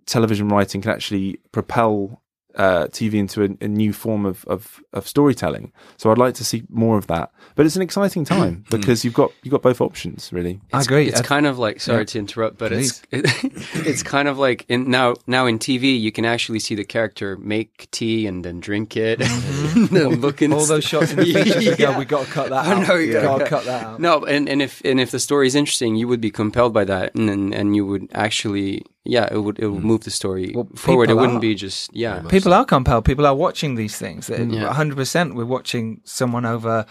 television 0.05 0.49
writing 0.49 0.81
can 0.81 0.91
actually 0.91 1.39
propel 1.51 2.21
uh, 2.57 2.87
TV 2.87 3.15
into 3.15 3.43
a, 3.43 3.49
a 3.63 3.67
new 3.67 3.91
form 3.93 4.25
of, 4.25 4.45
of, 4.45 4.81
of 4.93 5.07
storytelling. 5.07 5.71
So 5.97 6.11
I'd 6.11 6.17
like 6.17 6.35
to 6.35 6.45
see 6.45 6.63
more 6.69 6.97
of 6.97 7.07
that. 7.07 7.31
But 7.55 7.65
it's 7.65 7.75
an 7.75 7.81
exciting 7.81 8.23
time 8.35 8.63
because 8.69 9.03
you've 9.03 9.13
got 9.13 9.31
you've 9.43 9.51
got 9.51 9.61
both 9.61 9.81
options 9.81 10.31
really. 10.31 10.61
I 10.73 10.81
agree. 10.81 11.07
It's 11.07 11.19
I- 11.19 11.23
kind 11.23 11.45
of 11.47 11.57
like 11.59 11.81
sorry 11.81 11.99
Yeah. 11.99 12.03
to 12.05 12.19
interrupt, 12.19 12.57
but 12.57 12.71
it's 12.71 13.01
it, 13.11 13.25
it's 13.85 14.03
kind 14.03 14.27
of 14.27 14.37
like 14.37 14.65
in 14.69 14.89
now 14.89 15.15
now 15.27 15.45
in 15.45 15.59
TV 15.59 15.99
you 15.99 16.11
can 16.11 16.25
actually 16.25 16.59
see 16.59 16.75
the 16.75 16.85
character 16.85 17.37
make 17.37 17.89
tea 17.91 18.25
and 18.27 18.43
then 18.45 18.59
drink 18.59 18.95
it, 18.97 19.21
and 19.75 19.91
look 20.21 20.41
and 20.41 20.51
Mm-hmm. 20.51 20.53
all 20.53 20.65
those 20.65 20.83
shots 20.83 21.11
in 21.11 21.17
the 21.17 21.25
features, 21.33 21.65
you 21.65 21.75
go, 21.75 21.89
Yeah. 21.91 21.97
we 21.97 22.05
got 22.05 22.25
to 22.25 22.31
cut 22.31 22.49
that 22.49 22.65
I 22.65 22.79
know, 22.87 22.95
you 22.95 23.07
we 23.07 23.13
got 23.13 23.21
to 23.21 23.27
gotta 23.39 23.45
cut 23.49 23.65
that 23.65 23.83
out. 23.83 23.99
No, 23.99 24.23
and, 24.25 24.47
and 24.47 24.61
if 24.61 24.81
and 24.85 24.99
if 24.99 25.11
the 25.11 25.19
story 25.19 25.47
is 25.47 25.55
interesting, 25.55 25.95
you 25.95 26.07
would 26.07 26.21
be 26.21 26.31
compelled 26.31 26.73
by 26.73 26.85
that, 26.85 27.15
and 27.15 27.29
and, 27.29 27.53
and 27.53 27.75
you 27.75 27.85
would 27.85 28.09
actually, 28.13 28.83
yeah, 29.05 29.27
it 29.31 29.37
would 29.43 29.59
it 29.59 29.67
would 29.67 29.83
move 29.83 30.03
the 30.03 30.11
story 30.11 30.51
Well, 30.55 30.67
forward. 30.75 31.05
It 31.05 31.07
people 31.13 31.21
wouldn't 31.21 31.37
are. 31.37 31.41
be 31.41 31.55
just 31.55 31.89
yeah. 31.93 32.21
People 32.27 32.53
are 32.53 32.65
compelled. 32.65 33.05
People 33.05 33.25
are 33.25 33.35
watching 33.35 33.75
these 33.75 33.97
things. 33.97 34.27
That- 34.27 34.49
Yeah. 34.51 34.73
100% 34.73 35.35
we're 35.35 35.45
watching 35.45 36.01
someone 36.03 36.45
over 36.45 36.85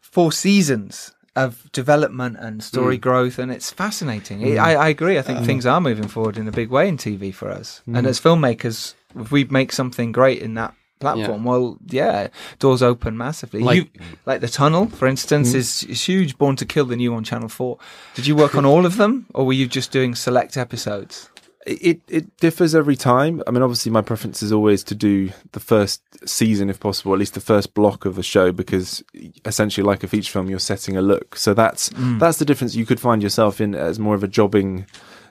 four 0.00 0.32
seasons 0.32 1.12
of 1.36 1.70
development 1.72 2.36
and 2.40 2.62
story 2.64 2.98
growth, 2.98 3.38
and 3.38 3.52
it's 3.52 3.70
fascinating. 3.70 4.40
Mm. 4.40 4.58
I, 4.58 4.74
I 4.74 4.88
agree. 4.88 5.18
I 5.18 5.22
think 5.22 5.44
things 5.44 5.66
are 5.66 5.80
moving 5.80 6.08
forward 6.08 6.36
in 6.36 6.48
a 6.48 6.52
big 6.52 6.68
way 6.70 6.88
in 6.88 6.96
TV 6.96 7.32
for 7.32 7.48
us. 7.50 7.80
And 7.86 8.04
Mm. 8.06 8.08
as 8.08 8.18
filmmakers, 8.20 8.94
if 9.16 9.30
we 9.30 9.44
make 9.44 9.70
something 9.72 10.10
great 10.10 10.42
in 10.42 10.54
that 10.54 10.74
platform, 10.98 11.44
well, 11.44 11.76
yeah, 11.86 12.26
doors 12.58 12.82
open 12.82 13.16
massively. 13.16 13.60
Like- 13.62 13.76
you, 13.76 13.86
like 14.26 14.40
The 14.40 14.48
Tunnel, 14.48 14.86
for 14.86 15.06
instance, 15.06 15.52
Mm. 15.52 15.54
is, 15.56 15.84
is 15.84 16.02
huge. 16.08 16.36
Born 16.38 16.56
to 16.56 16.66
Kill, 16.66 16.86
the 16.86 16.96
new 16.96 17.14
on 17.14 17.22
Channel 17.22 17.48
4. 17.48 17.78
Did 18.16 18.26
you 18.26 18.34
work 18.34 18.56
on 18.56 18.64
all 18.66 18.84
of 18.84 18.96
them, 18.96 19.26
or 19.32 19.46
were 19.46 19.52
you 19.52 19.68
just 19.68 19.92
doing 19.92 20.16
select 20.16 20.56
episodes? 20.56 21.28
It 21.68 22.00
it 22.08 22.36
differs 22.38 22.74
every 22.74 22.96
time. 22.96 23.42
I 23.46 23.50
mean, 23.50 23.62
obviously, 23.62 23.92
my 23.92 24.00
preference 24.00 24.42
is 24.42 24.52
always 24.52 24.82
to 24.84 24.94
do 24.94 25.30
the 25.52 25.60
first 25.60 26.02
season, 26.26 26.70
if 26.70 26.80
possible, 26.80 27.12
at 27.12 27.18
least 27.18 27.34
the 27.34 27.40
first 27.40 27.74
block 27.74 28.06
of 28.06 28.16
a 28.16 28.22
show, 28.22 28.52
because 28.52 29.04
essentially, 29.44 29.84
like 29.84 30.02
a 30.02 30.08
feature 30.08 30.32
film, 30.32 30.48
you're 30.48 30.58
setting 30.58 30.96
a 30.96 31.02
look. 31.02 31.36
So 31.36 31.52
that's 31.52 31.90
that's 32.18 32.38
the 32.38 32.46
difference. 32.46 32.74
You 32.74 32.86
could 32.86 33.00
find 33.00 33.22
yourself 33.22 33.60
in 33.60 33.74
as 33.74 33.98
more 33.98 34.14
of 34.14 34.24
a 34.24 34.28
jobbing 34.28 34.86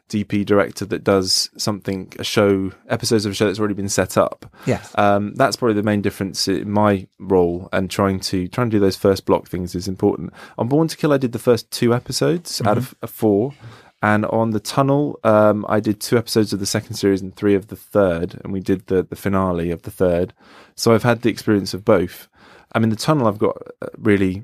DP 0.09 0.45
director 0.45 0.85
that 0.85 1.03
does 1.03 1.49
something, 1.57 2.13
a 2.17 2.23
show, 2.23 2.71
episodes 2.87 3.25
of 3.25 3.33
a 3.33 3.35
show 3.35 3.45
that's 3.45 3.59
already 3.59 3.73
been 3.73 3.89
set 3.89 4.17
up. 4.17 4.45
Yes. 4.65 4.91
Um, 4.97 5.33
that's 5.35 5.57
probably 5.57 5.75
the 5.75 5.83
main 5.83 6.01
difference 6.01 6.47
in 6.47 6.69
my 6.71 7.07
role, 7.19 7.67
and 7.73 7.89
trying 7.89 8.19
to 8.21 8.47
trying 8.47 8.69
to 8.69 8.77
do 8.77 8.79
those 8.79 8.95
first 8.95 9.25
block 9.25 9.47
things 9.47 9.75
is 9.75 9.87
important. 9.87 10.33
On 10.57 10.67
Born 10.67 10.87
to 10.87 10.95
Kill, 10.97 11.11
I 11.13 11.17
did 11.17 11.33
the 11.33 11.39
first 11.39 11.69
two 11.71 11.93
episodes 11.93 12.61
out 12.61 12.77
of 12.77 12.95
uh, 13.01 13.07
four, 13.07 13.53
and 14.01 14.25
on 14.25 14.51
the 14.51 14.59
Tunnel, 14.59 15.19
um, 15.23 15.65
I 15.67 15.79
did 15.79 15.99
two 15.99 16.17
episodes 16.17 16.53
of 16.53 16.59
the 16.59 16.65
second 16.65 16.95
series 16.95 17.21
and 17.21 17.35
three 17.35 17.55
of 17.55 17.67
the 17.67 17.75
third, 17.75 18.39
and 18.43 18.53
we 18.53 18.59
did 18.59 18.87
the 18.87 19.03
the 19.03 19.15
finale 19.15 19.71
of 19.71 19.81
the 19.83 19.91
third. 19.91 20.33
So 20.75 20.93
I've 20.93 21.03
had 21.03 21.21
the 21.21 21.29
experience 21.29 21.73
of 21.73 21.83
both. 21.83 22.27
I 22.73 22.79
mean, 22.79 22.89
the 22.89 22.95
Tunnel, 22.95 23.27
I've 23.27 23.39
got 23.39 23.57
uh, 23.81 23.87
really. 23.97 24.43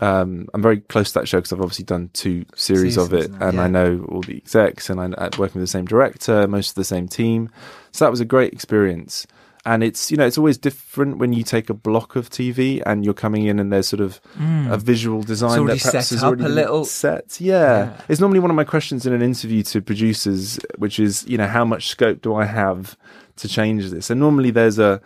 Um, 0.00 0.46
I'm 0.54 0.62
very 0.62 0.78
close 0.78 1.10
to 1.12 1.18
that 1.18 1.26
show 1.26 1.38
because 1.38 1.52
I've 1.52 1.60
obviously 1.60 1.84
done 1.84 2.10
two 2.12 2.44
series 2.54 2.96
of 2.96 3.12
it, 3.12 3.30
and 3.40 3.54
yeah. 3.54 3.62
I 3.62 3.66
know 3.66 4.06
all 4.08 4.20
the 4.20 4.36
execs, 4.36 4.90
and 4.90 5.00
I'm 5.00 5.10
working 5.38 5.60
with 5.60 5.62
the 5.62 5.66
same 5.66 5.86
director, 5.86 6.46
most 6.46 6.70
of 6.70 6.74
the 6.76 6.84
same 6.84 7.08
team. 7.08 7.50
So 7.90 8.04
that 8.04 8.10
was 8.10 8.20
a 8.20 8.24
great 8.24 8.52
experience 8.52 9.26
and 9.68 9.84
it's 9.84 10.10
you 10.10 10.16
know 10.16 10.26
it's 10.26 10.38
always 10.38 10.56
different 10.56 11.18
when 11.18 11.34
you 11.34 11.42
take 11.42 11.68
a 11.68 11.74
block 11.74 12.16
of 12.16 12.30
TV 12.30 12.82
and 12.86 13.04
you're 13.04 13.12
coming 13.12 13.44
in 13.44 13.58
and 13.58 13.70
there's 13.70 13.86
sort 13.86 14.00
of 14.00 14.16
hmm. 14.34 14.66
a 14.70 14.78
visual 14.78 15.22
design 15.22 15.58
already 15.58 15.78
that 15.78 15.92
perhaps 15.92 16.12
up 16.12 16.22
already 16.22 16.44
a 16.44 16.48
little. 16.48 16.84
set. 16.86 17.38
Yeah. 17.38 17.58
Yeah. 17.58 18.00
it's 18.08 18.20
normally 18.20 18.40
one 18.40 18.50
of 18.50 18.56
my 18.56 18.64
questions 18.64 19.04
in 19.04 19.12
an 19.12 19.20
interview 19.20 19.62
to 19.64 19.82
producers, 19.82 20.58
which 20.78 20.98
is 20.98 21.26
you 21.28 21.36
know 21.36 21.46
how 21.46 21.66
much 21.66 21.88
scope 21.88 22.22
do 22.22 22.34
I 22.34 22.46
have 22.46 22.96
to 23.36 23.48
change 23.48 23.90
this? 23.90 24.08
And 24.08 24.18
normally 24.18 24.50
there's 24.50 24.78
a 24.78 25.02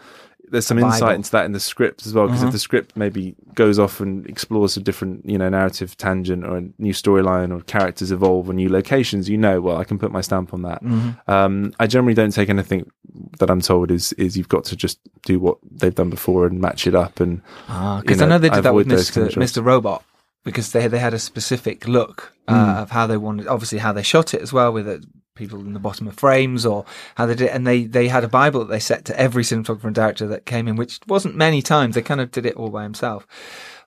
there's 0.53 0.67
some 0.67 0.77
Bible. 0.79 0.93
insight 0.93 1.17
into 1.17 1.31
that 1.33 1.45
in 1.47 1.53
the 1.53 1.59
script 1.61 2.07
as 2.07 2.15
well 2.15 2.27
because 2.27 2.43
Mhm. 2.43 2.47
if 2.47 2.53
the 2.53 2.59
script 2.61 2.97
maybe 2.97 3.35
goes 3.55 3.79
off 3.79 4.01
and 4.01 4.25
explores 4.27 4.77
a 4.77 4.81
different 4.81 5.29
you 5.29 5.37
know 5.37 5.49
narrative 5.49 5.97
tangent 5.97 6.45
or 6.45 6.59
a 6.59 6.65
new 6.79 6.93
storyline 6.93 7.51
or 7.53 7.61
characters 7.62 8.12
evolve 8.12 8.49
or 8.49 8.53
new 8.53 8.69
locations 8.69 9.29
you 9.29 9.37
know 9.37 9.61
well 9.61 9.77
i 9.79 9.85
can 9.85 9.99
put 9.99 10.12
my 10.12 10.21
stamp 10.21 10.55
on 10.55 10.62
that 10.62 10.81
Mm-hmm. 10.85 11.31
um, 11.31 11.73
I 11.81 11.87
generally 11.87 12.15
don't 12.15 12.31
take 12.33 12.49
anything 12.49 12.91
that 13.41 13.51
I'm 13.51 13.61
told 13.61 13.91
is 13.91 14.12
is 14.15 14.37
you've 14.37 14.49
got 14.49 14.65
to 14.67 14.77
just 14.77 14.99
do 15.27 15.38
what 15.41 15.59
they've 15.71 15.95
done 15.95 16.11
before 16.11 16.47
and 16.47 16.61
match 16.61 16.87
it 16.87 16.95
up. 16.95 17.21
And 17.21 17.41
Because 17.67 18.21
you 18.21 18.27
I 18.27 18.29
know 18.29 18.38
they 18.38 18.49
did 18.49 18.62
that 18.65 18.75
with 18.75 18.88
Mr. 18.88 19.29
Mr. 19.35 19.65
Robot 19.65 20.03
because 20.45 20.73
they 20.73 20.87
they 20.89 20.99
had 20.99 21.15
a 21.15 21.19
specific 21.19 21.87
look 21.87 22.33
uh, 22.49 22.53
Mm. 22.55 22.83
of 22.83 22.91
how 22.91 23.07
they 23.07 23.17
wanted, 23.17 23.47
obviously 23.47 23.79
how 23.79 23.93
they 23.93 24.03
shot 24.03 24.35
it 24.35 24.43
as 24.43 24.53
well 24.53 24.73
with 24.73 24.89
it, 24.89 25.05
people 25.35 25.61
in 25.61 25.73
the 25.73 25.79
bottom 25.81 26.07
of 26.09 26.15
frames 26.15 26.67
or 26.67 26.85
how 27.15 27.25
they 27.27 27.35
did, 27.35 27.49
and 27.49 27.67
they 27.67 27.85
they 27.85 28.09
had 28.09 28.25
a 28.25 28.29
Bible 28.29 28.61
that 28.61 28.69
they 28.69 28.81
set 28.81 29.05
to 29.07 29.19
every 29.19 29.43
cinematographer 29.45 29.85
and 29.85 29.95
director 29.95 30.27
that 30.27 30.45
came 30.47 30.67
in, 30.69 30.77
which 30.77 30.99
wasn't 31.07 31.37
many 31.37 31.63
times. 31.63 31.95
They 31.95 32.03
kind 32.03 32.21
of 32.21 32.31
did 32.31 32.47
it 32.47 32.57
all 32.57 32.71
by 32.71 32.83
himself. 32.83 33.27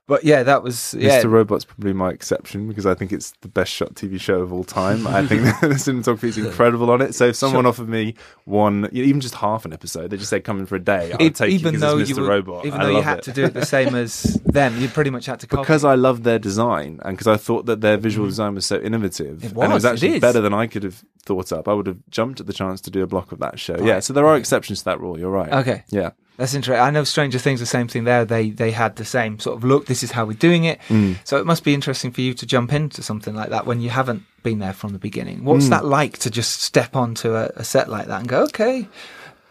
But 0.08 0.24
yeah, 0.24 0.44
that 0.44 0.62
was 0.62 0.94
yeah. 0.94 1.20
Mr. 1.20 1.32
Robot's 1.32 1.65
probably 1.65 1.94
my 1.94 2.12
exception 2.12 2.68
because 2.68 2.86
I 2.86 2.94
think 2.94 3.12
it's 3.12 3.32
the 3.41 3.48
best 3.48 3.74
shot 3.74 3.96
TV 3.96 4.22
show 4.22 4.41
of 4.41 4.54
all 4.54 4.63
time. 4.63 5.08
I 5.08 5.26
think 5.26 5.41
the 5.62 5.70
cinematography 5.70 6.26
is 6.26 6.38
incredible 6.38 6.91
on 6.91 7.02
it. 7.02 7.15
So 7.15 7.26
if 7.28 7.36
someone 7.36 7.63
Sure. 7.63 7.70
offered 7.70 7.89
me 7.89 8.13
one, 8.44 8.88
you 8.91 9.04
even 9.04 9.20
just 9.20 9.34
half 9.36 9.65
an 9.65 9.74
episode, 9.74 10.12
they 10.12 10.18
just 10.18 10.30
said 10.30 10.44
come 10.44 10.60
in 10.60 10.68
for 10.68 10.76
a 10.76 10.80
day, 10.80 11.12
I'd 11.20 11.34
take 11.34 11.50
it 11.50 11.54
even 11.54 11.72
because 11.72 11.82
though 11.82 11.98
it's 11.98 12.10
you 12.12 12.15
Mr. 12.18 12.22
were, 12.22 12.28
Robot. 12.28 12.65
even 12.68 12.80
I 12.80 12.86
though 12.86 12.98
you 12.98 13.02
had 13.02 13.20
it. 13.20 13.24
to 13.24 13.32
do 13.32 13.46
it 13.46 13.56
the 13.56 13.65
same 13.65 13.96
as 14.04 14.39
them, 14.46 14.80
you 14.80 14.89
pretty 14.89 15.10
much 15.10 15.26
had 15.26 15.39
to 15.39 15.48
copy. 15.48 15.63
because 15.63 15.84
I 15.84 15.96
love 15.96 16.22
their 16.22 16.38
design 16.38 17.00
and 17.04 17.18
because 17.18 17.28
I 17.28 17.38
thought 17.38 17.65
that 17.65 17.82
their 17.82 17.98
visual 17.98 18.28
mm. 18.28 18.30
design 18.30 18.54
was 18.54 18.68
so 18.68 18.80
innovative 18.80 19.44
It 19.44 19.54
and 19.54 19.58
it 19.58 19.74
was, 19.74 19.74
was 19.74 19.86
it 19.86 19.91
actually 19.94 20.20
better 20.20 20.41
than 20.41 20.54
I 20.54 20.68
could 20.68 20.84
have 20.84 21.04
thought 21.24 21.52
up. 21.52 21.68
I 21.68 21.74
would 21.74 21.88
have 21.88 21.98
jumped 22.12 22.39
at 22.39 22.46
the 22.46 22.54
chance 22.54 22.80
to 22.82 22.91
do 22.91 23.02
a 23.02 23.08
block 23.08 23.32
of 23.32 23.39
that 23.39 23.60
show. 23.60 23.78
Yeah, 23.82 24.00
so 24.02 24.13
there 24.13 24.28
are 24.28 24.38
exceptions 24.38 24.80
to 24.80 24.86
that 24.86 25.00
rule. 25.02 25.20
You're 25.20 25.32
right. 25.32 25.52
Okay. 25.52 25.84
Yeah. 25.89 26.12
That's 26.38 26.54
interesting. 26.54 26.84
I 26.84 26.89
know 26.89 27.04
Stranger 27.04 27.39
Things, 27.39 27.60
the 27.60 27.65
same 27.65 27.88
thing 27.88 28.04
there. 28.04 28.26
They 28.26 28.50
they 28.50 28.71
had 28.71 28.95
the 28.98 29.06
same 29.06 29.39
sort 29.39 29.56
of 29.58 29.63
look. 29.63 29.86
This 29.86 30.04
is 30.04 30.12
how 30.12 30.26
we're 30.26 30.34
doing 30.38 30.65
it. 30.65 30.80
Mm. 30.89 31.17
So 31.24 31.38
it 31.38 31.45
must 31.45 31.63
be 31.63 31.74
interesting 31.74 32.12
for 32.12 32.21
you 32.21 32.34
to 32.34 32.45
jump 32.45 32.74
into 32.74 33.02
something 33.02 33.34
like 33.36 33.50
that 33.50 33.65
when 33.65 33.80
you 33.82 33.89
haven't 33.89 34.24
been 34.43 34.60
there 34.60 34.74
from 34.74 34.91
the 34.93 35.00
beginning. 35.00 35.43
What's 35.45 35.65
Mm. 35.67 35.69
that 35.69 35.86
like 35.86 36.17
to 36.19 36.30
just 36.30 36.62
step 36.62 36.95
onto 36.95 37.34
a, 37.36 37.52
a 37.56 37.63
set 37.63 37.89
like 37.89 38.08
that 38.08 38.19
and 38.19 38.28
go, 38.28 38.43
okay, 38.43 38.88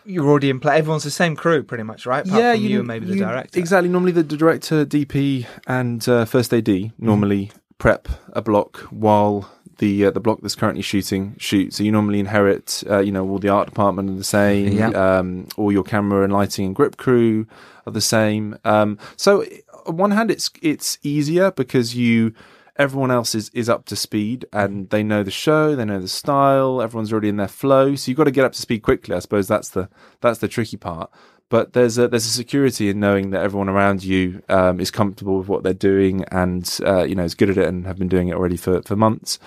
you're 0.05 0.29
already 0.29 0.51
in 0.51 0.61
play. 0.61 0.77
Everyone's 0.79 1.05
the 1.05 1.11
same 1.11 1.35
crew, 1.37 1.62
pretty 1.62 1.85
much, 1.85 2.05
right? 2.07 2.27
Apart 2.27 2.57
from 2.57 2.64
you, 2.64 2.79
and 2.81 2.87
maybe 2.88 3.07
the 3.07 3.14
you- 3.14 3.20
director. 3.20 3.59
Exactly. 3.59 3.88
Normally, 3.88 4.12
the 4.12 4.23
director, 4.23 4.85
DP, 4.85 5.47
and 5.66 6.07
uh, 6.09 6.25
first 6.27 6.53
AD 6.53 6.66
Mm-hmm. 6.66 7.07
normally 7.07 7.51
prep 7.79 8.09
a 8.35 8.42
block 8.42 8.79
while 8.90 9.51
the 9.78 10.06
uh, 10.06 10.10
the 10.10 10.20
block 10.20 10.40
that's 10.42 10.54
currently 10.54 10.82
shooting 10.82 11.34
shoots. 11.38 11.76
So 11.76 11.82
you 11.82 11.92
normally 11.92 12.20
inherit, 12.20 12.82
uh, 12.88 13.00
you 13.00 13.12
know, 13.12 13.28
all 13.28 13.38
the 13.38 13.48
art 13.48 13.68
department 13.68 14.10
are 14.10 14.14
the 14.14 14.24
same. 14.24 14.72
Yeah. 14.72 14.88
Um, 14.90 15.48
all 15.56 15.72
your 15.72 15.84
camera 15.84 16.24
and 16.24 16.32
lighting 16.32 16.66
and 16.66 16.74
grip 16.74 16.96
crew 16.96 17.46
are 17.87 17.92
the 17.92 18.00
same. 18.00 18.58
Um, 18.64 18.98
so 19.16 19.44
on 19.87 19.96
one 19.96 20.10
hand, 20.12 20.30
it's 20.30 20.50
it's 20.62 20.98
easier 21.02 21.50
because 21.50 21.94
you. 21.94 22.34
Everyone 22.76 23.12
else 23.12 23.37
is, 23.37 23.50
is 23.50 23.68
up 23.68 23.84
to 23.84 23.94
speed 23.94 24.46
and 24.52 24.90
they 24.90 25.04
know 25.04 25.22
the 25.22 25.30
show, 25.30 25.76
they 25.76 25.84
know 25.84 26.00
the 26.00 26.08
style, 26.08 26.82
everyone's 26.82 27.12
already 27.12 27.28
in 27.28 27.37
their 27.37 27.46
flow. 27.46 27.94
So 27.94 28.10
you've 28.10 28.18
got 28.18 28.24
to 28.24 28.32
get 28.32 28.44
up 28.44 28.52
to 28.54 28.60
speed 28.60 28.80
quickly. 28.80 29.14
I 29.14 29.20
suppose 29.20 29.46
that's 29.46 29.68
the 29.68 29.88
that's 30.20 30.40
the 30.40 30.48
tricky 30.48 30.76
part 30.76 31.08
but 31.50 31.72
there's 31.72 31.98
a 31.98 32.09
there's 32.09 32.26
a 32.26 32.30
security 32.30 32.88
in 32.88 33.00
knowing 33.00 33.30
that 33.30 33.42
everyone 33.42 33.68
around 33.68 34.02
you 34.02 34.42
um, 34.48 34.80
is 34.80 34.90
comfortable 34.90 35.38
with 35.38 35.48
what 35.48 35.62
they're 35.62 35.74
doing 35.74 36.24
and 36.30 36.78
uh, 36.85 37.04
you 37.04 37.14
know 37.14 37.24
is 37.24 37.35
good 37.35 37.50
at 37.50 37.59
it 37.59 37.68
and 37.68 37.87
have 37.87 37.98
been 37.98 38.09
doing 38.09 38.28
it 38.28 38.35
already 38.35 38.57
for 38.57 38.83
for 38.83 38.96
months. 38.96 39.38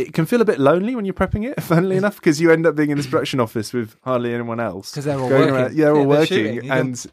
It 0.00 0.12
can 0.14 0.26
feel 0.26 0.40
a 0.40 0.44
bit 0.44 0.58
lonely 0.58 0.94
when 0.96 1.04
you're 1.04 1.14
prepping 1.14 1.48
it, 1.50 1.62
funnily 1.62 1.96
enough, 1.96 2.16
because 2.16 2.40
you 2.40 2.50
end 2.50 2.66
up 2.66 2.74
being 2.76 2.90
in 2.90 2.96
this 2.96 3.06
production 3.06 3.40
office 3.40 3.72
with 3.72 3.96
hardly 4.02 4.32
anyone 4.34 4.60
else. 4.60 4.92
'Cause 4.94 5.04
they're 5.04 5.18
all 5.18 5.28
working. 5.28 5.54
yeah, 5.54 5.84
they're 5.84 5.92
all 5.92 5.98
Yeah, 5.98 6.06
they're 6.06 6.08
working, 6.08 6.54
shooting. 6.54 6.70
And 6.70 7.06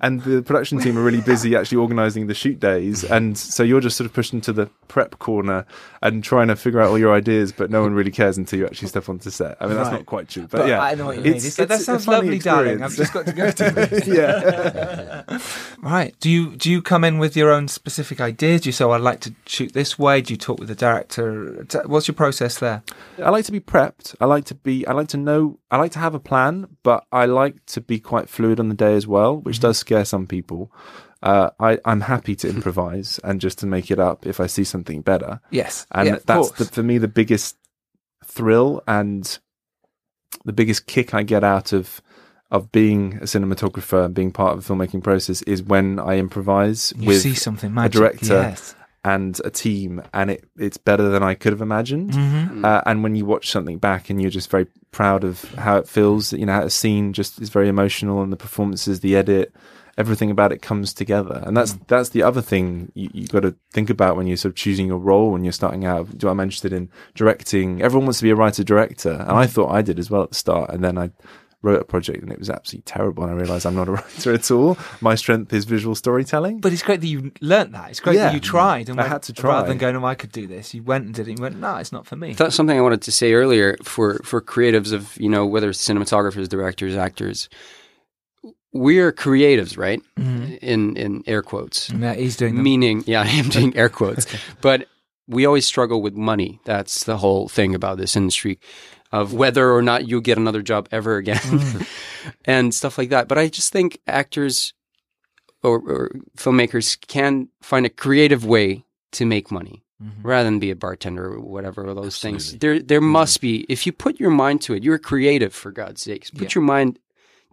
and 0.00 0.22
the 0.22 0.42
production 0.42 0.78
team 0.78 0.98
are 0.98 1.02
really 1.02 1.20
busy 1.20 1.56
actually 1.56 1.78
organising 1.78 2.26
the 2.26 2.34
shoot 2.34 2.58
days, 2.60 3.04
and 3.04 3.36
so 3.38 3.62
you're 3.62 3.80
just 3.80 3.96
sort 3.96 4.06
of 4.06 4.12
pushed 4.12 4.32
into 4.32 4.52
the 4.52 4.68
prep 4.88 5.18
corner 5.18 5.64
and 6.02 6.22
trying 6.22 6.48
to 6.48 6.56
figure 6.56 6.80
out 6.80 6.90
all 6.90 6.98
your 6.98 7.12
ideas, 7.14 7.50
but 7.52 7.70
no 7.70 7.82
one 7.82 7.94
really 7.94 8.10
cares 8.10 8.36
until 8.36 8.58
you 8.58 8.66
actually 8.66 8.88
step 8.88 9.08
onto 9.08 9.30
set. 9.30 9.56
I 9.60 9.66
mean, 9.66 9.76
that's 9.76 9.90
not 9.90 10.06
quite 10.06 10.28
true, 10.28 10.46
but, 10.50 10.58
But 10.58 10.68
yeah, 10.68 10.80
I 10.82 10.94
know 10.94 11.06
what 11.06 11.16
you 11.16 11.22
mean. 11.22 11.34
It's- 11.34 11.44
It's 11.58 11.68
that 11.68 11.80
sounds 11.80 12.06
lovely, 12.06 12.38
darling. 12.38 12.82
I've 12.82 12.94
just 12.94 13.12
got 13.12 13.26
to 13.26 13.32
go 13.32 13.50
to 13.50 14.02
yeah. 14.06 15.38
Right. 15.82 16.14
Do 16.20 16.30
you 16.30 16.56
do 16.56 16.70
you 16.70 16.80
come 16.80 17.04
in 17.04 17.18
with 17.18 17.36
your 17.36 17.50
own 17.52 17.68
specific 17.68 18.20
ideas? 18.20 18.62
Do 18.62 18.68
you 18.68 18.72
say, 18.72 18.84
oh, 18.84 18.92
"I'd 18.92 19.02
like 19.02 19.20
to 19.20 19.34
shoot 19.46 19.72
this 19.74 19.98
way"? 19.98 20.20
Do 20.22 20.32
you 20.32 20.38
talk 20.38 20.58
with 20.58 20.68
the 20.68 20.74
director? 20.74 21.66
What's 21.86 22.08
your 22.08 22.14
process 22.14 22.33
there? 22.60 22.82
I 23.22 23.30
like 23.30 23.44
to 23.46 23.52
be 23.52 23.60
prepped. 23.60 24.14
I 24.20 24.26
like 24.26 24.44
to 24.46 24.54
be. 24.54 24.86
I 24.86 24.92
like 24.92 25.08
to 25.08 25.16
know. 25.16 25.58
I 25.70 25.76
like 25.76 25.92
to 25.92 25.98
have 25.98 26.14
a 26.14 26.20
plan, 26.20 26.66
but 26.82 27.04
I 27.12 27.26
like 27.26 27.64
to 27.66 27.80
be 27.80 27.98
quite 28.00 28.28
fluid 28.28 28.60
on 28.60 28.68
the 28.68 28.74
day 28.74 28.94
as 28.94 29.06
well, 29.06 29.36
which 29.38 29.60
does 29.60 29.78
scare 29.78 30.04
some 30.04 30.26
people. 30.26 30.70
Uh, 31.22 31.50
I, 31.58 31.78
I'm 31.84 32.02
happy 32.02 32.36
to 32.36 32.48
improvise 32.54 33.18
and 33.24 33.40
just 33.40 33.58
to 33.60 33.66
make 33.66 33.90
it 33.90 33.98
up 33.98 34.26
if 34.26 34.40
I 34.40 34.46
see 34.46 34.64
something 34.64 35.00
better, 35.00 35.40
Yes, 35.50 35.86
and 35.90 36.06
yeah, 36.08 36.18
that's 36.26 36.50
the, 36.52 36.66
for 36.66 36.82
me 36.82 36.98
the 36.98 37.08
biggest 37.08 37.56
thrill 38.24 38.82
and 38.86 39.38
the 40.44 40.52
biggest 40.52 40.86
kick 40.86 41.14
I 41.14 41.22
get 41.22 41.42
out 41.42 41.72
of 41.72 42.02
of 42.50 42.70
being 42.72 43.14
a 43.14 43.20
cinematographer 43.24 44.04
and 44.04 44.14
being 44.14 44.30
part 44.30 44.56
of 44.56 44.64
the 44.66 44.74
filmmaking 44.74 45.02
process 45.02 45.40
is 45.42 45.62
when 45.62 45.98
I 45.98 46.18
improvise 46.18 46.92
you 46.96 47.08
with 47.08 47.22
see 47.22 47.34
something 47.34 47.70
a 47.70 47.72
magic. 47.72 47.92
director 47.92 48.34
Yes. 48.34 48.74
And 49.04 49.38
a 49.44 49.50
team, 49.50 50.02
and 50.12 50.30
it, 50.30 50.44
it's 50.56 50.78
better 50.78 51.08
than 51.10 51.22
I 51.22 51.34
could 51.34 51.52
have 51.52 51.60
imagined. 51.60 52.12
Mm-hmm. 52.12 52.64
Uh, 52.64 52.80
and 52.86 53.02
when 53.02 53.14
you 53.14 53.26
watch 53.26 53.50
something 53.50 53.78
back, 53.78 54.08
and 54.08 54.20
you're 54.20 54.30
just 54.30 54.50
very 54.50 54.66
proud 54.92 55.24
of 55.24 55.42
how 55.54 55.76
it 55.76 55.88
feels, 55.88 56.32
you 56.32 56.46
know, 56.46 56.62
a 56.62 56.70
scene 56.70 57.12
just 57.12 57.40
is 57.40 57.50
very 57.50 57.68
emotional, 57.68 58.22
and 58.22 58.32
the 58.32 58.36
performances, 58.36 59.00
the 59.00 59.14
edit, 59.14 59.54
everything 59.98 60.30
about 60.30 60.52
it 60.52 60.62
comes 60.62 60.94
together. 60.94 61.42
And 61.44 61.56
that's 61.56 61.74
that's 61.86 62.10
the 62.10 62.22
other 62.22 62.40
thing 62.40 62.90
you, 62.94 63.10
you 63.12 63.26
got 63.28 63.40
to 63.40 63.54
think 63.72 63.90
about 63.90 64.16
when 64.16 64.26
you're 64.26 64.36
sort 64.36 64.52
of 64.52 64.56
choosing 64.56 64.86
your 64.86 64.98
role 64.98 65.32
when 65.32 65.44
you're 65.44 65.52
starting 65.52 65.84
out. 65.84 66.16
Do 66.16 66.28
I'm 66.28 66.40
interested 66.40 66.72
in 66.72 66.90
directing? 67.14 67.82
Everyone 67.82 68.06
wants 68.06 68.18
to 68.18 68.24
be 68.24 68.30
a 68.30 68.36
writer 68.36 68.64
director, 68.64 69.12
and 69.12 69.32
I 69.32 69.46
thought 69.46 69.70
I 69.70 69.82
did 69.82 69.98
as 69.98 70.10
well 70.10 70.22
at 70.22 70.30
the 70.30 70.34
start, 70.34 70.70
and 70.70 70.82
then 70.82 70.96
I 70.98 71.10
wrote 71.64 71.80
a 71.80 71.84
project 71.84 72.22
and 72.22 72.30
it 72.30 72.38
was 72.38 72.50
absolutely 72.50 72.82
terrible 72.84 73.24
and 73.24 73.32
I 73.32 73.36
realized 73.36 73.64
I'm 73.66 73.74
not 73.74 73.88
a 73.88 73.92
writer 73.96 74.32
at 74.34 74.50
all. 74.50 74.76
My 75.00 75.14
strength 75.14 75.52
is 75.52 75.64
visual 75.64 75.94
storytelling. 75.94 76.60
But 76.60 76.72
it's 76.72 76.82
great 76.82 77.00
that 77.00 77.06
you 77.06 77.32
learnt 77.40 77.72
that. 77.72 77.90
It's 77.90 78.00
great 78.00 78.16
Yeah. 78.16 78.24
that 78.26 78.34
you 78.34 78.40
tried. 78.40 78.88
And 78.88 79.00
I 79.00 79.02
went- 79.04 79.12
had 79.12 79.22
to 79.24 79.32
try. 79.32 79.54
Rather 79.54 79.68
than 79.68 79.78
going, 79.78 79.96
oh, 79.96 80.04
I 80.04 80.14
could 80.14 80.30
do 80.32 80.46
this, 80.46 80.74
you 80.74 80.82
went 80.82 81.06
and 81.06 81.14
did 81.14 81.26
it. 81.26 81.30
And 81.30 81.38
you 81.38 81.42
went, 81.42 81.56
no, 81.58 81.76
it's 81.76 81.90
not 81.92 82.06
for 82.06 82.16
me. 82.16 82.34
That's 82.34 82.54
something 82.54 82.76
I 82.76 82.82
wanted 82.82 83.02
to 83.02 83.10
say 83.12 83.32
earlier 83.32 83.76
for 83.82 84.20
for 84.24 84.40
creatives 84.40 84.92
of 84.92 85.16
you 85.18 85.28
know 85.28 85.46
whether 85.46 85.70
it's 85.70 85.82
cinematographers, 85.88 86.48
directors, 86.48 86.94
actors. 86.96 87.48
We're 88.72 89.12
creatives, 89.12 89.78
right? 89.78 90.02
Mm-hmm. 90.18 90.54
In 90.60 90.96
in 90.96 91.22
air 91.26 91.42
quotes. 91.42 91.90
Yeah, 91.90 92.14
he's 92.14 92.36
doing 92.36 92.56
them. 92.56 92.64
Meaning, 92.64 93.04
yeah, 93.06 93.22
I 93.26 93.26
am 93.28 93.48
doing 93.48 93.76
air 93.76 93.88
quotes, 93.88 94.26
but 94.60 94.86
we 95.28 95.46
always 95.46 95.64
struggle 95.64 96.02
with 96.02 96.14
money. 96.14 96.60
That's 96.64 97.04
the 97.04 97.16
whole 97.16 97.48
thing 97.48 97.74
about 97.74 97.98
this 97.98 98.16
industry 98.16 98.58
of 99.14 99.32
whether 99.32 99.72
or 99.72 99.80
not 99.80 100.08
you'll 100.08 100.20
get 100.20 100.38
another 100.38 100.60
job 100.60 100.88
ever 100.90 101.16
again 101.18 101.36
mm. 101.36 101.86
and 102.44 102.74
stuff 102.74 102.98
like 102.98 103.10
that. 103.10 103.28
But 103.28 103.38
I 103.38 103.46
just 103.46 103.72
think 103.72 104.00
actors 104.08 104.74
or, 105.62 105.78
or 105.78 106.10
filmmakers 106.36 107.00
can 107.06 107.48
find 107.62 107.86
a 107.86 107.90
creative 107.90 108.44
way 108.44 108.84
to 109.12 109.24
make 109.24 109.52
money 109.52 109.84
mm-hmm. 110.02 110.26
rather 110.26 110.48
than 110.48 110.58
be 110.58 110.72
a 110.72 110.76
bartender 110.76 111.26
or 111.26 111.38
whatever 111.38 111.84
of 111.84 111.94
those 111.94 112.18
things. 112.18 112.58
There, 112.58 112.80
there 112.80 112.98
mm-hmm. 112.98 113.08
must 113.10 113.40
be, 113.40 113.64
if 113.68 113.86
you 113.86 113.92
put 113.92 114.18
your 114.18 114.30
mind 114.30 114.62
to 114.62 114.74
it, 114.74 114.82
you're 114.82 114.98
creative 114.98 115.54
for 115.54 115.70
God's 115.70 116.02
sakes. 116.02 116.32
Put 116.32 116.50
Yeah. 116.50 116.56
your 116.56 116.64
mind 116.64 116.98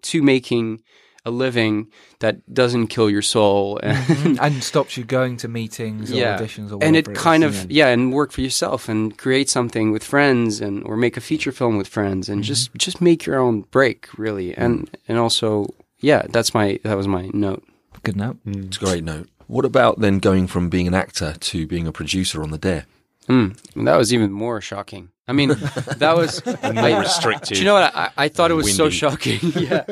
to 0.01 0.23
making 0.23 0.81
a 1.25 1.31
living 1.31 1.87
that 2.19 2.35
doesn't 2.53 2.87
kill 2.87 3.09
your 3.09 3.21
soul 3.21 3.79
and 3.83 4.39
and 4.41 4.63
stops 4.63 4.97
you 4.97 5.03
going 5.03 5.37
to 5.37 5.47
meetings 5.47 6.11
or 6.11 6.15
yeah. 6.15 6.37
auditions 6.37 6.71
or 6.71 6.77
whatever. 6.77 6.85
and 6.85 6.95
it 6.95 7.13
kind 7.13 7.43
of 7.43 7.69
yeah 7.71 7.87
and 7.87 8.11
work 8.13 8.31
for 8.31 8.41
yourself 8.41 8.89
and 8.89 9.17
create 9.17 9.49
something 9.49 9.91
with 9.91 10.03
friends 10.03 10.61
and 10.61 10.83
or 10.83 10.97
make 10.97 11.17
a 11.17 11.21
feature 11.21 11.51
film 11.51 11.77
with 11.77 11.87
friends 11.87 12.25
Mm-hmm. 12.27 12.33
and 12.33 12.43
just 12.43 12.73
just 12.75 13.01
make 13.01 13.25
your 13.25 13.39
own 13.39 13.61
break 13.71 14.07
really 14.17 14.55
and 14.55 14.89
and 15.07 15.17
also 15.17 15.67
yeah 15.99 16.23
that's 16.29 16.53
my 16.53 16.79
that 16.83 16.95
was 16.97 17.07
my 17.07 17.29
note 17.33 17.63
Good 18.03 18.15
note. 18.15 18.37
It's 18.47 18.77
a 18.77 18.79
great 18.79 19.03
note. 19.03 19.29
What 19.45 19.63
about 19.63 19.99
then 19.99 20.17
going 20.17 20.47
from 20.47 20.69
being 20.69 20.87
an 20.87 20.95
actor 20.95 21.35
to 21.39 21.67
being 21.67 21.85
a 21.85 21.91
producer 21.91 22.41
on 22.41 22.49
the 22.49 22.57
Dare? 22.57 22.85
mm. 23.27 23.55
and 23.75 23.87
that 23.87 23.95
was 23.97 24.11
even 24.11 24.31
more 24.31 24.59
shocking 24.59 25.09
i 25.27 25.31
mean 25.33 25.49
that 25.49 26.13
was 26.15 26.43
More 26.63 26.99
restricted. 26.99 27.49
do 27.55 27.59
you 27.59 27.65
know 27.65 27.75
what 27.75 27.95
i, 27.95 28.09
I 28.17 28.27
thought 28.29 28.49
it 28.49 28.55
was 28.55 28.75
so 28.75 28.89
shocking 28.89 29.39
yeah 29.55 29.83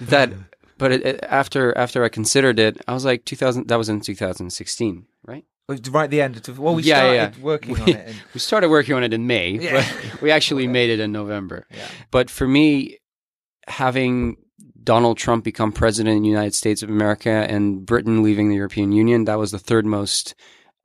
that 0.00 0.32
but 0.80 0.90
it, 0.92 1.06
it, 1.06 1.20
after 1.22 1.76
after 1.78 2.02
i 2.04 2.08
considered 2.08 2.58
it 2.58 2.80
i 2.88 2.92
was 2.92 3.04
like 3.04 3.24
2000 3.24 3.68
that 3.68 3.76
was 3.76 3.88
in 3.88 4.00
2016 4.00 5.06
right 5.24 5.44
Right 5.70 6.04
at 6.04 6.10
the 6.10 6.20
end. 6.20 6.48
Of, 6.48 6.58
well, 6.58 6.74
we 6.74 6.82
Yeah, 6.82 6.96
started 6.96 7.36
yeah. 7.38 7.44
working 7.44 7.80
on 7.80 7.88
it. 7.88 7.96
And, 8.08 8.16
We 8.34 8.40
started 8.40 8.70
working 8.70 8.94
on 8.96 9.04
it 9.04 9.12
in 9.12 9.28
May, 9.28 9.50
Yeah. 9.50 9.86
but 10.12 10.20
we 10.20 10.32
actually 10.32 10.66
made 10.78 10.90
it 10.90 10.98
in 10.98 11.12
November. 11.12 11.64
Yeah. 11.70 11.86
But 12.10 12.28
for 12.28 12.48
me, 12.48 12.98
having 13.68 14.36
Donald 14.82 15.16
Trump 15.16 15.44
become 15.44 15.70
president 15.70 16.16
of 16.16 16.22
the 16.22 16.28
United 16.28 16.54
States 16.56 16.82
of 16.82 16.90
America 16.90 17.30
and 17.30 17.86
Britain 17.86 18.22
leaving 18.24 18.48
the 18.48 18.56
European 18.56 18.90
Union, 18.90 19.26
that 19.26 19.38
was 19.38 19.52
the 19.52 19.60
third 19.60 19.86
most 19.86 20.34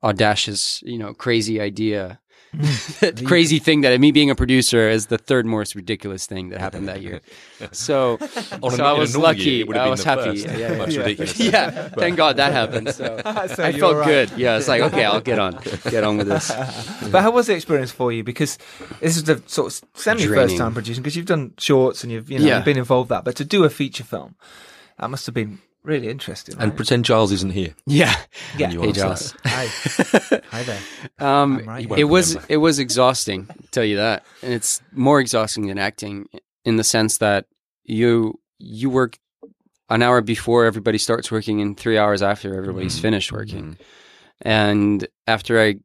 audacious, 0.03 0.83
you 0.83 0.99
know, 0.99 1.13
crazy 1.15 1.59
idea. 1.59 2.19
that 3.01 3.24
crazy 3.26 3.60
thing 3.60 3.82
that 3.82 3.99
me 3.99 4.12
being 4.12 4.30
a 4.30 4.36
producer 4.36 4.89
is 4.89 5.08
the 5.08 5.18
third 5.18 5.45
most 5.45 5.76
ridiculous 5.76 6.26
thing 6.26 6.49
that 6.49 6.60
happened 6.60 6.88
that 6.88 7.01
year. 7.01 7.22
So, 7.72 8.18
oh, 8.22 8.58
On 8.64 8.74
a- 8.74 8.76
so 8.76 8.86
I 8.86 8.93
was 8.93 9.16
lucky. 9.18 9.41
year, 9.43 9.60
it 9.62 9.68
would 9.68 9.78
have 9.78 9.88
I 9.88 9.89
was 9.89 10.03
happy. 10.03 10.41
first. 10.41 10.45
Yeah, 10.45 10.58
yeah. 10.58 10.86
Yeah. 10.88 10.99
ridiculous. 10.99 11.39
Yeah, 11.39 11.89
thank 11.89 12.18
God 12.18 12.38
that 12.38 12.51
happened. 12.53 12.89
So, 12.93 13.20
So 13.56 13.64
I 13.64 13.72
felt 13.72 13.97
right. 13.97 14.06
good. 14.30 14.32
Yeah, 14.38 14.58
it's 14.58 14.68
like 14.68 14.82
okay, 14.82 15.03
I'll 15.06 15.22
get 15.22 15.39
on, 15.39 15.60
get 15.89 16.03
on 16.03 16.18
with 16.18 16.28
this. 16.28 16.51
But 17.12 17.22
how 17.22 17.32
was 17.32 17.47
the 17.47 17.53
experience 17.56 17.91
for 17.91 18.12
you? 18.12 18.24
Because 18.24 18.58
this 19.01 19.18
is 19.18 19.24
the 19.24 19.41
sort 19.47 19.74
of 19.74 19.89
semi 19.95 20.26
first 20.28 20.58
time 20.58 20.74
producing. 20.74 21.01
Because 21.03 21.16
you've 21.16 21.26
done 21.26 21.53
shorts 21.58 22.03
and 22.03 22.12
you've 22.12 22.30
you 22.30 22.39
know 22.39 22.45
Yeah. 22.45 22.56
you've 22.58 22.66
been 22.66 22.78
involved 22.78 23.10
with 23.10 23.18
that, 23.18 23.26
but 23.26 23.36
to 23.38 23.45
do 23.45 23.64
a 23.64 23.70
feature 23.70 24.03
film, 24.03 24.36
that 24.99 25.10
must 25.10 25.26
have 25.26 25.36
been 25.36 25.60
really 25.86 26.09
interesting. 26.09 26.55
And 26.59 26.69
right? 26.71 26.75
pretend 26.75 27.05
Giles 27.05 27.31
isn't 27.31 27.51
here. 27.53 27.73
Yeah. 27.86 28.15
yeah. 28.57 28.71
you 28.71 28.81
Hey, 28.81 28.89
are. 28.89 28.93
Giles. 28.93 29.36
Hi. 29.45 29.65
Hi 30.51 30.63
there. 30.63 30.79
Um, 31.19 31.63
right. 31.65 31.81
You 31.83 31.88
won't 31.89 31.99
it 32.01 32.05
was 32.05 32.38
it 32.49 32.57
was 32.57 32.79
exhausting. 32.79 33.47
Tell 33.71 33.83
you 33.86 33.97
that, 33.97 34.25
and 34.41 34.53
it's 34.53 34.81
more 34.91 35.19
exhausting 35.19 35.67
than 35.67 35.77
acting 35.77 36.27
in 36.63 36.75
the 36.77 36.83
sense 36.83 37.19
that 37.19 37.45
you 37.83 38.39
you 38.59 38.89
work 38.89 39.17
an 39.89 40.01
hour 40.01 40.21
before 40.21 40.65
everybody 40.65 40.97
starts 40.97 41.31
working 41.31 41.61
and 41.61 41.77
three 41.77 41.97
hours 41.97 42.21
after 42.23 42.55
everybody's 42.57 42.97
Mhm. 42.97 43.01
finished 43.01 43.31
working. 43.31 43.63
Mhm. 43.73 43.77
And 44.41 45.07
after 45.27 45.61
I 45.61 45.75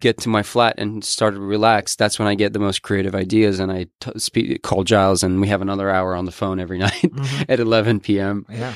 get 0.00 0.18
to 0.18 0.28
my 0.28 0.42
flat 0.42 0.74
and 0.78 1.04
start 1.04 1.34
to 1.34 1.40
relax, 1.40 1.96
that's 1.96 2.18
when 2.18 2.28
I 2.28 2.34
get 2.34 2.52
the 2.52 2.58
most 2.58 2.82
creative 2.82 3.14
ideas. 3.14 3.58
And 3.58 3.72
I 3.72 3.86
t- 4.00 4.18
speak, 4.18 4.62
call 4.62 4.84
Giles, 4.84 5.22
and 5.22 5.40
we 5.40 5.48
have 5.48 5.62
another 5.62 5.90
hour 5.90 6.14
on 6.14 6.24
the 6.24 6.32
phone 6.32 6.60
every 6.60 6.78
night 6.86 6.92
Mhm. 7.02 7.46
at 7.48 7.60
11 7.60 8.00
p.m. 8.00 8.46
Yeah. 8.50 8.74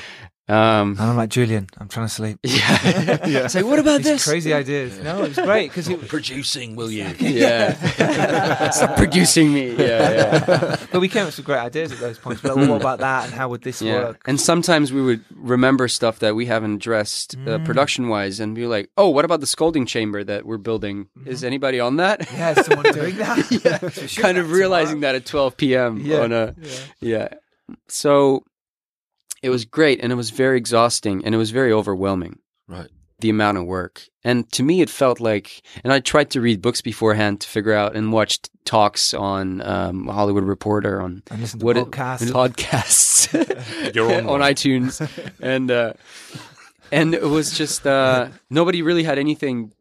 Um, 0.49 0.97
And 0.99 1.01
I'm 1.01 1.15
like 1.15 1.29
Julian. 1.29 1.67
I'm 1.77 1.87
trying 1.87 2.07
to 2.07 2.13
sleep. 2.13 2.37
yeah, 2.43 3.25
yeah. 3.25 3.45
It's 3.45 3.55
like, 3.55 3.63
what 3.63 3.79
about 3.79 3.99
These 3.99 4.05
this? 4.07 4.25
crazy 4.27 4.53
ideas. 4.53 4.99
No, 4.99 5.23
it's 5.23 5.39
great 5.39 5.69
because 5.69 5.87
it. 5.87 6.05
Producing, 6.09 6.75
will 6.75 6.91
you? 6.91 7.05
Yeah. 7.19 7.73
Stop 8.71 8.97
producing 8.97 9.53
me. 9.53 9.71
Yeah, 9.75 10.11
yeah. 10.11 10.75
But 10.91 10.99
we 10.99 11.07
came 11.07 11.21
up 11.21 11.27
with 11.27 11.35
some 11.35 11.45
great 11.45 11.59
ideas 11.59 11.91
at 11.93 11.99
those 11.99 12.17
points. 12.19 12.43
Like, 12.43 12.55
well, 12.55 12.67
what 12.69 12.81
about 12.81 12.99
that? 12.99 13.25
And 13.25 13.33
how 13.33 13.47
would 13.49 13.61
this 13.63 13.81
yeah. 13.81 13.93
work? 14.03 14.21
And 14.27 14.39
sometimes 14.39 14.91
we 14.91 15.01
would 15.01 15.23
remember 15.33 15.87
stuff 15.87 16.19
that 16.19 16.35
we 16.35 16.45
haven't 16.45 16.73
addressed 16.75 17.35
uh, 17.35 17.39
Mm. 17.59 17.65
production 17.65 18.09
wise 18.09 18.39
and 18.41 18.53
be 18.53 18.65
like, 18.67 18.89
oh, 18.97 19.09
what 19.09 19.23
about 19.25 19.39
the 19.39 19.47
scolding 19.47 19.85
chamber 19.85 20.23
that 20.25 20.45
we're 20.45 20.57
building? 20.57 21.07
Is 21.25 21.43
anybody 21.43 21.79
on 21.79 21.95
that? 21.97 22.19
Mm-hmm. 22.19 22.37
Yeah, 22.37 22.59
is 22.59 22.65
someone 22.65 22.91
doing 22.93 23.15
that? 23.17 23.51
Yeah. 23.63 23.89
So 23.89 24.21
kind 24.21 24.37
of 24.37 24.51
realizing 24.51 24.95
tomorrow. 24.99 25.13
that 25.13 25.21
at 25.23 25.25
12 25.25 25.57
p.m. 25.57 26.01
Yeah. 26.03 26.19
on 26.19 26.31
a, 26.33 26.53
Yeah. 26.59 26.69
yeah. 26.99 27.27
So 27.87 28.43
it 29.43 29.49
was 29.49 29.65
great 29.65 29.99
and 30.01 30.11
it 30.11 30.15
was 30.15 30.29
very 30.31 30.57
exhausting 30.57 31.23
and 31.25 31.35
it 31.35 31.37
was 31.37 31.51
very 31.51 31.71
overwhelming. 31.71 32.39
Right. 32.67 32.89
the 33.19 33.29
amount 33.29 33.57
of 33.57 33.65
work. 33.65 34.01
And 34.23 34.49
to 34.53 34.63
me, 34.63 34.81
it 34.81 34.89
felt 34.89 35.19
like, 35.19 35.61
and 35.83 35.93
I 35.93 35.99
tried 35.99 36.29
to 36.31 36.41
read 36.41 36.61
books 36.61 36.81
beforehand 36.81 37.39
to 37.41 37.47
figure 37.47 37.73
out 37.73 37.95
and 37.95 38.11
watched 38.11 38.49
talks 38.65 39.13
on 39.13 39.61
um, 39.61 40.07
Hollywood 40.07 40.43
Reporter 40.45 41.01
on 41.01 41.21
And 41.31 41.39
listen 41.41 41.59
to 41.59 41.69
it- 41.69 41.77
podcasts. 41.77 42.31
podcasts 42.41 43.95
You're 43.95 44.11
on 44.17 44.27
on 44.27 44.39
iTunes, 44.51 44.99
and 45.41 45.69
uh, 45.71 45.93
and 46.91 47.13
it 47.13 47.23
was 47.37 47.57
just 47.57 47.85
uh, 47.87 48.29
nobody 48.49 48.81
really 48.81 49.03
had 49.03 49.17
anything 49.19 49.71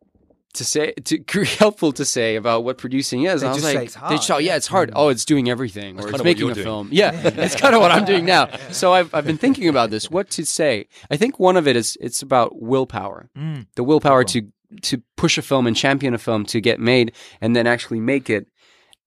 to 0.55 0.65
say 0.65 0.93
to 1.05 1.45
helpful 1.59 1.93
to 1.93 2.05
say 2.05 2.37
about 2.37 2.65
what 2.65 2.79
producing 2.79 3.25
is. 3.25 3.41
They 3.41 3.47
and 3.47 3.53
I 3.53 3.55
was 3.55 3.63
just 3.63 3.73
say 3.73 3.79
like, 3.79 3.87
it's 3.87 3.95
they 3.95 4.17
just, 4.17 4.31
oh, 4.31 4.39
yeah, 4.39 4.53
yeah. 4.53 4.57
it's 4.57 4.67
hard. 4.67 4.91
Oh, 4.95 5.09
it's 5.09 5.25
doing 5.25 5.49
everything, 5.49 5.99
or 6.01 6.09
it's 6.11 6.23
making 6.23 6.51
a 6.51 6.55
doing. 6.55 6.65
film. 6.65 6.89
Yeah, 6.93 7.11
it's 7.25 7.57
kind 7.57 7.75
of 7.75 7.81
what 7.81 7.91
I'm 7.91 8.05
doing 8.05 8.25
now. 8.25 8.49
So 8.71 8.93
I've 8.93 9.15
I've 9.15 9.25
been 9.27 9.39
thinking 9.39 9.69
about 9.69 9.91
this. 9.91 10.11
What 10.11 10.31
to 10.31 10.45
say? 10.45 10.89
I 11.11 11.17
think 11.17 11.39
one 11.39 11.57
of 11.57 11.67
it 11.67 11.77
is 11.77 11.97
it's 12.01 12.23
about 12.23 12.61
willpower 12.61 13.31
Mm. 13.37 13.67
the 13.77 13.85
willpower 13.85 14.25
to 14.25 14.43
to 14.83 15.03
push 15.17 15.39
a 15.39 15.43
film 15.43 15.67
and 15.67 15.77
champion 15.77 16.15
a 16.15 16.19
film 16.19 16.45
to 16.47 16.61
get 16.61 16.81
made 16.81 17.13
and 17.41 17.55
then 17.55 17.67
actually 17.67 18.01
make 18.01 18.31
it 18.31 18.47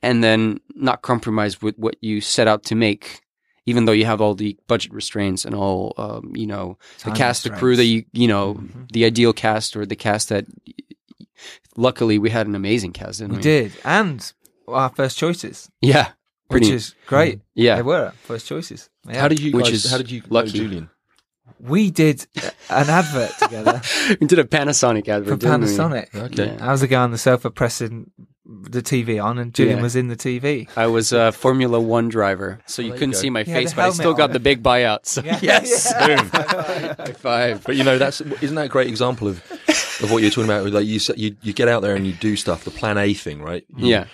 and 0.03 0.23
then 0.23 0.59
not 0.75 1.01
compromise 1.01 1.61
with 1.61 1.75
what 1.79 1.95
you 2.01 2.21
set 2.21 2.47
out 2.47 2.63
to 2.63 2.75
make 2.75 3.21
even 3.65 3.85
though 3.85 3.91
you 3.91 4.05
have 4.05 4.21
all 4.21 4.35
the 4.35 4.55
budget 4.67 4.93
restraints 4.93 5.43
and 5.43 5.55
all 5.55 5.93
um, 5.97 6.31
you 6.35 6.45
know 6.45 6.77
the 7.03 7.09
cast 7.11 7.43
the 7.45 7.49
crew 7.49 7.75
that 7.75 7.85
you 7.85 8.05
you 8.13 8.27
know 8.27 8.53
Mhm. 8.55 8.91
the 8.91 9.05
ideal 9.05 9.33
cast 9.33 9.75
or 9.75 9.87
the 9.87 9.95
cast 9.95 10.29
that 10.29 10.45
luckily 11.77 12.17
we 12.19 12.29
had 12.29 12.47
an 12.47 12.55
amazing 12.55 12.91
cast 12.93 13.19
didn't 13.19 13.31
we, 13.33 13.37
We 13.37 13.43
did. 13.43 13.71
And 13.83 14.31
our 14.67 14.89
first 14.89 15.17
choices, 15.17 15.69
yeah 15.81 16.11
which 16.47 16.67
is 16.69 16.93
great. 17.07 17.37
Mm-hmm. 17.39 17.61
yeah 17.61 17.75
They 17.77 17.81
were 17.81 18.11
first 18.23 18.47
choices. 18.47 18.89
Yeah. 19.07 19.21
How 19.21 19.27
did 19.27 19.39
you 19.39 19.51
Which 19.51 19.65
guys, 19.65 19.85
is 19.85 19.91
how 19.91 19.97
did 19.97 20.11
you 20.11 20.21
know 20.21 20.27
lucky. 20.29 20.51
Julian? 20.51 20.89
we 21.59 21.91
did 21.91 22.25
an 22.69 22.89
advert 22.89 23.31
together 23.39 23.81
we 24.19 24.27
did 24.27 24.39
a 24.39 24.43
Panasonic 24.43 25.07
advert 25.07 25.29
for 25.33 25.37
didn't 25.37 25.61
we? 25.61 25.67
Panasonic. 25.67 26.15
Okay. 26.15 26.53
Yeah. 26.55 26.67
I 26.67 26.71
was 26.71 26.81
the 26.81 26.87
guy 26.87 27.01
on 27.03 27.11
the 27.11 27.17
sofa 27.17 27.49
pressing 27.51 28.11
the 28.47 28.81
TV 28.83 29.23
on, 29.23 29.39
and 29.39 29.53
Julian 29.53 29.77
Yeah. 29.77 29.83
was 29.83 29.95
in 29.95 30.07
the 30.07 30.15
TV. 30.15 30.67
I 30.77 30.85
was 30.87 31.11
a 31.11 31.31
Formula 31.31 31.79
One 31.79 32.09
driver, 32.09 32.59
so 32.67 32.81
you 32.81 32.89
you 32.89 32.93
couldn't 32.93 33.11
go. 33.11 33.17
see 33.17 33.29
my 33.31 33.41
He 33.43 33.51
had 33.51 33.61
face, 33.63 33.69
the 33.71 33.75
but 33.77 33.81
I 33.81 33.83
helmet 33.85 33.95
still 33.97 34.13
got 34.13 34.29
on. 34.29 34.33
the 34.33 34.39
big 34.39 34.61
buyout. 34.61 35.05
So 35.05 35.21
Yeah. 35.23 35.39
yes, 35.41 35.91
Yeah. 35.99 36.07
Boom. 36.17 36.29
high 36.33 37.13
five. 37.13 37.63
But 37.63 37.75
you 37.75 37.83
know, 37.83 37.97
that's 37.97 38.21
isn't 38.21 38.55
that 38.55 38.65
a 38.65 38.69
great 38.69 38.87
example 38.87 39.27
of 39.27 39.41
of 40.03 40.11
what 40.11 40.21
you're 40.21 40.29
talking 40.31 40.45
about? 40.49 40.71
Like 40.71 40.85
you, 40.85 40.97
s- 40.97 41.09
you 41.17 41.35
you 41.41 41.53
get 41.53 41.67
out 41.67 41.81
there 41.81 41.95
and 41.95 42.05
you 42.05 42.13
do 42.13 42.35
stuff, 42.35 42.63
the 42.65 42.71
Plan 42.71 42.97
A 42.97 43.13
thing, 43.13 43.41
right? 43.41 43.65
You- 43.75 43.87
Yeah, 43.87 44.05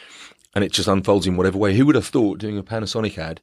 and 0.56 0.64
it 0.64 0.72
just 0.72 0.88
unfolds 0.88 1.28
in 1.28 1.36
whatever 1.36 1.58
way. 1.58 1.76
Who 1.76 1.86
would 1.88 1.96
have 1.96 2.08
thought 2.08 2.38
doing 2.40 2.58
a 2.58 2.64
Panasonic 2.64 3.18
ad 3.18 3.42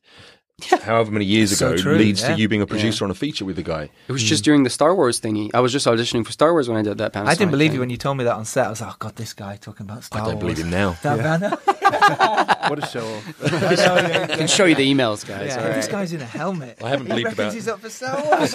however 0.83 1.11
many 1.13 1.25
years 1.25 1.57
So 1.57 1.69
ago 1.73 1.77
true, 1.83 1.97
leads 1.97 2.21
yeah. 2.23 2.35
to 2.35 2.41
you 2.41 2.49
being 2.49 2.63
a 2.63 2.67
producer 2.67 3.05
on 3.05 3.11
a 3.11 3.15
feature 3.15 3.45
with 3.45 3.57
the 3.57 3.63
guy. 3.63 3.91
It 4.09 4.13
was 4.13 4.23
just 4.23 4.45
during 4.45 4.65
the 4.65 4.71
Star 4.71 4.95
Wars 4.95 5.21
thingy. 5.21 5.51
I 5.55 5.61
was 5.61 5.73
just 5.73 5.87
auditioning 5.87 6.25
for 6.27 6.33
Star 6.33 6.53
Wars 6.53 6.69
when 6.69 6.77
I 6.79 6.83
did 6.83 6.99
that 6.99 7.13
Panasonic 7.13 7.27
I 7.29 7.35
didn't 7.37 7.51
believe 7.53 7.71
thing. 7.71 7.75
you 7.75 7.81
when 7.81 7.91
you 7.91 7.97
told 7.97 8.17
me 8.19 8.25
that 8.25 8.35
on 8.35 8.45
set. 8.45 8.67
I 8.67 8.71
was 8.71 8.81
like, 8.81 8.93
oh 8.93 8.97
god, 8.99 9.17
this 9.17 9.33
guy 9.35 9.57
talking 9.57 9.87
about 9.87 10.03
Star 10.05 10.21
Wars. 10.23 10.29
I 10.29 10.33
don't 10.33 10.43
Wars. 10.43 10.55
believe 10.55 10.67
him 10.67 10.71
now. 10.71 10.97
That 11.03 11.19
banner. 11.19 11.57
What 12.69 12.83
a 12.85 12.87
show 12.87 13.01
off. 13.07 13.43
I 13.53 13.75
know, 13.77 14.09
yeah, 14.09 14.27
I 14.31 14.37
can 14.37 14.47
show 14.47 14.67
you 14.67 14.75
the 14.75 14.93
emails, 14.95 15.27
guys. 15.27 15.49
yeah, 15.57 15.63
all 15.69 15.73
This 15.73 15.89
guy's 15.89 16.13
in 16.13 16.21
a 16.21 16.25
helmet. 16.27 16.83
I 16.83 16.91
haven't 16.91 17.07
he 17.07 17.11
believed 17.13 17.39
reckons 17.39 17.39
about- 17.39 17.55
he's 17.55 17.69
up 17.69 17.81
for 17.81 17.89
Star 17.89 18.23
Wars. 18.25 18.55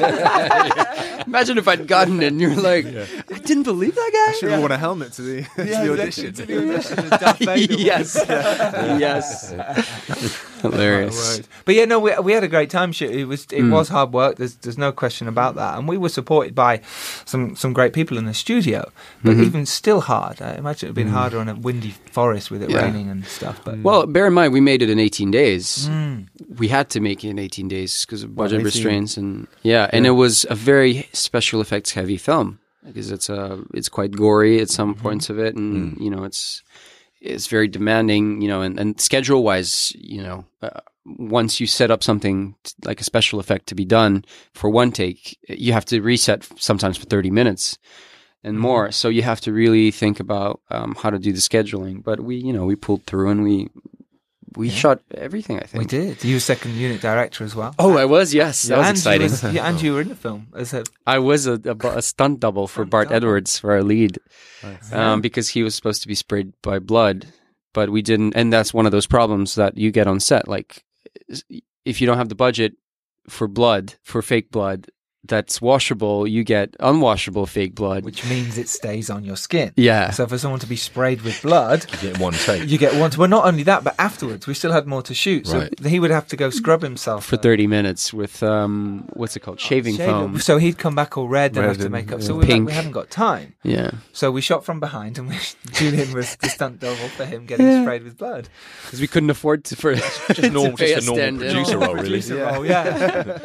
Imagine 1.25 1.57
if 1.57 1.67
I'd 1.67 1.87
gotten 1.87 2.21
it 2.21 2.27
and 2.27 2.39
you're 2.41 2.53
like, 2.55 2.85
I 2.85 3.37
didn't 3.39 3.63
believe 3.63 3.95
that 3.95 4.11
guy. 4.13 4.31
I 4.33 4.35
Should 4.39 4.51
have 4.51 4.59
worn 4.59 4.71
a 4.71 4.77
helmet 4.77 5.13
to 5.13 5.21
the, 5.23 5.41
to 5.43 5.63
the 5.63 5.91
audition. 5.93 6.33
To 6.33 6.45
the 6.45 6.57
audition. 6.73 6.99
as 6.99 7.09
Darth 7.19 7.39
guy. 7.39 7.45
Vader 7.55 7.73
was. 7.73 7.81
yes. 7.81 9.53
yes. 9.55 10.45
Hilarious. 10.63 11.41
But 11.65 11.75
yeah, 11.75 11.85
no, 11.85 11.99
we, 11.99 12.17
we 12.19 12.31
had 12.31 12.43
a 12.43 12.47
great 12.47 12.69
time. 12.69 12.93
It 12.99 13.27
was 13.27 13.43
it 13.43 13.61
mm. 13.61 13.71
was 13.71 13.89
hard 13.89 14.13
work. 14.13 14.37
There's 14.37 14.55
there's 14.55 14.77
no 14.77 14.91
question 14.91 15.27
about 15.27 15.55
that. 15.55 15.77
And 15.77 15.87
we 15.87 15.97
were 15.97 16.09
supported 16.09 16.55
by 16.55 16.81
some 17.25 17.55
some 17.55 17.73
great 17.73 17.91
people 17.91 18.17
in 18.17 18.25
the 18.25 18.33
studio. 18.33 18.89
But 19.23 19.31
mm-hmm. 19.31 19.43
even 19.43 19.65
still 19.65 20.01
hard. 20.01 20.41
I 20.41 20.55
imagine 20.55 20.87
it'd 20.87 20.95
been 20.95 21.07
mm-hmm. 21.07 21.15
harder 21.15 21.39
on 21.39 21.49
a 21.49 21.55
windy 21.55 21.91
forest 22.11 22.49
with 22.49 22.63
it 22.63 22.69
Yeah. 22.69 22.83
raining 22.83 23.09
and 23.09 23.25
stuff. 23.25 23.61
But 23.63 23.79
Well, 23.79 24.07
bear 24.07 24.27
in 24.27 24.33
mind, 24.33 24.53
we 24.53 24.61
made 24.61 24.81
it 24.81 24.89
in 24.89 24.99
18 24.99 25.31
days. 25.31 25.89
Mm. 25.89 26.27
We 26.57 26.69
had 26.69 26.89
to 26.91 27.01
make 27.01 27.23
it 27.23 27.29
in 27.29 27.39
18 27.39 27.67
days 27.67 28.05
because 28.05 28.23
of 28.23 28.35
budget 28.35 28.61
18? 28.61 28.65
restraints, 28.65 29.17
and 29.17 29.47
yeah, 29.63 29.89
and 29.91 30.07
it 30.07 30.11
was 30.11 30.45
a 30.49 30.55
very 30.55 31.09
special 31.11 31.59
effects 31.59 31.91
heavy 31.91 32.17
film 32.17 32.59
because 32.85 33.11
it's 33.11 33.29
a 33.29 33.59
it's 33.73 33.89
quite 33.89 34.11
gory 34.11 34.61
at 34.61 34.69
some 34.69 34.93
mm-hmm. 34.93 35.03
points 35.03 35.29
of 35.29 35.39
it, 35.39 35.55
and 35.55 35.97
mm. 35.97 36.01
you 36.01 36.09
know 36.09 36.23
it's 36.23 36.63
it's 37.23 37.47
very 37.47 37.67
demanding, 37.67 38.41
you 38.41 38.49
know, 38.49 38.61
and, 38.61 38.79
and 38.79 38.99
schedule 38.99 39.43
wise, 39.43 39.93
you 39.95 40.21
know, 40.21 40.45
uh, 40.61 40.81
once 41.05 41.59
you 41.59 41.67
set 41.67 41.89
up 41.89 42.03
something 42.03 42.55
t- 42.63 42.73
like 42.83 42.99
a 42.99 43.03
special 43.03 43.39
effect 43.39 43.67
to 43.67 43.75
be 43.75 43.85
done 43.85 44.25
for 44.53 44.69
one 44.69 44.91
take, 44.91 45.37
you 45.47 45.73
have 45.73 45.85
to 45.85 46.01
reset 46.01 46.47
sometimes 46.57 46.97
for 46.97 47.05
30 47.05 47.31
minutes 47.31 47.77
and 48.43 48.59
more. 48.59 48.91
So 48.91 49.07
you 49.07 49.21
have 49.21 49.39
to 49.41 49.53
really 49.53 49.89
think 49.89 50.19
about 50.19 50.61
um, 50.69 50.95
how 50.95 51.09
to 51.09 51.19
do 51.19 51.31
the 51.31 51.39
scheduling. 51.39 52.03
But 52.03 52.19
we, 52.19 52.35
you 52.35 52.51
know, 52.51 52.65
we 52.65 52.75
pulled 52.75 53.05
through 53.05 53.29
and 53.29 53.43
we 53.43 53.69
we 54.57 54.69
shot 54.69 55.01
everything. 55.13 55.59
I 55.59 55.63
think 55.63 55.79
we 55.81 55.85
did. 55.85 56.23
You 56.23 56.35
were 56.35 56.39
second 56.39 56.75
unit 56.75 57.01
director 57.01 57.43
as 57.43 57.55
well. 57.55 57.73
Oh, 57.79 57.97
I 57.97 58.05
was. 58.05 58.33
Yes, 58.33 58.63
that 58.63 58.77
was 58.77 58.87
and 58.87 58.97
exciting. 58.97 59.27
You 59.27 59.31
was, 59.31 59.43
yeah, 59.53 59.69
and 59.69 59.81
you 59.81 59.93
were 59.93 60.01
in 60.01 60.09
the 60.09 60.15
film 60.15 60.47
as 60.55 60.73
a 60.73 60.83
I 61.05 61.19
was 61.19 61.47
a, 61.47 61.59
a, 61.65 61.87
a 61.97 62.01
stunt 62.01 62.39
double 62.39 62.67
for 62.67 62.85
Bart 62.85 63.09
double. 63.09 63.15
Edwards 63.17 63.59
for 63.59 63.71
our 63.71 63.83
lead, 63.83 64.19
um, 64.91 65.21
because 65.21 65.49
he 65.49 65.63
was 65.63 65.75
supposed 65.75 66.01
to 66.01 66.07
be 66.07 66.15
sprayed 66.15 66.53
by 66.61 66.79
blood, 66.79 67.27
but 67.73 67.89
we 67.89 68.01
didn't. 68.01 68.35
And 68.35 68.51
that's 68.51 68.73
one 68.73 68.85
of 68.85 68.91
those 68.91 69.07
problems 69.07 69.55
that 69.55 69.77
you 69.77 69.91
get 69.91 70.07
on 70.07 70.19
set. 70.19 70.47
Like, 70.47 70.83
if 71.85 72.01
you 72.01 72.07
don't 72.07 72.17
have 72.17 72.29
the 72.29 72.35
budget 72.35 72.73
for 73.29 73.47
blood, 73.47 73.95
for 74.03 74.21
fake 74.21 74.51
blood, 74.51 74.87
that's 75.25 75.61
washable, 75.61 76.27
you 76.27 76.43
get 76.43 76.77
unwashable 76.79 77.47
fake 77.47 77.75
blood. 77.75 78.03
which 78.03 78.25
means 78.29 78.57
it 78.57 78.67
stays 78.67 79.09
on 79.09 79.23
your 79.23 79.37
skin. 79.37 79.71
yeah. 79.77 80.11
So 80.11 80.27
for 80.27 80.37
someone 80.37 80.59
to 80.59 80.67
be 80.67 80.75
sprayed 80.75 81.21
with 81.21 81.41
blood, 81.41 81.85
You 82.01 82.09
get 82.09 82.19
one 82.19 82.33
take. 82.33 82.67
you 82.69 82.77
get 82.77 82.93
one. 82.95 83.11
Well, 83.17 83.29
not 83.29 83.45
only 83.45 83.63
that, 83.63 83.83
but 83.83 83.95
afterwards 83.97 84.47
we 84.47 84.53
still 84.53 84.71
had 84.73 84.85
more 84.85 85.01
to 85.03 85.13
shoot. 85.13 85.47
So 85.47 85.59
Right. 85.59 85.79
he 85.85 85.99
would 85.99 86.11
have 86.11 86.27
to 86.27 86.35
go 86.35 86.49
scrub 86.49 86.81
himself 86.81 87.25
for 87.25 87.37
30 87.37 87.67
minutes 87.67 88.13
with 88.13 88.43
um 88.43 89.05
what's 89.13 89.35
it 89.35 89.41
called 89.41 89.59
shaving 89.61 89.95
Shave 89.95 90.09
foam. 90.09 90.39
So 90.39 90.57
he'd 90.57 90.77
come 90.77 90.95
back 90.95 91.17
all 91.17 91.27
red 91.29 91.55
and 91.55 91.65
have 91.65 91.77
to 91.79 91.89
make 91.89 92.11
up. 92.11 92.19
yeah. 92.19 92.25
So 92.27 92.35
we, 92.35 92.45
had, 92.45 92.51
Pink. 92.53 92.67
we 92.67 92.73
haven't 92.73 92.91
got 92.91 93.09
time. 93.09 93.55
yeah 93.63 93.91
So 94.11 94.29
we 94.31 94.41
shot 94.41 94.65
from 94.65 94.79
behind, 94.79 95.17
and 95.17 95.29
we, 95.29 95.37
Julian 95.71 96.11
was 96.13 96.35
the 96.37 96.49
stunt 96.49 96.79
double 96.81 97.07
for 97.17 97.25
him 97.25 97.45
getting 97.45 97.65
Yeah. 97.67 97.83
sprayed 97.83 98.03
with 98.03 98.17
blood. 98.17 98.49
because 98.85 98.99
we 98.99 99.07
couldn't 99.07 99.29
afford 99.29 99.63
to 99.65 99.75
for 99.77 99.95
Just 99.95 100.51
normal, 100.51 100.77
to 100.77 100.87
just 100.87 101.03
a 101.03 101.05
normal 101.05 101.15
stand-in. 101.23 101.37
producer 101.53 101.77
role, 101.77 101.93
really. 101.95 102.09
Producer 102.21 102.37
role, 102.45 102.65
yeah. 102.65 103.39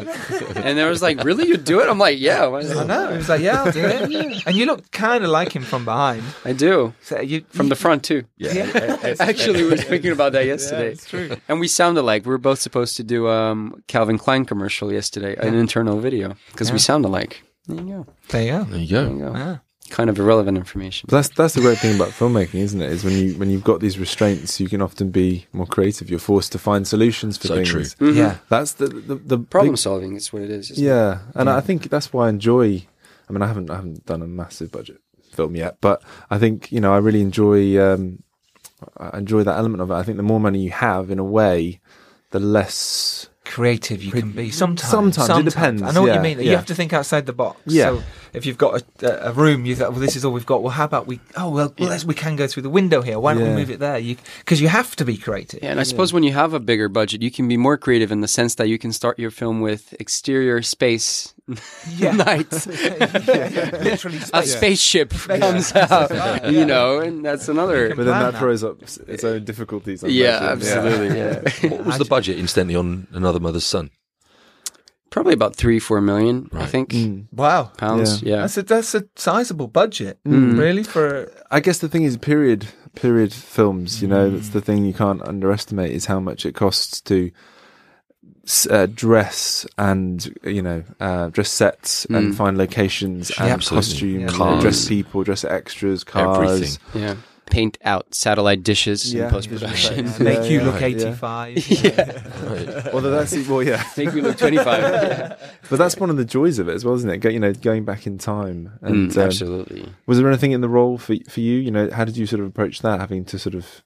and 0.56 0.76
there 0.78 0.88
was 0.88 1.02
like 1.02 1.22
really 1.24 1.46
you 1.48 1.56
do 1.68 1.80
it 1.82 1.88
i'm 1.88 1.98
like 1.98 2.18
yeah 2.18 2.44
I 2.48 2.84
know. 2.84 3.10
He 3.12 3.16
was 3.22 3.28
like, 3.28 3.40
"Yeah, 3.48 3.62
I'll 3.62 3.72
do 3.72 3.84
it." 3.84 4.00
And 4.46 4.54
you 4.58 4.64
look 4.70 4.82
kind 4.90 5.22
of 5.26 5.30
like 5.38 5.50
him 5.56 5.62
from 5.70 5.84
behind. 5.84 6.22
i 6.44 6.52
do 6.66 6.92
So 7.08 7.20
you 7.30 7.38
from 7.58 7.68
the 7.68 7.76
front 7.84 8.00
too 8.08 8.22
Yeah. 8.36 9.14
Actually, 9.30 9.62
we 9.64 9.68
were 9.70 9.76
speaking 9.88 10.12
about 10.18 10.32
that 10.36 10.46
yesterday. 10.54 10.90
it's 10.92 11.06
true. 11.12 11.28
And 11.48 11.60
we 11.60 11.68
sounded 11.68 12.02
like 12.10 12.20
we 12.26 12.30
were 12.36 12.44
both 12.50 12.60
supposed 12.66 12.94
to 13.00 13.04
do 13.14 13.18
um 13.28 13.60
Calvin 13.92 14.18
Klein 14.24 14.44
commercial 14.44 14.88
yesterday, 14.92 15.32
an 15.46 15.54
internal 15.54 15.98
video, 16.08 16.28
because 16.52 16.68
we 16.72 16.78
sound 16.78 17.04
alike. 17.04 17.32
There 17.66 17.76
you 17.80 17.88
go. 17.94 18.06
There 18.30 18.42
you 18.42 18.52
go. 18.52 18.64
There 18.70 18.80
you 18.80 18.86
There 18.96 19.04
go. 19.04 19.12
you 19.12 19.18
go. 19.26 19.32
Yeah. 19.38 19.56
Kind 19.91 20.11
of 20.11 20.18
irrelevant 20.18 20.59
information. 20.59 21.07
But 21.11 21.16
that's 21.16 21.28
that's 21.30 21.55
the 21.55 21.61
great 21.61 21.78
thing 21.78 21.97
about 21.97 22.11
filmmaking, 22.11 22.57
isn't 22.61 22.80
it? 22.82 22.93
Is 22.93 23.05
when 23.05 23.14
you 23.14 23.34
when 23.39 23.49
you've 23.51 23.64
got 23.64 23.80
these 23.80 23.99
restraints, 23.99 24.61
you 24.61 24.68
can 24.68 24.82
often 24.82 25.11
be 25.11 25.47
more 25.53 25.66
creative. 25.66 26.11
You're 26.11 26.18
forced 26.18 26.53
to 26.53 26.59
find 26.59 26.86
solutions 26.86 27.36
for 27.39 27.49
So 27.49 27.55
things. 27.57 27.95
true. 27.95 28.12
Yeah. 28.12 28.36
That's 28.49 28.74
the 28.74 28.89
the, 28.89 29.14
the 29.16 29.39
Problem 29.39 29.72
big- 29.74 29.78
solving 29.78 30.14
is 30.16 30.32
what 30.32 30.43
it 30.43 30.51
is. 30.51 30.70
isn't 30.70 30.84
it? 30.84 30.86
Yeah, 30.89 31.20
and 31.34 31.49
I 31.49 31.61
think 31.61 31.89
that's 31.91 32.12
why 32.12 32.26
I 32.26 32.28
enjoy. 32.28 32.86
I 33.28 33.32
mean, 33.32 33.43
I 33.43 33.47
haven't 33.47 33.70
I 33.70 33.76
haven't 33.76 34.05
done 34.07 34.22
a 34.22 34.26
massive 34.26 34.70
budget 34.70 35.01
film 35.32 35.57
yet, 35.57 35.78
but 35.80 36.03
I 36.30 36.39
think 36.39 36.70
you 36.70 36.80
know 36.80 36.93
I 36.93 36.99
really 36.99 37.20
enjoy 37.22 37.78
um, 37.80 38.22
I 38.99 39.18
enjoy 39.18 39.43
that 39.43 39.57
element 39.57 39.80
of 39.82 39.91
it. 39.91 39.95
I 39.95 40.03
think 40.03 40.16
the 40.18 40.22
more 40.22 40.41
money 40.41 40.61
you 40.61 40.70
have, 40.70 41.11
in 41.11 41.18
a 41.18 41.24
way, 41.24 41.80
the 42.30 42.41
less 42.41 43.28
creative 43.49 44.03
you 44.03 44.12
can 44.12 44.32
be. 44.32 44.51
Sometimes, 44.51 44.90
Sometimes, 44.90 45.40
it 45.40 45.51
depends, 45.51 45.82
I 45.82 45.90
know 45.90 46.03
what 46.03 46.14
you 46.14 46.20
mean. 46.20 46.38
You 46.40 46.55
have 46.55 46.66
to 46.66 46.74
think 46.74 46.92
outside 46.92 47.26
the 47.26 47.32
box. 47.32 47.61
Yeah. 47.66 47.96
So 47.96 48.03
if 48.32 48.46
you've 48.46 48.59
got 48.59 48.82
a, 49.03 49.28
a 49.28 49.32
room, 49.32 49.64
you 49.64 49.74
thought, 49.74 49.92
well, 49.92 50.01
this 50.01 50.16
is 50.16 50.24
all 50.24 50.32
we've 50.32 50.46
got. 50.46 50.62
Well, 50.62 50.72
how 50.72 50.84
about 50.84 51.07
we? 51.07 51.18
Oh, 51.36 51.51
well, 51.51 51.74
well 51.78 51.88
let's, 51.88 52.05
we 52.05 52.14
can 52.14 52.36
go 52.36 52.46
through 52.46 52.62
the 52.62 52.70
window 52.70 53.03
here. 53.03 53.18
Why 53.18 53.34
don't 53.34 53.42
we 53.42 53.55
move 53.55 53.70
it 53.70 53.80
there? 53.80 53.99
You 53.99 54.16
because 54.40 54.61
you 54.61 54.68
have 54.68 54.94
to 54.96 55.05
be 55.05 55.16
creative. 55.16 55.62
Yeah, 55.62 55.70
and 55.70 55.80
I 55.80 55.82
suppose 55.82 56.12
when 56.12 56.22
you 56.22 56.32
have 56.32 56.53
a 56.53 56.61
bigger 56.61 56.88
budget, 56.88 57.22
you 57.22 57.30
can 57.30 57.49
be 57.49 57.57
more 57.57 57.76
creative 57.78 58.12
in 58.12 58.20
the 58.20 58.28
sense 58.28 58.55
that 58.57 58.68
you 58.68 58.78
can 58.78 58.92
start 58.92 59.18
your 59.18 59.30
film 59.30 59.61
with 59.61 59.94
exterior 59.99 60.62
space 60.62 61.34
Yeah. 61.96 62.12
nights. 62.26 62.66
Yeah, 62.78 63.78
Literally, 63.82 64.18
A 64.18 64.42
space. 64.42 64.57
spaceship 64.57 65.11
comes 65.12 65.74
out, 65.74 66.51
you 66.53 66.64
know, 66.64 66.99
and 67.01 67.24
that's 67.24 67.49
another. 67.49 67.88
But 67.94 68.05
then 68.05 68.18
that 68.20 68.32
that. 68.32 68.38
throws 68.38 68.62
up 68.64 68.82
its 68.82 69.24
own 69.24 69.44
difficulties. 69.44 70.05
I 70.05 70.09
Yeah, 70.09 70.53
imagine. 70.53 70.78
absolutely. 70.78 71.16
Yeah. 71.18 71.70
What 71.76 71.84
was 71.86 71.99
the 71.99 72.05
budget, 72.05 72.38
incidentally, 72.38 72.76
on 72.76 73.07
Another 73.12 73.40
Mother's 73.40 73.64
Son? 73.64 73.90
Probably 75.11 75.32
about 75.32 75.57
three, 75.57 75.78
four 75.78 76.01
million, 76.03 76.51
I 76.53 76.66
think, 76.66 76.90
Mm. 76.90 77.26
Wow. 77.32 77.72
pounds. 77.78 78.22
Yeah. 78.22 78.42
That's 78.42 78.59
a 78.59 78.62
that's 78.62 78.94
a 78.94 79.05
sizable 79.16 79.66
budget, 79.68 80.18
Mm. 80.26 80.59
really. 80.59 80.82
For 80.82 81.32
I 81.51 81.61
guess 81.61 81.78
the 81.78 81.88
thing 81.88 82.03
is 82.05 82.18
period 82.18 82.66
period 82.94 83.32
films. 83.32 84.03
You 84.03 84.09
know, 84.09 84.28
that's 84.30 84.51
the 84.51 84.61
thing 84.61 84.84
you 84.84 84.92
can't 84.92 85.26
underestimate 85.26 85.92
is 85.92 86.07
how 86.07 86.20
much 86.20 86.44
it 86.44 86.55
costs 86.55 87.01
to 87.03 87.26
s- 87.26 87.32
uh, 88.70 88.86
dress 88.86 89.66
and 89.76 90.34
you 90.44 90.62
know 90.62 90.82
uh, 91.01 91.28
dress 91.28 91.51
sets 91.51 92.05
and 92.07 92.32
Mm. 92.32 92.34
find 92.34 92.57
locations 92.59 93.30
and 93.38 93.51
absolutely. 93.51 93.76
costume, 93.78 94.20
Yeah. 94.20 94.28
Cars. 94.28 94.62
dress 94.62 94.88
people, 94.88 95.22
dress 95.24 95.44
extras, 95.44 96.05
cars. 96.05 96.51
Everything. 96.51 97.03
Yeah. 97.03 97.14
Paint 97.51 97.78
out 97.82 98.14
satellite 98.14 98.62
dishes 98.62 99.14
Yeah, 99.14 99.24
in 99.24 99.30
post 99.30 99.49
production. 99.49 100.05
visual 100.07 100.22
make 100.28 100.38
Yeah, 100.38 100.44
you 100.44 100.59
yeah, 100.61 100.64
look 100.66 100.80
yeah. 100.80 100.86
eighty-five. 100.86 101.57
Yeah. 101.84 102.90
Well, 102.92 103.03
that's 103.03 103.36
well, 103.49 103.62
yeah. 103.62 103.82
Make 103.96 104.12
me 104.14 104.20
look 104.20 104.36
25. 104.36 105.38
But 105.70 105.76
that's 105.78 105.96
one 105.96 106.11
of 106.11 106.16
the 106.16 106.24
joys 106.24 106.59
of 106.59 106.68
it 106.68 106.74
as 106.74 106.84
well, 106.84 106.94
isn't 106.94 107.09
it? 107.11 107.18
Go, 107.18 107.28
you 107.28 107.40
know, 107.40 107.53
going 107.53 107.84
back 107.84 108.07
in 108.07 108.18
time. 108.18 108.72
And 108.82 109.11
Mm, 109.11 109.16
um, 109.16 109.22
absolutely. 109.24 109.86
was 110.07 110.18
there 110.18 110.28
anything 110.28 110.53
in 110.53 110.61
the 110.61 110.68
role 110.68 110.96
for 110.99 111.14
for 111.28 111.40
you? 111.40 111.59
You 111.59 111.70
know, 111.70 111.90
how 111.90 112.05
did 112.05 112.16
you 112.16 112.26
sort 112.26 112.40
of 112.40 112.46
approach 112.46 112.80
that? 112.82 113.01
Having 113.01 113.24
to 113.26 113.38
sort 113.38 113.55
of, 113.55 113.82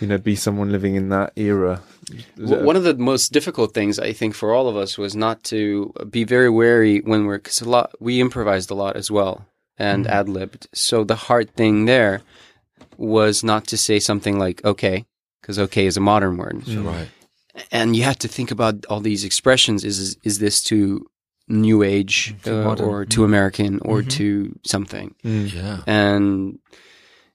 you 0.00 0.06
know, 0.06 0.18
be 0.18 0.36
someone 0.36 0.70
living 0.72 0.94
in 0.96 1.08
that 1.10 1.32
era. 1.36 1.80
Was 2.36 2.50
W- 2.50 2.60
it- 2.60 2.64
One 2.64 2.76
of 2.76 2.84
the 2.84 2.94
most 2.94 3.32
difficult 3.32 3.74
things 3.74 3.98
I 3.98 4.12
think 4.12 4.34
for 4.34 4.52
all 4.54 4.68
of 4.68 4.76
us 4.76 4.96
was 4.98 5.14
not 5.14 5.42
to 5.44 5.92
be 6.10 6.24
very 6.24 6.48
wary 6.50 7.00
when 7.00 7.26
we're 7.26 7.38
because 7.38 7.60
a 7.60 7.68
lot 7.68 7.90
we 8.00 8.20
improvised 8.20 8.70
a 8.70 8.74
lot 8.74 8.96
as 8.96 9.10
well 9.10 9.46
and 9.78 10.04
Mm-hmm. 10.04 10.14
ad 10.18 10.28
libbed. 10.28 10.66
So 10.74 11.04
the 11.04 11.16
hard 11.28 11.54
thing 11.54 11.84
there 11.86 12.20
was 12.96 13.44
not 13.44 13.66
to 13.68 13.76
say 13.76 13.98
something 14.00 14.38
like 14.38 14.64
"okay" 14.64 15.04
because 15.40 15.58
"okay" 15.58 15.86
is 15.86 15.96
a 15.96 16.00
modern 16.00 16.36
word, 16.36 16.66
Right. 16.68 17.08
and 17.70 17.94
you 17.96 18.02
have 18.04 18.18
to 18.20 18.28
think 18.28 18.50
about 18.50 18.86
all 18.90 19.00
these 19.00 19.24
expressions. 19.24 19.84
Is 19.84 20.16
is 20.24 20.38
this 20.38 20.62
too 20.62 21.06
new 21.48 21.82
age 21.82 22.34
Too 22.44 22.54
uh, 22.54 22.76
or 22.76 23.04
too 23.06 23.24
American 23.24 23.78
or 23.82 24.02
Mhm. 24.02 24.10
too 24.10 24.58
something? 24.66 25.14
Mm. 25.24 25.52
Yeah. 25.54 25.80
and 25.86 26.58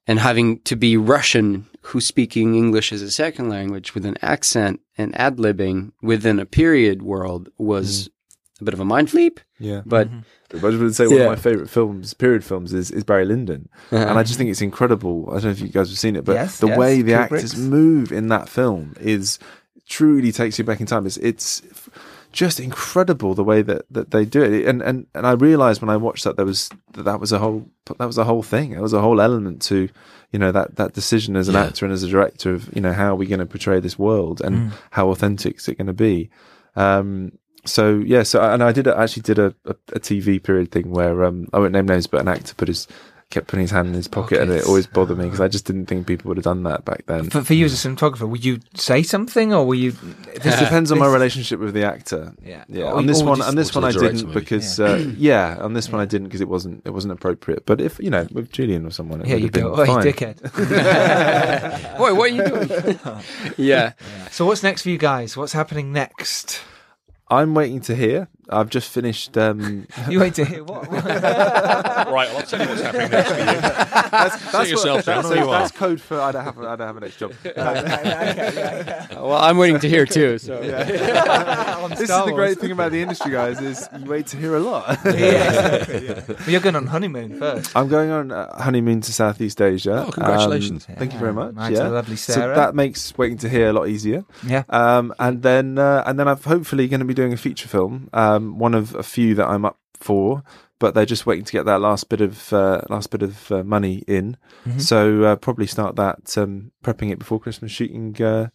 and 0.07 0.19
having 0.19 0.59
to 0.61 0.75
be 0.75 0.97
Russian 0.97 1.67
who's 1.81 2.05
speaking 2.05 2.55
English 2.55 2.93
as 2.93 3.01
a 3.01 3.11
second 3.11 3.49
language 3.49 3.93
with 3.93 4.05
an 4.05 4.17
accent 4.21 4.79
and 4.97 5.17
ad 5.19 5.37
libbing 5.37 5.91
within 6.01 6.39
a 6.39 6.45
period 6.45 7.01
world 7.01 7.49
was 7.57 8.07
mm-hmm. 8.07 8.63
a 8.63 8.65
bit 8.65 8.73
of 8.73 8.79
a 8.79 8.85
mind 8.85 9.13
leap. 9.13 9.39
Yeah. 9.59 9.81
But 9.85 10.07
mm-hmm. 10.09 10.19
But 10.61 10.67
I 10.67 10.69
just 10.69 10.83
would 10.83 10.95
say 10.95 11.07
one 11.07 11.17
Yeah. 11.17 11.23
of 11.23 11.29
my 11.29 11.35
favorite 11.35 11.69
films, 11.69 12.13
period 12.13 12.43
films, 12.43 12.73
is, 12.73 12.91
is 12.91 13.03
Barry 13.03 13.25
Lyndon, 13.25 13.69
uh-huh. 13.91 14.05
and 14.05 14.19
I 14.19 14.23
just 14.23 14.37
think 14.37 14.51
it's 14.51 14.61
incredible. 14.61 15.25
I 15.29 15.33
don't 15.33 15.45
know 15.45 15.49
if 15.49 15.61
you 15.61 15.67
guys 15.69 15.89
have 15.89 15.97
seen 15.97 16.15
it, 16.15 16.23
but 16.25 16.33
Yes, 16.33 16.59
the 16.59 16.67
yes, 16.67 16.77
way 16.77 17.01
the 17.01 17.13
Kubrick's. 17.13 17.33
actors 17.33 17.57
move 17.57 18.11
in 18.11 18.27
that 18.27 18.47
film 18.47 18.95
is 18.99 19.39
truly 19.87 20.31
takes 20.31 20.59
you 20.59 20.63
back 20.63 20.79
in 20.79 20.85
time. 20.85 21.07
It's 21.07 21.17
it's 21.17 21.63
just 22.33 22.59
incredible 22.59 23.33
the 23.35 23.43
way 23.43 23.61
that, 23.61 23.85
that 23.91 24.11
they 24.11 24.25
do 24.25 24.41
it. 24.43 24.67
And 24.67 24.81
and 24.81 25.05
and 25.15 25.25
I 25.25 25.31
realized 25.33 25.81
when 25.81 25.89
I 25.89 25.97
watched 25.97 26.23
that 26.25 26.35
there 26.35 26.45
was 26.45 26.69
that, 26.93 27.03
that 27.05 27.19
was 27.21 27.31
a 27.31 27.39
whole 27.39 27.69
that 27.99 28.05
was 28.05 28.17
a 28.17 28.25
whole 28.25 28.43
thing. 28.43 28.71
There 28.71 28.81
was 28.81 28.93
a 28.93 29.01
whole 29.01 29.21
element 29.21 29.61
to 29.63 29.87
you 30.31 30.39
know 30.39 30.51
that 30.51 30.75
that 30.75 30.93
decision 30.93 31.35
as 31.37 31.47
an 31.47 31.53
Yeah. 31.55 31.65
actor 31.65 31.85
and 31.85 31.93
as 31.93 32.03
a 32.03 32.09
director 32.09 32.53
of 32.53 32.69
you 32.75 32.81
know 32.81 32.91
how 32.93 33.11
are 33.13 33.15
we 33.15 33.27
going 33.27 33.39
to 33.39 33.45
portray 33.45 33.79
this 33.79 33.97
world 33.97 34.41
and 34.41 34.55
Mm. 34.55 34.71
how 34.91 35.09
authentic 35.09 35.57
is 35.57 35.67
it 35.69 35.77
going 35.77 35.87
to 35.87 35.93
be. 35.93 36.29
Um, 36.75 37.31
so 37.65 37.99
yeah, 38.05 38.23
so 38.23 38.41
and 38.41 38.61
I 38.61 38.71
did 38.73 38.87
actually 38.87 39.21
did 39.23 39.39
a, 39.39 39.55
a, 39.65 39.75
a 39.93 39.99
TV 39.99 40.41
period 40.41 40.71
thing 40.71 40.91
where 40.91 41.23
um, 41.23 41.47
I 41.53 41.59
won't 41.59 41.71
name 41.71 41.85
names, 41.87 42.07
but 42.07 42.19
an 42.21 42.27
actor 42.27 42.53
put 42.55 42.67
his 42.67 42.87
kept 43.33 43.47
putting 43.47 43.61
his 43.63 43.71
hand 43.71 43.87
in 43.89 43.93
his 43.93 44.07
pocket, 44.07 44.39
and 44.41 44.51
it 44.51 44.65
always 44.65 44.87
bothered 44.87 45.17
me 45.17 45.25
because 45.25 45.41
I 45.41 45.47
just 45.47 45.65
didn't 45.65 45.87
think 45.87 46.07
people 46.07 46.29
would 46.29 46.37
have 46.37 46.43
done 46.43 46.63
that 46.63 46.85
back 46.85 47.05
then. 47.07 47.29
For, 47.29 47.43
for 47.43 47.53
you 47.53 47.65
as 47.65 47.73
a 47.73 47.89
cinematographer, 47.89 48.29
would 48.29 48.45
you 48.45 48.59
say 48.75 49.03
something 49.03 49.53
or 49.53 49.65
were 49.65 49.75
you? 49.75 49.91
This 50.41 50.59
depends 50.59 50.91
on 50.91 50.99
my 50.99 51.07
relationship 51.07 51.59
with 51.59 51.73
the 51.73 51.83
actor. 51.83 52.33
Yeah. 52.43 52.63
Yeah, 52.69 52.85
Or- 52.85 52.95
on 52.97 53.05
this 53.07 53.21
one, 53.23 53.37
just- 53.37 53.49
on 53.49 53.55
this 53.55 53.73
one, 53.75 53.83
I 53.83 53.91
didn't 53.91 54.27
maybe. 54.27 54.39
because 54.39 54.79
uh, 54.79 55.11
yeah, 55.17 55.57
on 55.59 55.73
this 55.73 55.89
one 55.89 55.99
I 56.01 56.05
didn't 56.05 56.27
because 56.27 56.41
it 56.41 56.47
wasn't 56.47 56.81
it 56.85 56.91
wasn't 56.91 57.13
appropriate. 57.13 57.65
But 57.65 57.81
if 57.81 57.99
you 57.99 58.09
know, 58.09 58.27
with 58.31 58.51
Julian 58.51 58.85
or 58.85 58.91
someone, 58.91 59.21
it 59.21 59.27
Yeah, 59.27 59.33
would 59.35 59.39
you 59.41 59.45
have 59.47 59.53
been 59.53 59.63
go, 59.63 59.73
oh, 59.81 59.85
fine. 59.85 60.05
you 60.05 60.13
dickhead. 60.13 61.97
Boy, 61.97 62.13
what 62.13 62.31
are 62.31 62.35
you 62.35 62.43
doing? 62.45 62.99
yeah. 63.57 63.93
so 64.31 64.45
what's 64.45 64.63
next 64.63 64.83
for 64.83 64.89
you 64.89 64.97
guys? 64.97 65.35
What's 65.35 65.53
happening 65.53 65.91
next? 65.91 66.61
I'm 67.29 67.53
waiting 67.55 67.81
to 67.81 67.95
hear. 67.95 68.27
I've 68.49 68.69
just 68.69 68.89
finished. 68.91 69.37
Um, 69.37 69.87
You 70.09 70.19
wait 70.19 70.33
to 70.35 70.45
hear 70.45 70.63
what? 70.63 70.87
right, 70.91 72.29
I'll 72.29 72.41
tell 72.43 72.61
you 72.61 72.67
what's 72.67 72.81
happening 72.81 73.09
next 73.09 73.31
for 73.31 73.37
you. 73.39 73.45
that's, 73.45 74.51
that's, 74.51 74.69
yourself 74.69 75.05
down, 75.05 75.23
that's, 75.23 75.35
you 75.35 75.45
that's 75.45 75.71
are. 75.73 75.77
code 75.77 76.01
for 76.01 76.19
I 76.19 76.31
don't 76.31 76.43
have 76.43 76.57
a- 76.57 76.67
I 76.67 76.75
don't 76.75 76.87
have 76.87 76.97
a 76.97 76.99
next 76.99 77.17
job. 77.17 77.33
Well, 79.23 79.41
I'm 79.41 79.57
waiting 79.57 79.79
to 79.79 79.87
hear 79.89 80.05
too. 80.05 80.37
So 80.37 80.59
this 80.59 82.01
is 82.01 82.07
the 82.07 82.31
great 82.35 82.59
thing 82.59 82.71
about 82.71 82.91
the 82.91 83.01
industry, 83.01 83.31
guys, 83.31 83.61
is 83.61 83.87
you 83.97 84.05
wait 84.05 84.27
to 84.27 84.37
hear 84.37 84.55
a 84.55 84.59
lot. 84.59 84.99
But 85.03 86.47
you're 86.47 86.61
going 86.61 86.75
on 86.75 86.87
honeymoon 86.87 87.39
first. 87.39 87.75
I'm 87.75 87.87
going 87.87 88.09
on 88.09 88.29
honeymoon 88.29 89.01
to 89.01 89.13
Southeast 89.13 89.61
Asia. 89.61 90.05
Oh, 90.07 90.11
congratulations. 90.11 90.85
Um, 90.89 90.95
thank 90.95 91.13
you 91.13 91.19
very 91.19 91.33
much. 91.33 91.55
Right 91.55 91.69
to 91.69 91.73
yeah. 91.73 91.83
the 91.83 91.89
lovely 91.91 92.15
So 92.17 92.53
that 92.53 92.75
makes 92.75 93.17
waiting 93.17 93.37
to 93.39 93.49
hear 93.49 93.69
a 93.69 93.73
lot 93.73 93.87
easier. 93.87 94.25
Yeah. 94.45 94.63
Um, 94.69 95.13
and 95.19 95.41
then 95.41 95.77
uh, 95.77 96.03
and 96.05 96.19
then 96.19 96.27
I'm 96.27 96.37
hopefully 96.37 96.87
going 96.87 96.99
to 96.99 97.05
be 97.05 97.13
doing 97.13 97.33
a 97.33 97.37
feature 97.37 97.67
film. 97.67 98.09
Um, 98.13 98.42
one 98.51 98.73
of 98.73 98.93
a 98.95 99.03
few 99.03 99.35
that 99.35 99.47
I'm 99.47 99.65
up 99.65 99.77
for, 99.95 100.43
but 100.79 100.93
they're 100.93 101.05
just 101.05 101.25
waiting 101.25 101.45
to 101.45 101.51
get 101.51 101.65
that 101.65 101.79
last 101.81 102.09
bit 102.09 102.21
of 102.21 102.51
uh, 102.53 102.81
last 102.89 103.09
bit 103.09 103.21
of 103.21 103.51
uh, 103.51 103.63
money 103.63 104.03
in. 104.07 104.37
Mm-hmm. 104.65 104.79
So 104.79 105.23
uh, 105.23 105.35
probably 105.37 105.67
start 105.67 105.95
that 105.95 106.37
um, 106.37 106.71
prepping 106.83 107.11
it 107.11 107.19
before 107.19 107.39
Christmas, 107.39 107.71
shooting 107.71 108.21
uh, 108.21 108.47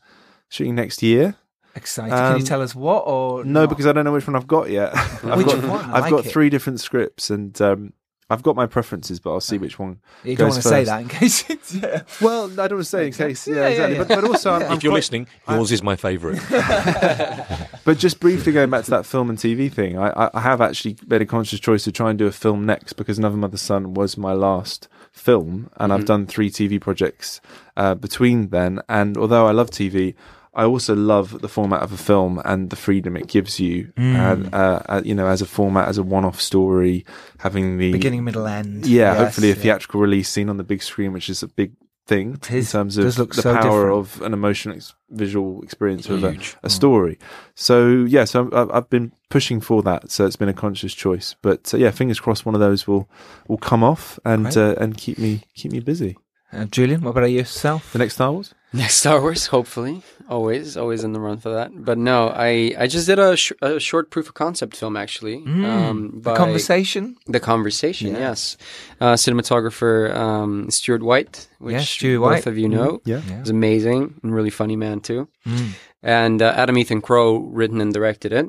shooting 0.49 0.75
next 0.75 1.03
year. 1.03 1.37
Excited. 1.75 2.11
Can 2.11 2.33
you 2.33 2.39
Um, 2.39 2.45
tell 2.45 2.63
us 2.63 2.75
what 2.75 3.05
or 3.07 3.45
No, 3.45 3.61
not? 3.61 3.69
because 3.69 3.87
I 3.87 3.93
don't 3.93 4.05
know 4.05 4.13
which 4.13 4.27
one 4.27 4.35
I've 4.37 4.47
got 4.49 4.69
yet. 4.71 4.95
I've 5.25 5.37
Which 5.39 5.47
got 5.47 5.63
one? 5.65 5.85
I've 5.91 6.03
like 6.03 6.11
got 6.11 6.27
it. 6.27 6.31
three 6.31 6.51
different 6.51 6.81
scripts 6.81 7.31
and. 7.31 7.61
Um, 7.63 7.93
I've 8.31 8.43
got 8.43 8.57
my 8.57 8.67
preferences, 8.67 9.21
but 9.21 9.31
I'll 9.33 9.41
see 9.41 9.57
which 9.57 9.79
one. 9.79 10.01
you 10.23 10.37
don't 10.37 10.49
goes 10.49 10.55
want 10.57 10.63
to 10.65 10.69
say 10.69 10.85
that 10.85 11.01
in 11.01 11.09
case 11.09 11.49
it's 11.51 11.75
yeah. 11.75 12.03
Well, 12.21 12.45
I 12.45 12.69
don't 12.69 12.73
want 12.73 12.81
to 12.81 12.85
say 12.85 13.07
in 13.07 13.13
case, 13.15 13.47
yeah, 13.49 13.55
Yeah, 13.55 13.61
yeah, 13.63 13.69
exactly. 13.69 13.97
yeah. 13.97 14.05
But, 14.05 14.09
but 14.21 14.25
also, 14.25 14.53
I'm, 14.53 14.63
I'm 14.71 14.73
If 14.77 14.83
you're 14.83 14.91
quite- 14.93 14.99
listening, 14.99 15.27
yours 15.49 15.73
is 15.73 15.83
my 15.83 15.97
favourite. 15.97 16.41
But 17.85 17.97
just 17.97 18.21
briefly 18.21 18.53
going 18.53 18.69
back 18.69 18.85
to 18.85 18.91
that 18.91 19.07
film 19.07 19.31
and 19.31 19.39
TV 19.39 19.73
thing, 19.73 19.97
I, 19.99 20.11
I- 20.11 20.31
I 20.35 20.41
have 20.41 20.61
actually 20.61 20.99
made 21.07 21.23
a 21.23 21.27
conscious 21.27 21.59
choice 21.59 21.85
to 21.85 21.93
try 21.93 22.11
and 22.11 22.19
do 22.19 22.27
a 22.27 22.33
film 22.33 22.67
next 22.67 22.95
because 22.95 23.17
Another 23.19 23.37
Mother's 23.39 23.63
Son 23.63 23.95
was 23.95 24.19
my 24.19 24.33
last 24.35 24.89
film, 25.11 25.71
and 25.79 25.91
I've 25.91 26.05
done 26.05 26.27
three 26.27 26.51
TV 26.51 26.79
projects 26.79 27.41
uh, 27.79 27.95
between 27.95 28.49
then. 28.49 28.83
And 28.91 29.17
although 29.17 29.47
I 29.47 29.53
love 29.53 29.71
TV, 29.71 30.15
I 30.55 30.65
also 30.65 30.95
love 30.95 31.41
the 31.41 31.49
format 31.49 31.83
of 31.83 31.93
a 31.93 31.97
film 31.97 32.41
and 32.45 32.71
the 32.71 32.77
freedom 32.77 33.17
it 33.17 33.27
gives 33.29 33.61
you, 33.61 33.93
and 33.97 34.53
uh, 34.55 34.81
uh, 34.89 35.03
you 35.05 35.15
know, 35.15 35.27
as 35.29 35.41
a 35.43 35.47
format, 35.47 35.89
as 35.89 35.99
a 35.99 36.03
one-off 36.03 36.41
story, 36.41 37.05
having 37.39 37.79
the 37.79 37.93
Beginning, 37.93 38.25
middle, 38.25 38.47
end. 38.47 38.87
yeah, 38.87 39.13
Yes, 39.13 39.19
hopefully 39.19 39.51
a 39.51 39.55
yeah. 39.55 39.61
theatrical 39.63 40.01
release 40.01 40.29
seen 40.29 40.49
on 40.49 40.57
the 40.57 40.65
big 40.65 40.83
screen, 40.83 41.13
which 41.13 41.29
is 41.29 41.43
a 41.43 41.49
big 41.49 41.73
thing 42.07 42.39
in 42.51 42.65
terms 42.65 42.97
of 42.97 43.05
the 43.17 43.29
so 43.35 43.55
power 43.55 43.63
different. 43.91 43.93
of 43.99 44.23
an 44.23 44.33
emotional 44.33 44.75
ex- 44.77 44.95
visual 45.11 45.61
experience 45.63 46.09
of 46.09 46.25
a, 46.25 46.39
a 46.63 46.71
story. 46.71 47.19
So 47.55 48.05
yeah, 48.09 48.25
so 48.25 48.49
I've, 48.53 48.71
I've 48.71 48.89
been 48.91 49.13
pushing 49.29 49.61
for 49.61 49.83
that. 49.83 50.11
So 50.11 50.25
it's 50.25 50.37
been 50.37 50.49
a 50.49 50.55
conscious 50.55 50.95
choice. 50.95 51.37
But 51.43 51.73
uh, 51.75 51.77
yeah, 51.77 51.91
fingers 51.91 52.19
crossed, 52.19 52.47
one 52.47 52.55
of 52.55 52.63
those 52.63 52.87
will 52.89 53.11
will 53.47 53.59
come 53.59 53.85
off 53.85 54.19
and 54.25 54.57
uh, 54.57 54.75
and 54.79 54.97
keep 54.97 55.19
me 55.19 55.43
keep 55.55 55.71
me 55.73 55.81
busy. 55.81 56.17
Uh, 56.51 56.65
Julian, 56.65 57.03
what 57.03 57.11
about 57.11 57.27
yourself? 57.31 57.93
The 57.93 57.99
next 57.99 58.15
Star 58.15 58.33
Wars. 58.33 58.55
Next 58.73 58.97
Star 58.97 59.21
Wars, 59.21 59.47
hopefully, 59.47 60.03
always, 60.29 60.77
always 60.77 61.05
in 61.05 61.13
the 61.13 61.21
run 61.21 61.39
for 61.39 61.51
that. 61.51 61.71
But 61.75 61.99
no, 61.99 62.29
I 62.29 62.75
I 62.79 62.87
just 62.87 63.07
did 63.07 63.19
a, 63.19 63.37
sh- 63.37 63.53
a 63.63 63.79
short 63.81 64.11
proof 64.11 64.29
of 64.29 64.35
concept 64.35 64.77
film 64.77 64.97
actually. 64.97 65.37
Um, 65.47 66.21
The 66.23 66.35
conversation. 66.35 67.17
The 67.27 67.41
conversation, 67.41 68.13
Yeah. 68.13 68.19
yes. 68.19 68.57
Uh, 69.01 69.15
cinematographer 69.15 70.15
um, 70.15 70.71
Stuart 70.71 71.03
White, 71.03 71.49
which 71.59 71.73
Yes, 71.75 71.89
Stuart 71.89 72.21
both 72.21 72.31
White. 72.31 72.47
of 72.47 72.59
you 72.59 72.69
know. 72.69 73.01
Yeah. 73.05 73.23
Yeah. 73.29 73.39
He's 73.41 73.51
amazing 73.51 74.15
and 74.23 74.35
really 74.35 74.51
funny 74.51 74.77
man 74.77 75.01
too. 75.01 75.29
Mm. 75.47 75.69
And 76.03 76.43
uh, 76.43 76.53
Adam 76.57 76.77
Ethan 76.79 77.01
Crow 77.01 77.39
written 77.39 77.81
and 77.81 77.93
directed 77.95 78.33
it. 78.33 78.47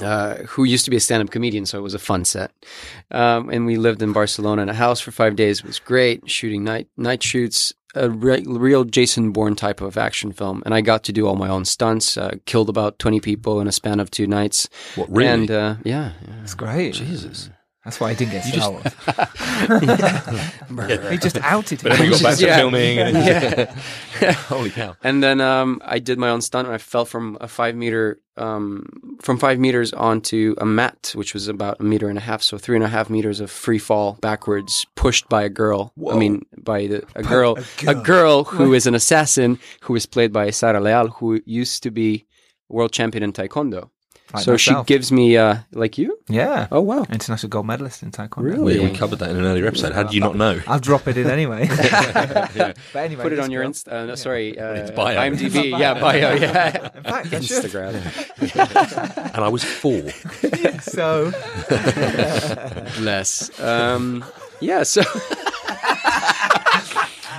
Uh, 0.00 0.44
who 0.46 0.62
used 0.62 0.84
to 0.84 0.92
be 0.92 0.96
a 0.96 1.00
stand-up 1.00 1.30
comedian, 1.32 1.66
so 1.66 1.76
it 1.76 1.82
was 1.82 1.92
a 1.94 1.98
fun 1.98 2.24
set. 2.24 2.52
Um, 3.10 3.50
and 3.50 3.66
we 3.66 3.76
lived 3.76 4.00
in 4.00 4.12
Barcelona 4.12 4.62
in 4.62 4.68
a 4.68 4.74
house 4.74 5.00
for 5.00 5.10
five 5.10 5.34
days. 5.34 5.58
It 5.58 5.64
was 5.66 5.80
great, 5.80 6.30
shooting 6.30 6.62
night 6.62 6.86
night 6.96 7.20
shoots, 7.20 7.72
a 7.94 8.10
re- 8.10 8.44
real 8.46 8.84
Jason 8.84 9.32
Bourne 9.32 9.56
type 9.56 9.80
of 9.80 9.96
action 9.96 10.32
film. 10.32 10.62
And 10.64 10.74
I 10.74 10.80
got 10.80 11.04
to 11.04 11.12
do 11.12 11.26
all 11.26 11.36
my 11.36 11.48
own 11.48 11.64
stunts. 11.64 12.16
Uh, 12.16 12.36
killed 12.46 12.68
about 12.68 12.98
twenty 12.98 13.20
people 13.20 13.60
in 13.60 13.66
a 13.66 13.72
span 13.72 14.00
of 14.00 14.10
two 14.10 14.26
nights. 14.26 14.68
What, 14.96 15.10
really? 15.10 15.28
And 15.28 15.50
uh, 15.50 15.74
yeah, 15.84 16.12
yeah. 16.26 16.34
That's 16.40 16.54
great. 16.54 16.94
Jesus. 16.94 17.50
That's 17.88 18.00
why 18.00 18.10
I 18.10 18.14
didn't 18.14 18.32
get 18.32 18.44
Star 18.44 18.70
Wars. 18.70 18.84
Murder. 20.68 21.10
He 21.10 21.16
just 21.16 21.38
outed 21.38 21.82
But 21.82 21.92
then 21.92 22.00
we 22.00 22.06
him. 22.08 22.12
got 22.12 22.22
back 22.22 22.36
to 22.38 22.46
Yeah. 22.46 22.56
filming 22.58 22.98
and 22.98 23.16
Yeah. 23.16 24.32
holy 24.48 24.68
cow. 24.68 24.94
And 25.02 25.22
then 25.22 25.40
um, 25.40 25.80
I 25.84 25.98
did 25.98 26.18
my 26.18 26.28
own 26.28 26.42
stunt. 26.42 26.66
And 26.68 26.74
I 26.74 26.78
fell 26.78 27.06
from 27.06 27.38
a 27.40 27.48
five 27.48 27.74
meter, 27.74 28.20
um, 28.36 28.84
from 29.22 29.38
five 29.38 29.58
meters 29.58 29.94
onto 29.94 30.54
a 30.58 30.66
mat, 30.66 31.12
which 31.14 31.32
was 31.32 31.48
about 31.48 31.80
a 31.80 31.84
meter 31.84 32.10
and 32.10 32.18
a 32.18 32.20
half, 32.20 32.42
so 32.42 32.58
three 32.58 32.76
and 32.76 32.84
a 32.84 32.88
half 32.88 33.08
meters 33.08 33.40
of 33.40 33.50
free 33.50 33.78
fall 33.78 34.18
backwards, 34.20 34.84
pushed 34.94 35.26
by 35.30 35.42
a 35.44 35.48
girl. 35.48 35.94
I 36.10 36.14
mean, 36.16 36.44
by 36.58 36.88
the, 36.88 37.04
a 37.16 37.22
girl, 37.22 37.58
a 37.86 37.94
girl, 37.94 38.44
who 38.52 38.74
is 38.74 38.86
an 38.86 38.94
assassin, 38.94 39.58
who 39.80 39.94
is 39.96 40.04
played 40.04 40.30
by 40.32 40.50
Sara 40.50 40.80
Leal, 40.80 41.08
who 41.08 41.40
used 41.46 41.82
to 41.84 41.90
be 41.90 42.26
world 42.68 42.92
champion 42.92 43.24
in 43.24 43.32
taekwondo. 43.32 43.88
Like 44.34 44.44
so 44.44 44.52
myself. 44.52 44.86
she 44.86 44.92
gives 44.92 45.10
me, 45.10 45.38
uh, 45.38 45.56
like 45.72 45.96
you. 45.96 46.18
Yeah. 46.28 46.66
Oh 46.70 46.82
wow. 46.82 47.06
International 47.08 47.48
gold 47.48 47.66
medalist 47.66 48.02
in 48.02 48.10
Taekwondo. 48.10 48.42
Really? 48.44 48.78
We, 48.78 48.90
we 48.90 48.94
covered 48.96 49.20
that 49.20 49.30
in 49.30 49.36
an 49.38 49.44
earlier 49.46 49.66
episode. 49.66 49.92
How 49.94 50.02
did 50.02 50.12
you 50.12 50.20
not 50.20 50.36
know? 50.36 50.60
I'll 50.66 50.78
drop 50.78 51.08
it 51.08 51.16
in 51.16 51.30
anyway. 51.30 51.66
But 52.92 52.96
anyway, 52.96 53.22
Put 53.22 53.32
it 53.32 53.38
on 53.38 53.50
your 53.50 53.62
girl- 53.62 53.70
Insta. 53.70 53.92
Uh, 53.92 54.06
no, 54.06 54.14
Sorry, 54.16 54.58
uh, 54.58 54.72
It's 54.74 54.90
bio. 54.90 55.16
IMDb. 55.18 55.70
yeah, 55.78 55.94
bio. 55.94 56.34
Yeah. 56.34 56.90
In 56.94 57.02
fact, 57.04 57.28
Instagram. 57.30 57.94
And 59.34 59.44
I 59.44 59.48
was 59.48 59.64
four. 59.64 60.02
So, 60.82 61.32
Less. 63.00 63.58
Um, 63.60 64.24
yeah. 64.60 64.82
So. 64.82 65.02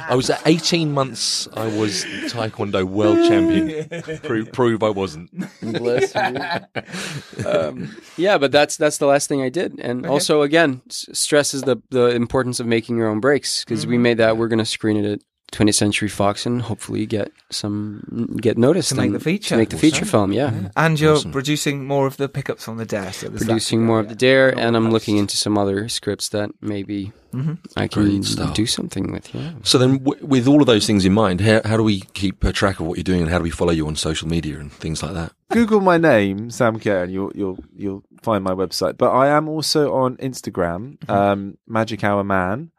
I 0.09 0.15
was 0.15 0.29
at 0.29 0.41
18 0.45 0.91
months. 0.91 1.47
I 1.53 1.67
was 1.67 2.03
Taekwondo 2.33 2.83
world 2.83 3.17
champion. 3.27 3.87
Pro- 4.23 4.45
prove 4.45 4.83
I 4.83 4.89
wasn't. 4.89 5.29
Bless 5.61 6.13
you. 6.15 7.45
um, 7.45 7.95
yeah, 8.17 8.37
but 8.37 8.51
that's 8.51 8.75
that's 8.77 8.97
the 8.97 9.05
last 9.05 9.27
thing 9.29 9.41
I 9.41 9.49
did, 9.49 9.79
and 9.79 10.05
also 10.05 10.41
again 10.41 10.81
s- 10.89 11.07
stresses 11.13 11.61
the 11.63 11.77
the 11.89 12.07
importance 12.07 12.59
of 12.59 12.65
making 12.67 12.97
your 12.97 13.07
own 13.07 13.19
breaks 13.19 13.63
because 13.63 13.81
Mm-hmm. 13.81 13.91
we 13.91 13.97
made 13.97 14.17
that. 14.17 14.35
We're 14.37 14.47
going 14.47 14.59
to 14.59 14.65
screen 14.65 14.97
it 14.97 15.05
at 15.11 15.19
20th 15.51 15.75
Century 15.75 16.07
Fox 16.09 16.45
and 16.45 16.61
hopefully 16.61 17.05
get 17.05 17.31
some 17.49 18.37
get 18.41 18.57
noticed 18.57 18.89
To 18.89 18.95
make 18.95 19.11
the 19.11 19.19
feature. 19.19 19.49
To 19.55 19.57
make 19.57 19.69
the 19.69 19.77
feature 19.77 20.05
film, 20.05 20.31
yeah. 20.31 20.69
and 20.77 20.99
you're 20.99 21.13
Awesome. 21.15 21.31
producing 21.31 21.85
more 21.85 22.05
of 22.07 22.17
the 22.17 22.29
pickups 22.29 22.67
on 22.67 22.77
the 22.77 22.85
desk. 22.85 23.23
at 23.23 23.31
the 23.33 23.37
Producing 23.39 23.79
Saturday, 23.79 23.85
more 23.87 23.99
of 23.99 24.05
yeah. 24.05 24.09
the 24.09 24.15
dare, 24.15 24.51
More 24.55 24.63
and 24.65 24.75
I'm 24.77 24.83
post. 24.85 24.93
looking 24.93 25.17
into 25.17 25.37
some 25.37 25.57
other 25.57 25.89
scripts 25.89 26.29
that 26.29 26.51
maybe 26.61 27.11
Mm-hmm. 27.31 27.53
I 27.77 27.87
can 27.87 28.23
stuff. 28.23 28.55
do 28.55 28.65
something 28.65 29.11
with. 29.11 29.35
Yeah. 29.35 29.51
So 29.61 29.77
then, 29.77 29.99
w- 29.99 30.25
with 30.25 30.47
all 30.47 30.61
of 30.61 30.65
those 30.65 30.87
things 30.87 31.05
in 31.05 31.13
mind, 31.13 31.41
how, 31.41 31.61
how 31.63 31.77
do 31.77 31.83
we 31.83 31.99
keep 32.15 32.43
uh, 32.43 32.51
track 32.51 32.79
of 32.79 32.87
what 32.87 32.97
you're 32.97 33.03
doing, 33.03 33.21
and 33.21 33.29
how 33.29 33.37
do 33.37 33.43
we 33.43 33.51
follow 33.51 33.71
you 33.71 33.85
on 33.85 33.95
social 33.95 34.27
media 34.27 34.57
and 34.59 34.71
things 34.73 35.03
like 35.03 35.13
that? 35.13 35.31
Google 35.51 35.79
my 35.79 35.99
name, 35.99 36.49
Sam 36.49 36.79
Care, 36.79 37.03
and 37.03 37.13
you'll 37.13 37.31
you'll 37.35 37.59
you'll 37.75 38.03
find 38.23 38.43
my 38.43 38.53
website. 38.53 38.97
But 38.97 39.11
I 39.11 39.27
am 39.27 39.47
also 39.47 39.93
on 39.93 40.17
Instagram, 40.17 41.07
um, 41.07 41.59
Magic 41.67 42.03
Hour 42.03 42.23
Man. 42.23 42.71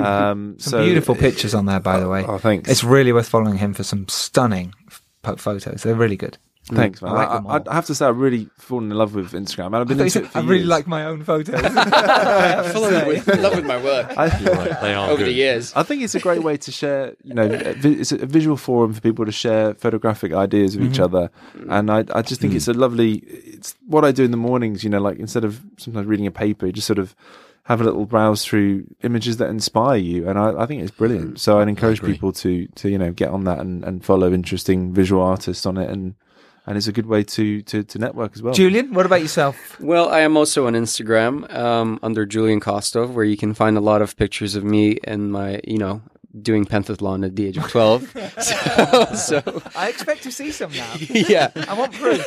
Um, 0.00 0.56
Some 0.58 0.70
so 0.70 0.84
beautiful 0.84 1.14
pictures 1.14 1.54
on 1.54 1.66
there, 1.66 1.80
by 1.80 2.00
the 2.00 2.08
way. 2.08 2.24
Oh, 2.26 2.38
thanks. 2.38 2.70
It's 2.70 2.84
really 2.84 3.12
worth 3.12 3.28
following 3.28 3.58
him 3.58 3.74
for 3.74 3.82
some 3.82 4.08
stunning 4.08 4.74
f- 4.88 5.38
photos. 5.38 5.82
They're 5.82 5.94
really 5.94 6.16
good. 6.16 6.38
Thanks, 6.74 7.00
man. 7.00 7.12
I 7.12 7.38
like 7.38 7.66
I, 7.66 7.70
I, 7.70 7.74
have 7.74 7.86
to 7.86 7.94
say, 7.94 8.06
I've 8.06 8.18
really 8.18 8.48
fallen 8.58 8.90
in 8.90 8.96
love 8.96 9.14
with 9.14 9.32
Instagram. 9.32 9.74
I've 9.74 9.88
been 9.88 9.96
thought 9.98 10.02
you 10.02 10.04
into 10.04 10.10
said, 10.10 10.24
it 10.24 10.30
for 10.30 10.38
I 10.38 10.42
really 10.42 10.64
like 10.64 10.86
my 10.86 11.04
own 11.04 11.24
photos. 11.24 11.54
in 11.64 13.42
love 13.42 13.56
with 13.56 13.64
my 13.64 13.82
work 13.82 14.16
I, 14.16 14.38
You're 14.38 14.52
right, 14.54 14.80
they 14.80 14.94
are 14.94 15.08
over 15.08 15.18
good. 15.18 15.28
the 15.28 15.32
years. 15.32 15.72
I 15.74 15.82
think 15.82 16.02
it's 16.02 16.14
a 16.14 16.20
great 16.20 16.42
way 16.42 16.56
to 16.58 16.72
share. 16.72 17.14
You 17.24 17.34
know, 17.34 17.48
it's 17.50 18.12
a 18.12 18.26
visual 18.26 18.56
forum 18.56 18.92
for 18.92 19.00
people 19.00 19.24
to 19.24 19.32
share 19.32 19.74
photographic 19.74 20.32
ideas 20.32 20.76
with 20.76 20.90
each 20.90 21.00
other, 21.00 21.30
and 21.68 21.90
I, 21.90 22.04
I 22.14 22.22
just 22.22 22.40
think 22.40 22.54
it's 22.54 22.68
a 22.68 22.74
lovely. 22.74 23.16
It's 23.26 23.74
what 23.86 24.04
I 24.04 24.12
do 24.12 24.24
in 24.24 24.30
the 24.30 24.36
mornings. 24.36 24.84
You 24.84 24.90
know, 24.90 25.00
like 25.00 25.18
instead 25.18 25.44
of 25.44 25.60
sometimes 25.78 26.06
reading 26.06 26.26
a 26.26 26.30
paper, 26.30 26.70
just 26.70 26.86
sort 26.86 26.98
of 26.98 27.14
have 27.68 27.82
a 27.82 27.84
little 27.84 28.06
browse 28.06 28.44
through 28.44 28.86
images 29.02 29.36
that 29.36 29.50
inspire 29.50 29.98
you, 29.98 30.26
and 30.26 30.38
I, 30.38 30.62
I 30.62 30.66
think 30.66 30.82
it's 30.82 30.90
brilliant. 30.90 31.38
So 31.38 31.60
I'd 31.60 31.68
encourage 31.68 32.02
people 32.02 32.32
to 32.32 32.66
to 32.66 32.88
you 32.88 32.96
know 32.96 33.12
get 33.12 33.28
on 33.28 33.44
that 33.44 33.60
and, 33.60 33.84
and 33.84 34.02
follow 34.02 34.32
interesting 34.32 34.94
visual 34.94 35.22
artists 35.22 35.66
on 35.66 35.76
it 35.76 35.90
and 35.90 36.14
and 36.66 36.76
it's 36.78 36.86
a 36.86 36.92
good 36.92 37.06
way 37.06 37.22
to 37.22 37.60
to, 37.62 37.82
to 37.82 37.98
network 37.98 38.32
as 38.34 38.42
well. 38.42 38.54
Julian, 38.54 38.94
what 38.94 39.04
about 39.04 39.20
yourself? 39.20 39.78
Well, 39.80 40.08
I 40.08 40.20
am 40.20 40.36
also 40.36 40.66
on 40.66 40.72
Instagram 40.72 41.52
um, 41.54 41.98
under 42.02 42.24
Julian 42.24 42.60
Kostov, 42.60 43.14
where 43.14 43.24
you 43.24 43.36
can 43.36 43.52
find 43.52 43.76
a 43.76 43.80
lot 43.80 44.00
of 44.00 44.16
pictures 44.16 44.54
of 44.54 44.64
me 44.64 44.98
and 45.04 45.30
my, 45.30 45.60
you 45.64 45.78
know, 45.78 46.00
doing 46.42 46.64
pentathlon 46.64 47.24
at 47.24 47.36
the 47.36 47.46
age 47.46 47.56
of 47.56 47.68
12. 47.68 48.10
so, 48.40 49.04
so, 49.14 49.62
I 49.76 49.88
expect 49.88 50.22
to 50.24 50.32
see 50.32 50.50
some 50.50 50.72
now. 50.72 50.94
yeah. 50.98 51.50
I 51.68 51.74
want 51.74 51.92
proof. 51.92 52.24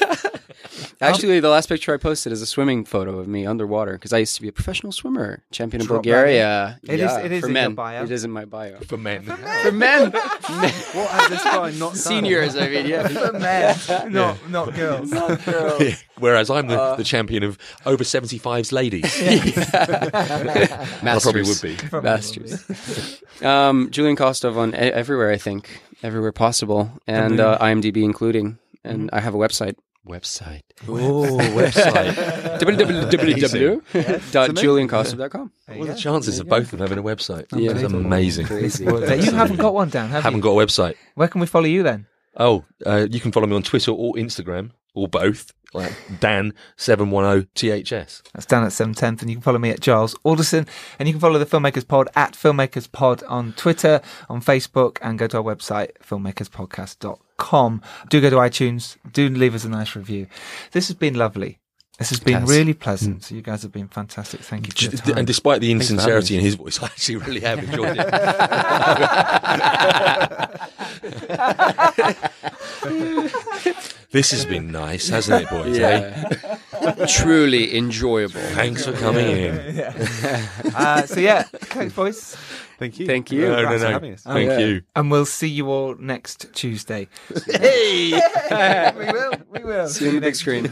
Actually, 1.01 1.39
the 1.39 1.49
last 1.49 1.68
picture 1.70 1.93
I 1.93 1.97
posted 1.97 2.32
is 2.32 2.41
a 2.41 2.45
swimming 2.45 2.86
photo 2.86 3.18
of 3.20 3.28
me 3.28 3.45
underwater 3.45 3.93
because 3.93 4.14
I 4.14 4.20
used 4.20 4.36
to 4.36 4.41
be 4.41 4.47
a 4.47 4.51
professional 4.51 4.91
swimmer, 4.91 5.43
champion 5.51 5.82
of 5.82 5.88
Drop 5.88 6.03
Bulgaria. 6.03 6.80
in. 6.84 6.93
It 6.93 6.99
is- 6.99 7.12
yeah, 7.12 7.20
it 7.20 7.32
is 7.32 7.41
for 7.41 7.47
in 7.49 7.55
your 7.55 7.62
men. 7.70 7.76
bio. 7.76 8.03
It 8.03 8.12
is 8.12 8.24
in 8.24 8.32
my 8.32 8.45
bio. 8.45 8.80
For 8.82 8.97
men. 8.97 9.24
For 9.24 9.38
men, 9.72 10.12
For 10.12 10.51
men. 10.51 10.72
What 10.93 11.09
has 11.09 11.30
this 11.30 11.43
guy 11.43 11.72
not 11.72 11.80
done? 11.80 11.95
seniors. 11.95 12.55
I 12.55 12.70
mean, 12.70 12.86
yeah. 12.86 13.07
For 13.07 13.34
men, 13.34 14.14
not 14.14 14.49
not 14.49 14.74
girls. 14.76 15.12
not 15.12 15.43
girls. 15.45 16.03
Whereas 16.22 16.49
I'm 16.49 16.67
the, 16.67 16.80
Uh, 16.80 16.95
the 16.95 17.03
champion 17.03 17.43
of 17.43 17.57
over 17.86 18.03
75s 18.03 18.72
ladies. 18.72 19.22
I 19.74 21.19
probably 21.22 21.43
would 21.43 21.61
be. 21.61 21.78
Masters. 22.01 23.22
um, 23.41 23.89
Julian 23.91 24.15
Kostov 24.15 24.57
on 24.57 24.74
everywhere, 24.76 25.32
I 25.32 25.38
think, 25.38 25.82
everywhere 26.03 26.32
possible, 26.32 26.91
and 27.07 27.39
uh, 27.39 27.57
IMDb 27.59 28.03
including. 28.03 28.57
And 28.84 29.09
I 29.13 29.19
have 29.19 29.36
a 29.36 29.38
website. 29.38 29.76
Website. 30.07 30.61
Oh, 30.88 31.38
website. 31.53 32.15
www.juliankostov.com. 32.59 35.51
What 35.67 35.89
are 35.89 35.93
the 35.93 35.99
chances 35.99 36.39
of 36.39 36.47
both 36.47 36.63
of 36.63 36.72
them 36.72 36.80
having 36.80 36.97
a 36.97 37.03
website? 37.03 37.45
Yeah. 37.55 37.74
That's 37.74 37.93
amazing. 37.93 38.47
Crazy. 38.47 38.86
you 38.86 39.32
haven't 39.32 39.57
got 39.57 39.74
one, 39.74 39.89
Dan, 39.89 40.09
have 40.09 40.24
Haven't 40.24 40.38
you? 40.39 40.43
got 40.43 40.51
a 40.59 40.65
website. 40.65 40.95
Where 41.15 41.28
can 41.28 41.41
we 41.41 41.47
follow 41.47 41.65
you 41.65 41.84
then? 41.84 42.07
Oh, 42.38 42.65
uh, 42.86 43.07
you 43.11 43.19
can 43.19 43.32
follow 43.32 43.47
me 43.47 43.55
on 43.55 43.63
Twitter 43.63 43.91
or 43.91 44.13
Instagram 44.15 44.72
or 44.93 45.07
both. 45.07 45.51
Like 45.74 45.93
Dan 46.19 46.53
seven 46.76 47.11
one 47.11 47.24
oh, 47.24 47.45
zero 47.57 47.80
THS. 47.80 48.24
That's 48.34 48.45
Dan 48.45 48.63
at 48.63 48.72
710th, 48.72 49.22
and 49.22 49.30
you 49.30 49.38
can 49.38 49.41
follow 49.41 49.59
me 49.59 49.69
at 49.69 49.80
Giles 49.80 50.15
Alderson, 50.24 50.67
and 50.99 51.07
you 51.07 51.13
can 51.13 51.22
follow 51.22 51.39
the 51.39 51.45
Filmmakers 51.45 51.88
Pod 51.88 52.09
at 52.15 52.34
Filmmakers 52.34 52.91
Pod 52.91 53.24
on 53.24 53.53
Twitter, 53.53 54.01
on 54.30 54.41
Facebook, 54.41 54.97
and 55.01 55.17
go 55.17 55.28
to 55.28 55.38
our 55.38 55.43
website, 55.43 55.91
filmmakerspodcast.com. 56.05 57.82
Do 58.09 58.22
go 58.22 58.30
to 58.30 58.36
iTunes, 58.36 58.97
do 59.13 59.30
leave 59.30 59.55
us 59.55 59.63
a 59.63 59.69
nice 59.69 59.95
review. 59.95 60.28
This 60.74 60.89
has 60.89 60.97
been 60.97 61.13
lovely. 61.13 61.59
This 61.97 62.09
has 62.09 62.19
been 62.19 62.41
Has. 62.41 62.49
really 62.49 62.74
pleasant. 62.74 63.17
Hmm. 63.17 63.22
So 63.22 63.36
you 63.36 63.43
guys 63.43 63.61
have 63.61 63.72
been 63.72 63.88
fantastic. 63.88 64.41
Thank 64.41 64.65
you 64.65 64.74
for 64.74 64.95
your 64.95 65.03
time. 65.03 65.19
And 65.19 65.28
despite 65.28 65.61
the 65.61 65.72
insincerity 65.72 66.36
in 66.36 66.41
his 66.41 66.55
voice, 66.55 66.82
I 66.82 66.88
actually 66.88 67.17
really 67.17 67.41
have 67.41 67.59
enjoyed 67.59 67.95
it. 67.99 68.07
this 74.12 74.32
has 74.32 74.45
been 74.45 74.72
nice, 74.72 75.09
hasn't 75.09 75.43
it, 75.43 75.49
boys? 75.49 75.80
eh? 75.80 76.57
Truly 77.07 77.78
enjoyable. 77.78 78.41
Thanks 78.41 78.86
for 78.86 78.93
coming 78.93 79.26
in. 79.26 79.57
uh, 80.76 81.05
so 81.05 81.20
yeah, 81.20 81.43
thanks, 81.43 81.93
boys. 81.93 82.36
Thank 82.78 82.99
you. 82.99 83.05
Thank 83.05 83.32
you. 83.32 83.41
No, 83.41 83.62
no, 83.62 83.78
no. 83.78 83.88
having 83.91 84.14
us. 84.14 84.24
Thank 84.24 84.49
yeah. 84.49 84.57
you. 84.57 84.82
And 84.95 85.12
we'll 85.12 85.26
see 85.26 85.47
you 85.47 85.70
all 85.70 85.95
next 85.95 86.51
Tuesday. 86.53 87.07
Hey! 87.45 88.12
we 88.97 89.05
will. 89.05 89.34
We 89.49 89.64
will. 89.64 89.88
See 89.88 90.05
you 90.05 90.09
on 90.09 90.16
the 90.16 90.22
big 90.22 90.36
screen. 90.36 90.66